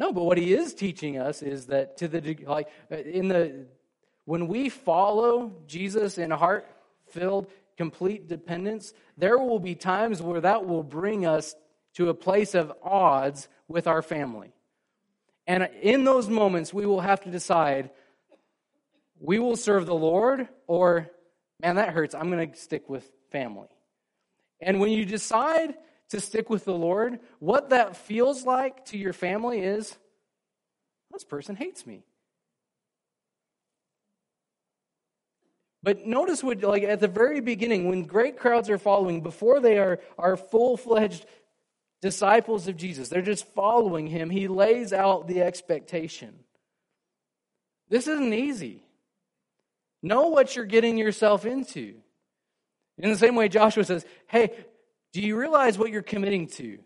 No, 0.00 0.14
but 0.14 0.24
what 0.24 0.38
he 0.38 0.54
is 0.54 0.72
teaching 0.72 1.18
us 1.18 1.42
is 1.42 1.66
that 1.66 1.98
to 1.98 2.08
the 2.08 2.38
like 2.46 2.68
in 2.90 3.28
the 3.28 3.66
when 4.24 4.48
we 4.48 4.70
follow 4.70 5.52
Jesus 5.66 6.16
in 6.16 6.30
heart 6.30 6.66
filled, 7.08 7.48
complete 7.76 8.26
dependence, 8.26 8.94
there 9.18 9.36
will 9.36 9.58
be 9.58 9.74
times 9.74 10.22
where 10.22 10.40
that 10.40 10.66
will 10.66 10.82
bring 10.82 11.26
us 11.26 11.54
to 11.94 12.08
a 12.08 12.14
place 12.14 12.54
of 12.54 12.72
odds 12.82 13.48
with 13.68 13.86
our 13.86 14.00
family. 14.00 14.52
And 15.46 15.68
in 15.82 16.04
those 16.04 16.28
moments, 16.28 16.72
we 16.72 16.86
will 16.86 17.00
have 17.00 17.20
to 17.22 17.30
decide 17.30 17.90
we 19.18 19.38
will 19.38 19.56
serve 19.56 19.84
the 19.84 19.94
Lord 19.94 20.48
or, 20.66 21.10
man, 21.60 21.76
that 21.76 21.90
hurts. 21.90 22.14
I'm 22.14 22.30
going 22.30 22.50
to 22.50 22.56
stick 22.56 22.88
with 22.88 23.06
family. 23.32 23.68
And 24.60 24.80
when 24.80 24.92
you 24.92 25.04
decide 25.04 25.74
to 26.10 26.20
stick 26.20 26.50
with 26.50 26.64
the 26.64 26.74
Lord, 26.74 27.20
what 27.38 27.70
that 27.70 27.96
feels 27.96 28.44
like 28.44 28.84
to 28.86 28.98
your 28.98 29.12
family 29.12 29.60
is 29.60 29.96
this 31.12 31.24
person 31.24 31.56
hates 31.56 31.86
me. 31.86 32.04
But 35.82 36.06
notice 36.06 36.44
what, 36.44 36.62
like 36.62 36.82
at 36.82 37.00
the 37.00 37.08
very 37.08 37.40
beginning, 37.40 37.88
when 37.88 38.04
great 38.04 38.38
crowds 38.38 38.68
are 38.68 38.78
following, 38.78 39.22
before 39.22 39.60
they 39.60 39.78
are, 39.78 40.00
are 40.18 40.36
full 40.36 40.76
fledged 40.76 41.24
disciples 42.02 42.68
of 42.68 42.76
Jesus, 42.76 43.08
they're 43.08 43.22
just 43.22 43.46
following 43.54 44.06
him, 44.06 44.30
he 44.30 44.46
lays 44.46 44.92
out 44.92 45.26
the 45.26 45.42
expectation. 45.42 46.34
This 47.88 48.06
isn't 48.06 48.34
easy. 48.34 48.82
Know 50.02 50.28
what 50.28 50.54
you're 50.54 50.64
getting 50.64 50.98
yourself 50.98 51.44
into. 51.46 51.94
In 52.98 53.10
the 53.10 53.18
same 53.18 53.34
way, 53.34 53.48
Joshua 53.48 53.84
says, 53.84 54.04
Hey, 54.26 54.50
do 55.12 55.20
you 55.20 55.36
realize 55.38 55.78
what 55.78 55.90
you're 55.90 56.02
committing 56.02 56.46
to? 56.48 56.78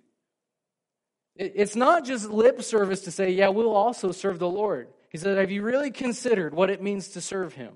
It's 1.36 1.74
not 1.74 2.04
just 2.04 2.30
lip 2.30 2.62
service 2.62 3.02
to 3.02 3.10
say, 3.10 3.32
Yeah, 3.32 3.48
we'll 3.48 3.74
also 3.74 4.12
serve 4.12 4.38
the 4.38 4.48
Lord. 4.48 4.88
He 5.10 5.18
said, 5.18 5.38
Have 5.38 5.50
you 5.50 5.62
really 5.62 5.90
considered 5.90 6.54
what 6.54 6.70
it 6.70 6.82
means 6.82 7.08
to 7.10 7.20
serve 7.20 7.54
him? 7.54 7.74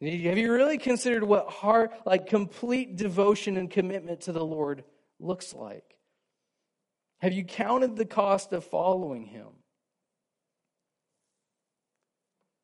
Have 0.00 0.38
you 0.38 0.50
really 0.50 0.78
considered 0.78 1.24
what 1.24 1.48
heart, 1.48 1.92
like 2.06 2.26
complete 2.26 2.96
devotion 2.96 3.58
and 3.58 3.70
commitment 3.70 4.22
to 4.22 4.32
the 4.32 4.44
Lord 4.44 4.84
looks 5.18 5.52
like? 5.52 5.84
Have 7.20 7.34
you 7.34 7.44
counted 7.44 7.96
the 7.96 8.06
cost 8.06 8.54
of 8.54 8.64
following 8.64 9.26
him? 9.26 9.48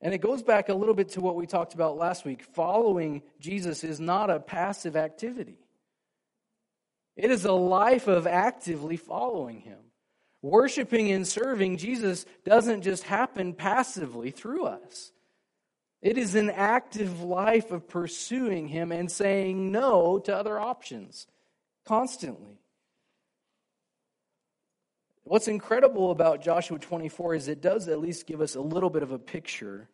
And 0.01 0.15
it 0.15 0.19
goes 0.19 0.43
back 0.43 0.69
a 0.69 0.75
little 0.75 0.95
bit 0.95 1.11
to 1.11 1.21
what 1.21 1.37
we 1.37 1.47
talked 1.47 1.75
about 1.75 1.99
last 1.99 2.25
week. 2.25 2.43
Following 2.55 3.23
Jesus 3.39 3.85
is 3.85 4.01
not 4.01 4.31
a 4.31 4.41
passive 4.41 4.97
activity, 4.97 5.59
it 7.17 7.31
is 7.31 7.45
a 7.45 7.53
life 7.53 8.07
of 8.09 8.27
actively 8.27 8.97
following 8.97 9.61
him. 9.61 9.79
Worshiping 10.43 11.11
and 11.11 11.27
serving 11.27 11.79
Jesus 11.79 12.25
doesn't 12.45 12.83
just 12.83 13.03
happen 13.05 13.53
passively 13.53 14.31
through 14.31 14.67
us. 14.67 15.13
It 16.03 16.19
is 16.19 16.35
an 16.35 16.51
active 16.51 17.23
life 17.23 17.73
of 17.73 17.89
pursuing 17.89 18.69
Him 18.69 18.93
and 18.93 19.11
saying 19.11 19.73
no 19.73 20.21
to 20.21 20.37
other 20.37 20.59
options 20.59 21.27
constantly. 21.85 22.61
What's 25.25 25.49
incredible 25.49 26.13
about 26.13 26.43
Joshua 26.43 26.79
24 26.79 27.35
is 27.35 27.49
it 27.49 27.61
does 27.61 27.89
at 27.89 28.01
least 28.01 28.29
give 28.29 28.41
us 28.41 28.55
a 28.55 28.61
little 28.61 28.91
bit 28.91 29.03
of 29.03 29.11
a 29.11 29.19
picture. 29.19 29.89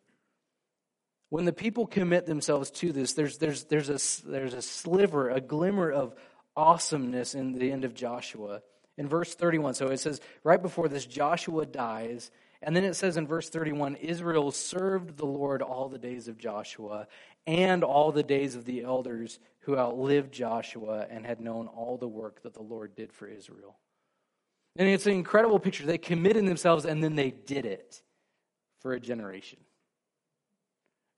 When 1.29 1.45
the 1.45 1.53
people 1.53 1.87
commit 1.87 2.27
themselves 2.27 2.69
to 2.71 2.91
this, 2.91 3.13
there's, 3.13 3.39
there's, 3.39 3.63
there's, 3.63 3.89
a, 3.89 4.29
there's 4.29 4.53
a 4.53 4.61
sliver, 4.61 5.31
a 5.31 5.41
glimmer 5.41 5.89
of 5.91 6.13
awesomeness 6.55 7.35
in 7.35 7.53
the 7.53 7.71
end 7.71 7.85
of 7.85 7.93
Joshua. 7.93 8.61
In 8.97 9.07
verse 9.07 9.33
31, 9.33 9.73
so 9.73 9.87
it 9.87 9.99
says, 9.99 10.21
right 10.43 10.61
before 10.61 10.87
this, 10.87 11.05
Joshua 11.05 11.65
dies, 11.65 12.29
and 12.61 12.75
then 12.75 12.83
it 12.85 12.93
says 12.93 13.17
in 13.17 13.27
verse 13.27 13.49
31 13.49 13.95
Israel 13.95 14.51
served 14.51 15.17
the 15.17 15.25
Lord 15.25 15.61
all 15.61 15.89
the 15.89 15.97
days 15.97 16.27
of 16.27 16.37
Joshua 16.37 17.07
and 17.45 17.83
all 17.83 18.11
the 18.11 18.23
days 18.23 18.55
of 18.55 18.65
the 18.65 18.83
elders 18.83 19.39
who 19.61 19.77
outlived 19.77 20.31
Joshua 20.31 21.05
and 21.09 21.25
had 21.25 21.41
known 21.41 21.67
all 21.67 21.97
the 21.97 22.07
work 22.07 22.41
that 22.43 22.53
the 22.53 22.61
Lord 22.61 22.95
did 22.95 23.11
for 23.11 23.27
Israel. 23.27 23.77
And 24.75 24.87
it's 24.87 25.05
an 25.05 25.13
incredible 25.13 25.59
picture. 25.59 25.85
They 25.85 25.97
committed 25.97 26.47
themselves 26.47 26.85
and 26.85 27.03
then 27.03 27.15
they 27.15 27.31
did 27.31 27.65
it 27.65 28.01
for 28.79 28.93
a 28.93 28.99
generation. 28.99 29.59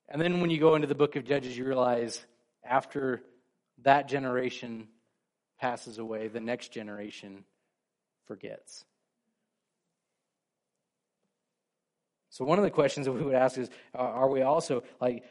And 0.09 0.21
then 0.21 0.41
when 0.41 0.49
you 0.49 0.59
go 0.59 0.75
into 0.75 0.88
the 0.88 0.95
book 0.95 1.15
of 1.15 1.25
Judges, 1.25 1.57
you 1.57 1.65
realize 1.65 2.25
after 2.63 3.21
that 3.83 4.07
generation 4.07 4.88
passes 5.60 5.97
away, 5.97 6.28
the 6.28 6.39
next 6.39 6.72
generation 6.72 7.43
forgets. 8.26 8.86
So, 12.30 12.43
one 12.43 12.58
of 12.58 12.66
the 12.66 12.72
questions 12.72 13.06
that 13.06 13.14
we 13.14 13.22
would 13.22 13.36
ask 13.36 13.58
is 13.58 13.70
are 13.93 14.30
we 14.30 14.41
also, 14.41 14.84
like, 14.99 15.24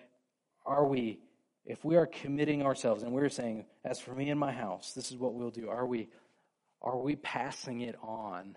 are 0.64 0.86
we, 0.86 1.18
if 1.66 1.84
we 1.84 1.96
are 1.96 2.06
committing 2.06 2.62
ourselves 2.62 3.02
and 3.02 3.12
we're 3.12 3.28
saying, 3.28 3.66
as 3.84 4.00
for 4.00 4.14
me 4.14 4.30
and 4.30 4.40
my 4.40 4.52
house, 4.52 4.92
this 4.92 5.10
is 5.10 5.18
what 5.18 5.34
we'll 5.34 5.50
do, 5.50 5.68
are 5.68 5.86
we, 5.86 6.08
are 6.80 6.96
we 6.96 7.16
passing 7.16 7.82
it 7.82 7.96
on 8.02 8.56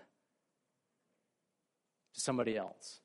to 2.14 2.20
somebody 2.20 2.56
else? 2.56 3.00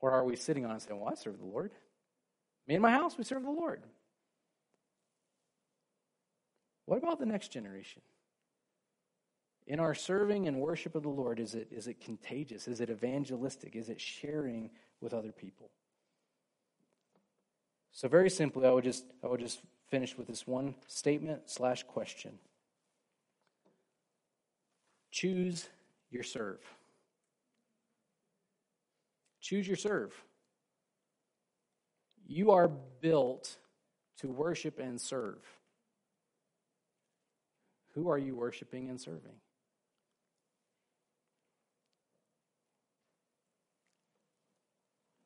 Or 0.00 0.10
are 0.10 0.24
we 0.24 0.34
sitting 0.34 0.64
on 0.64 0.72
and 0.72 0.82
saying, 0.82 0.98
well, 0.98 1.10
I 1.10 1.14
serve 1.14 1.38
the 1.38 1.44
Lord? 1.44 1.70
Me 2.66 2.74
and 2.74 2.82
my 2.82 2.90
house, 2.90 3.16
we 3.16 3.24
serve 3.24 3.44
the 3.44 3.50
Lord. 3.50 3.82
What 6.90 6.98
about 6.98 7.20
the 7.20 7.26
next 7.26 7.52
generation? 7.52 8.02
in 9.70 9.78
our 9.78 9.94
serving 9.94 10.48
and 10.48 10.56
worship 10.56 10.96
of 10.96 11.04
the 11.04 11.08
Lord, 11.08 11.38
is 11.38 11.54
it, 11.54 11.68
is 11.70 11.86
it 11.86 12.00
contagious? 12.00 12.66
Is 12.66 12.80
it 12.80 12.90
evangelistic? 12.90 13.76
Is 13.76 13.88
it 13.88 14.00
sharing 14.00 14.68
with 15.00 15.14
other 15.14 15.30
people? 15.30 15.70
So 17.92 18.08
very 18.08 18.30
simply, 18.30 18.66
I 18.66 18.72
would 18.72 18.82
just 18.82 19.04
I 19.22 19.28
would 19.28 19.38
just 19.38 19.60
finish 19.88 20.18
with 20.18 20.26
this 20.26 20.44
one 20.44 20.74
statement 20.88 21.42
slash 21.46 21.84
question. 21.84 22.32
Choose 25.12 25.68
your 26.10 26.24
serve. 26.24 26.58
Choose 29.40 29.68
your 29.68 29.76
serve. 29.76 30.12
You 32.26 32.50
are 32.50 32.68
built 33.00 33.56
to 34.18 34.28
worship 34.28 34.80
and 34.80 35.00
serve. 35.00 35.38
Who 38.00 38.08
are 38.08 38.16
you 38.16 38.34
worshiping 38.34 38.88
and 38.88 38.98
serving? 38.98 39.34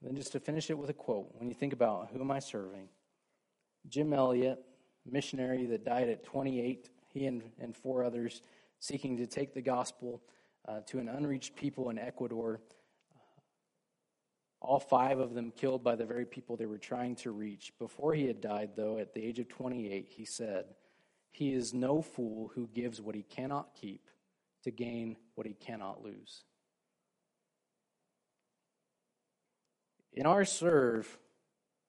Then 0.03 0.16
just 0.16 0.33
to 0.33 0.41
finish 0.41 0.70
it 0.70 0.77
with 0.77 0.91
a 0.91 0.93
quote, 0.93 1.29
when 1.39 1.49
you 1.49 1.55
think 1.55 1.72
about 1.72 2.09
who 2.12 2.20
am 2.20 2.33
I 2.33 2.41
serving? 2.41 2.89
Jim 3.87 4.12
Elliot, 4.12 4.59
missionary 5.09 5.66
that 5.66 5.85
died 5.85 6.09
at 6.09 6.25
28, 6.25 6.91
he 7.12 7.27
and, 7.27 7.45
and 7.61 7.77
four 7.77 8.03
others 8.03 8.43
seeking 8.81 9.18
to 9.18 9.27
take 9.29 9.55
the 9.55 9.62
gospel 9.62 10.20
uh, 10.66 10.81
to 10.87 10.99
an 10.99 11.09
unreached 11.09 11.55
people 11.55 11.91
in 11.91 11.99
Ecuador. 11.99 12.61
All 14.61 14.81
five 14.81 15.20
of 15.20 15.35
them 15.35 15.53
killed 15.57 15.85
by 15.85 15.95
the 15.95 16.07
very 16.07 16.27
people 16.27 16.57
they 16.57 16.66
were 16.66 16.79
trying 16.79 17.14
to 17.16 17.31
reach. 17.31 17.72
Before 17.79 18.14
he 18.14 18.27
had 18.27 18.41
died, 18.41 18.70
though, 18.75 18.99
at 18.99 19.14
the 19.14 19.25
age 19.25 19.39
of 19.39 19.49
28, 19.49 20.09
he 20.11 20.25
said, 20.25 20.64
He 21.35 21.53
is 21.53 21.74
no 21.74 22.01
fool 22.01 22.51
who 22.55 22.68
gives 22.68 23.01
what 23.01 23.14
he 23.14 23.22
cannot 23.22 23.74
keep 23.78 24.09
to 24.62 24.70
gain 24.70 25.16
what 25.35 25.47
he 25.47 25.53
cannot 25.53 26.03
lose. 26.03 26.45
in 30.14 30.26
our 30.26 30.45
serve, 30.45 31.18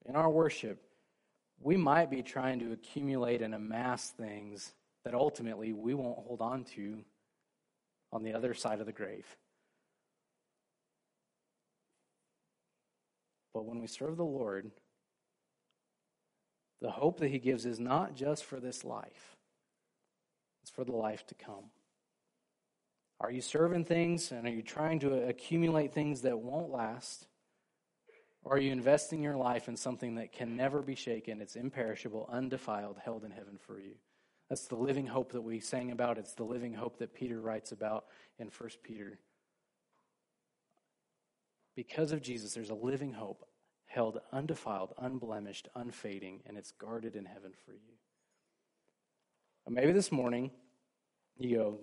in 0.06 0.16
our 0.16 0.30
worship, 0.30 0.82
we 1.60 1.78
might 1.78 2.10
be 2.10 2.22
trying 2.22 2.60
to 2.60 2.74
accumulate 2.74 3.42
and 3.42 3.54
amass 3.54 4.10
things 4.10 4.74
that 5.06 5.14
ultimately 5.14 5.74
we 5.74 5.94
won't 5.94 6.18
hold 6.18 6.42
on 6.42 6.64
to 6.64 7.04
on 8.12 8.24
the 8.24 8.34
other 8.34 8.54
side 8.54 8.80
of 8.80 8.86
the 8.86 8.92
grave. 8.92 9.26
But 13.54 13.66
when 13.66 13.80
we 13.80 13.88
serve 13.88 14.18
the 14.18 14.26
Lord, 14.26 14.72
the 16.82 16.92
hope 16.92 17.20
that 17.20 17.30
He 17.30 17.40
gives 17.40 17.66
is 17.66 17.80
not 17.80 18.16
just 18.16 18.44
for 18.44 18.60
this 18.60 18.84
life, 18.84 19.35
it's 20.66 20.72
for 20.72 20.84
the 20.84 20.96
life 20.96 21.28
to 21.28 21.36
come. 21.36 21.66
Are 23.20 23.30
you 23.30 23.42
serving 23.42 23.86
things 23.86 24.32
and 24.32 24.48
are 24.48 24.52
you 24.52 24.64
trying 24.64 24.98
to 25.02 25.14
accumulate 25.28 25.94
things 25.94 26.22
that 26.22 26.40
won't 26.40 26.72
last? 26.72 27.28
Or 28.42 28.56
are 28.56 28.60
you 28.60 28.72
investing 28.72 29.22
your 29.22 29.38
life 29.38 29.68
in 29.68 29.78
something 29.78 30.16
that 30.16 30.34
can 30.34 30.58
never 30.58 30.82
be 30.82 30.96
shaken? 30.96 31.40
It's 31.40 31.56
imperishable, 31.56 32.28
undefiled, 32.32 32.98
held 32.98 33.24
in 33.24 33.30
heaven 33.30 33.60
for 33.60 33.80
you. 33.80 33.92
That's 34.50 34.66
the 34.66 34.76
living 34.76 35.06
hope 35.06 35.34
that 35.34 35.44
we 35.44 35.60
sang 35.60 35.92
about. 35.92 36.18
It's 36.18 36.34
the 36.34 36.44
living 36.44 36.74
hope 36.74 36.98
that 36.98 37.14
Peter 37.14 37.40
writes 37.40 37.72
about 37.72 38.06
in 38.40 38.48
1 38.48 38.70
Peter. 38.82 39.20
Because 41.76 42.12
of 42.12 42.24
Jesus, 42.24 42.56
there's 42.56 42.72
a 42.72 42.74
living 42.74 43.14
hope 43.14 43.48
held 43.86 44.20
undefiled, 44.34 44.94
unblemished, 44.98 45.68
unfading, 45.76 46.42
and 46.48 46.58
it's 46.58 46.72
guarded 46.72 47.16
in 47.16 47.26
heaven 47.26 47.52
for 47.68 47.74
you. 47.74 48.00
Maybe 49.74 49.92
this 49.92 50.12
morning, 50.12 50.52
you 51.38 51.58
go, 51.58 51.80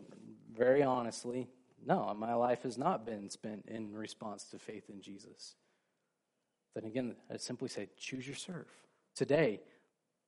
very 0.56 0.82
honestly, 0.82 1.48
no, 1.84 2.14
my 2.16 2.34
life 2.34 2.62
has 2.62 2.78
not 2.78 3.04
been 3.04 3.28
spent 3.28 3.64
in 3.66 3.92
response 3.92 4.44
to 4.50 4.58
faith 4.58 4.88
in 4.88 5.00
Jesus. 5.00 5.54
Then 6.74 6.84
again, 6.84 7.16
I 7.30 7.36
simply 7.36 7.68
say, 7.68 7.88
choose 7.98 8.26
your 8.26 8.36
serve. 8.36 8.68
Today, 9.14 9.60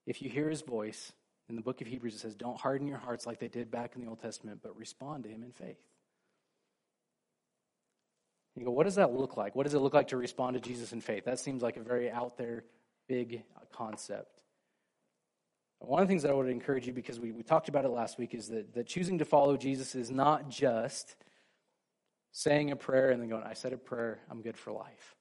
if 0.07 0.21
you 0.21 0.29
hear 0.29 0.51
his 0.51 0.63
voice, 0.63 1.13
in 1.49 1.57
the 1.57 1.63
book 1.63 1.81
of 1.81 1.87
Hebrews, 1.87 2.15
it 2.15 2.19
says, 2.19 2.35
don't 2.35 2.59
harden 2.59 2.89
your 2.89 2.99
hearts 2.99 3.27
like 3.27 3.39
they 3.39 3.49
did 3.49 3.71
back 3.71 3.95
in 3.95 4.03
the 4.03 4.09
Old 4.09 4.21
Testament, 4.21 4.61
but 4.63 4.77
respond 4.77 5.25
to 5.25 5.31
him 5.31 5.43
in 5.43 5.53
faith. 5.53 5.79
You 8.57 8.65
go, 8.65 8.71
what 8.71 8.85
does 8.85 8.95
that 8.95 9.13
look 9.13 9.37
like? 9.37 9.55
What 9.55 9.65
does 9.65 9.75
it 9.75 9.81
look 9.81 9.95
like 9.95 10.09
to 10.09 10.17
respond 10.17 10.55
to 10.55 10.61
Jesus 10.61 10.93
in 10.93 11.01
faith? 11.01 11.25
That 11.25 11.41
seems 11.41 11.63
like 11.63 11.77
a 11.77 11.83
very 11.83 12.11
out 12.11 12.39
there, 12.39 12.65
big 13.09 13.43
concept. 13.73 14.34
One 15.87 16.03
of 16.03 16.09
the 16.09 16.13
things 16.13 16.23
that 16.23 16.31
I 16.31 16.35
would 16.35 16.49
encourage 16.49 16.87
you, 16.87 16.93
because 16.93 17.21
we, 17.21 17.33
we 17.33 17.43
talked 17.43 17.69
about 17.69 17.85
it 17.85 17.91
last 17.91 18.19
week, 18.19 18.35
is 18.35 18.49
that, 18.49 18.75
that 18.75 18.87
choosing 18.87 19.19
to 19.19 19.25
follow 19.25 19.57
Jesus 19.57 19.95
is 19.95 20.11
not 20.11 20.49
just 20.49 21.17
saying 22.33 22.71
a 22.71 22.77
prayer 22.77 23.11
and 23.11 23.23
then 23.23 23.29
going, 23.29 23.43
I 23.45 23.55
said 23.55 23.73
a 23.73 23.77
prayer, 23.77 24.21
I'm 24.31 24.43
good 24.43 24.57
for 24.57 24.73
life. 24.73 25.15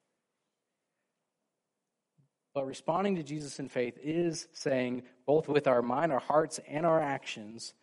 But 2.53 2.67
responding 2.67 3.15
to 3.15 3.23
Jesus 3.23 3.59
in 3.59 3.67
faith 3.67 3.97
is 4.01 4.47
saying, 4.53 5.03
both 5.25 5.47
with 5.47 5.67
our 5.67 5.81
mind, 5.81 6.11
our 6.11 6.19
hearts, 6.19 6.59
and 6.67 6.85
our 6.85 6.99
actions, 6.99 7.73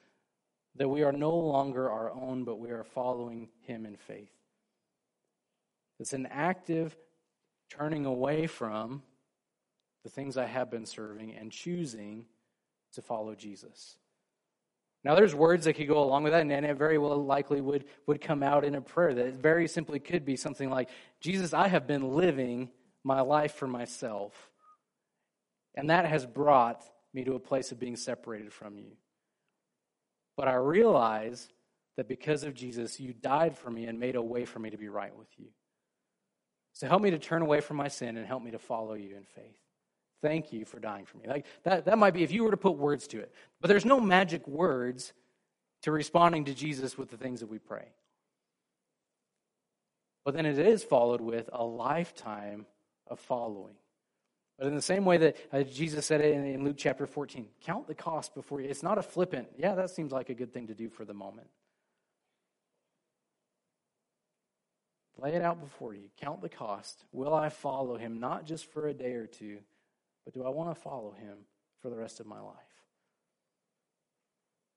that 0.77 0.89
we 0.89 1.03
are 1.03 1.13
no 1.13 1.37
longer 1.37 1.91
our 1.91 2.11
own, 2.11 2.45
but 2.45 2.59
we 2.59 2.71
are 2.71 2.85
following 2.85 3.49
him 3.63 3.85
in 3.85 3.97
faith. 3.97 4.33
It's 5.99 6.13
an 6.13 6.27
active 6.31 6.97
turning 7.69 8.07
away 8.07 8.47
from 8.47 9.03
the 10.03 10.11
things 10.11 10.37
I 10.37 10.47
have 10.47 10.71
been 10.71 10.87
serving 10.87 11.35
and 11.35 11.53
choosing 11.53 12.27
to 12.95 13.03
follow 13.03 13.35
Jesus. 13.35 13.97
Now, 15.03 15.15
there's 15.15 15.35
words 15.35 15.65
that 15.65 15.75
could 15.75 15.89
go 15.89 16.03
along 16.03 16.25
with 16.25 16.33
that, 16.33 16.43
and 16.43 16.53
it 16.53 16.77
very 16.77 16.99
well 16.99 17.25
likely 17.25 17.61
would, 17.61 17.87
would 18.07 18.21
come 18.21 18.43
out 18.43 18.65
in 18.65 18.75
a 18.75 18.83
prayer 18.83 19.15
that 19.15 19.35
very 19.35 19.67
simply 19.67 19.99
could 19.99 20.25
be 20.25 20.37
something 20.37 20.69
like 20.69 20.91
Jesus, 21.21 21.55
I 21.55 21.69
have 21.69 21.87
been 21.87 22.17
living 22.17 22.71
my 23.03 23.23
life 23.23 23.55
for 23.55 23.67
myself, 23.67 24.51
and 25.75 25.89
that 25.89 26.05
has 26.05 26.27
brought 26.27 26.85
me 27.15 27.25
to 27.25 27.35
a 27.35 27.41
place 27.41 27.73
of 27.73 27.81
being 27.81 27.97
separated 27.97 28.53
from 28.53 28.77
you. 28.77 28.93
But 30.37 30.49
I 30.49 30.55
realize 30.55 31.49
that 31.97 32.09
because 32.09 32.45
of 32.45 32.55
Jesus, 32.55 33.01
you 33.01 33.15
died 33.15 33.57
for 33.57 33.71
me 33.71 33.87
and 33.87 33.99
made 33.99 34.17
a 34.17 34.23
way 34.23 34.45
for 34.45 34.59
me 34.59 34.71
to 34.71 34.77
be 34.77 34.89
right 34.89 35.17
with 35.17 35.29
you. 35.39 35.47
So 36.73 36.87
help 36.87 37.03
me 37.03 37.11
to 37.11 37.19
turn 37.19 37.43
away 37.43 37.61
from 37.61 37.77
my 37.77 37.89
sin 37.89 38.17
and 38.17 38.27
help 38.27 38.43
me 38.43 38.53
to 38.53 38.59
follow 38.59 38.95
you 38.95 39.17
in 39.17 39.25
faith. 39.25 39.59
Thank 40.23 40.53
you 40.53 40.65
for 40.65 40.79
dying 40.79 41.07
for 41.07 41.17
me. 41.19 41.27
Like 41.27 41.47
that, 41.63 41.87
that 41.87 41.99
might 41.99 42.13
be 42.13 42.23
if 42.23 42.31
you 42.31 42.45
were 42.45 42.51
to 42.51 42.57
put 42.57 42.77
words 42.77 43.07
to 43.09 43.21
it. 43.21 43.33
But 43.61 43.69
there's 43.69 43.85
no 43.85 44.01
magic 44.01 44.47
words 44.47 45.13
to 45.83 45.93
responding 45.93 46.45
to 46.47 46.55
Jesus 46.55 46.99
with 46.99 47.11
the 47.11 47.17
things 47.17 47.41
that 47.41 47.49
we 47.49 47.59
pray. 47.59 47.87
But 50.25 50.35
then 50.35 50.45
it 50.45 50.59
is 50.59 50.85
followed 50.85 51.21
with 51.21 51.49
a 51.53 51.65
lifetime 51.65 52.67
of 53.07 53.19
following. 53.19 53.75
But 54.59 54.67
in 54.67 54.75
the 54.75 54.83
same 54.83 55.07
way 55.07 55.17
that 55.17 55.37
uh, 55.51 55.63
Jesus 55.63 56.05
said 56.05 56.21
it 56.21 56.35
in, 56.35 56.45
in 56.45 56.65
Luke 56.65 56.77
chapter 56.77 57.07
14, 57.07 57.47
count 57.63 57.87
the 57.87 57.95
cost 57.95 58.35
before 58.35 58.61
you. 58.61 58.69
It's 58.69 58.83
not 58.83 58.99
a 58.99 59.03
flippant, 59.03 59.49
yeah, 59.57 59.75
that 59.75 59.89
seems 59.89 60.13
like 60.13 60.29
a 60.29 60.35
good 60.35 60.53
thing 60.53 60.67
to 60.67 60.75
do 60.75 60.91
for 60.91 61.07
the 61.07 61.15
moment. 61.15 61.49
Lay 65.17 65.35
it 65.35 65.43
out 65.43 65.61
before 65.61 65.95
you. 65.95 66.11
Count 66.21 66.43
the 66.43 66.49
cost. 66.49 67.05
Will 67.13 67.35
I 67.35 67.49
follow 67.49 67.97
him 67.97 68.21
not 68.21 68.45
just 68.45 68.67
for 68.67 68.87
a 68.87 68.95
day 68.95 69.13
or 69.13 69.27
two, 69.27 69.59
but 70.31 70.41
do 70.41 70.47
I 70.47 70.51
want 70.51 70.75
to 70.75 70.81
follow 70.81 71.13
him 71.13 71.39
for 71.83 71.91
the 71.91 71.97
rest 71.97 72.21
of 72.21 72.27
my 72.27 72.41
life? 72.41 72.55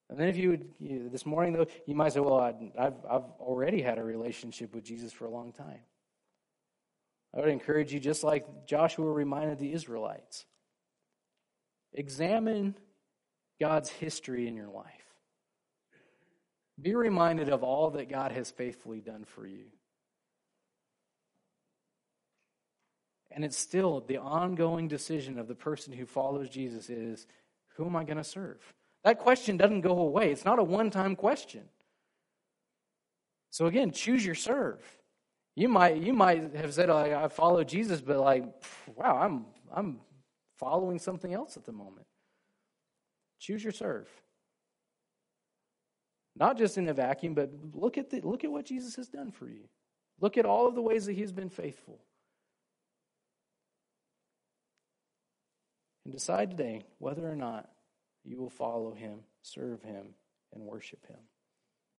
And 0.09 0.19
then, 0.19 0.27
if 0.27 0.37
you 0.37 0.49
would, 0.49 0.69
you, 0.79 1.09
this 1.09 1.25
morning, 1.25 1.53
though, 1.53 1.65
you 1.87 1.95
might 1.95 2.13
say, 2.13 2.19
Well, 2.19 2.39
I, 2.39 2.53
I've, 2.77 2.93
I've 3.09 3.23
already 3.39 3.81
had 3.81 3.97
a 3.97 4.03
relationship 4.03 4.75
with 4.75 4.83
Jesus 4.83 5.11
for 5.11 5.25
a 5.25 5.29
long 5.29 5.51
time. 5.51 5.79
I 7.35 7.39
would 7.39 7.49
encourage 7.49 7.93
you, 7.93 7.99
just 7.99 8.23
like 8.23 8.67
Joshua 8.67 9.11
reminded 9.11 9.57
the 9.57 9.73
Israelites, 9.73 10.45
examine 11.93 12.75
God's 13.59 13.89
history 13.89 14.47
in 14.47 14.55
your 14.55 14.69
life. 14.69 14.85
Be 16.79 16.95
reminded 16.95 17.49
of 17.49 17.63
all 17.63 17.91
that 17.91 18.09
God 18.09 18.31
has 18.31 18.51
faithfully 18.51 19.01
done 19.01 19.25
for 19.25 19.47
you. 19.47 19.65
And 23.33 23.43
it's 23.43 23.57
still 23.57 24.01
the 24.01 24.17
ongoing 24.17 24.87
decision 24.87 25.39
of 25.39 25.47
the 25.47 25.55
person 25.55 25.91
who 25.93 26.05
follows 26.05 26.49
Jesus 26.49 26.89
is 26.89 27.25
who 27.75 27.85
am 27.85 27.95
I 27.95 28.03
going 28.03 28.17
to 28.17 28.23
serve? 28.23 28.59
That 29.03 29.19
question 29.19 29.57
doesn't 29.57 29.81
go 29.81 29.99
away. 29.99 30.31
It's 30.31 30.45
not 30.45 30.59
a 30.59 30.63
one 30.63 30.89
time 30.89 31.15
question. 31.15 31.63
So 33.49 33.65
again, 33.65 33.91
choose 33.91 34.25
your 34.25 34.35
serve. 34.35 34.81
You 35.55 35.69
might 35.69 35.97
you 35.97 36.13
might 36.13 36.55
have 36.55 36.73
said 36.73 36.89
oh, 36.89 36.95
like, 36.95 37.11
I 37.11 37.27
follow 37.27 37.63
Jesus, 37.63 38.01
but 38.01 38.17
like, 38.17 38.45
wow, 38.95 39.17
I'm 39.17 39.45
I'm 39.71 39.99
following 40.57 40.99
something 40.99 41.33
else 41.33 41.57
at 41.57 41.65
the 41.65 41.71
moment. 41.71 42.07
Choose 43.39 43.63
your 43.63 43.73
serve. 43.73 44.09
Not 46.35 46.57
just 46.57 46.77
in 46.77 46.87
a 46.87 46.93
vacuum, 46.93 47.33
but 47.35 47.51
look 47.73 47.97
at 47.97 48.09
the, 48.09 48.21
look 48.21 48.43
at 48.43 48.51
what 48.51 48.65
Jesus 48.65 48.95
has 48.95 49.07
done 49.07 49.31
for 49.31 49.47
you. 49.47 49.65
Look 50.19 50.37
at 50.37 50.45
all 50.45 50.67
of 50.67 50.75
the 50.75 50.81
ways 50.81 51.05
that 51.05 51.13
He's 51.13 51.31
been 51.31 51.49
faithful. 51.49 51.99
And 56.05 56.13
decide 56.13 56.49
today 56.49 56.85
whether 56.99 57.29
or 57.29 57.35
not 57.35 57.69
you 58.23 58.37
will 58.37 58.49
follow 58.49 58.93
him, 58.93 59.19
serve 59.41 59.81
him, 59.83 60.15
and 60.53 60.63
worship 60.63 61.05
him. 61.07 61.19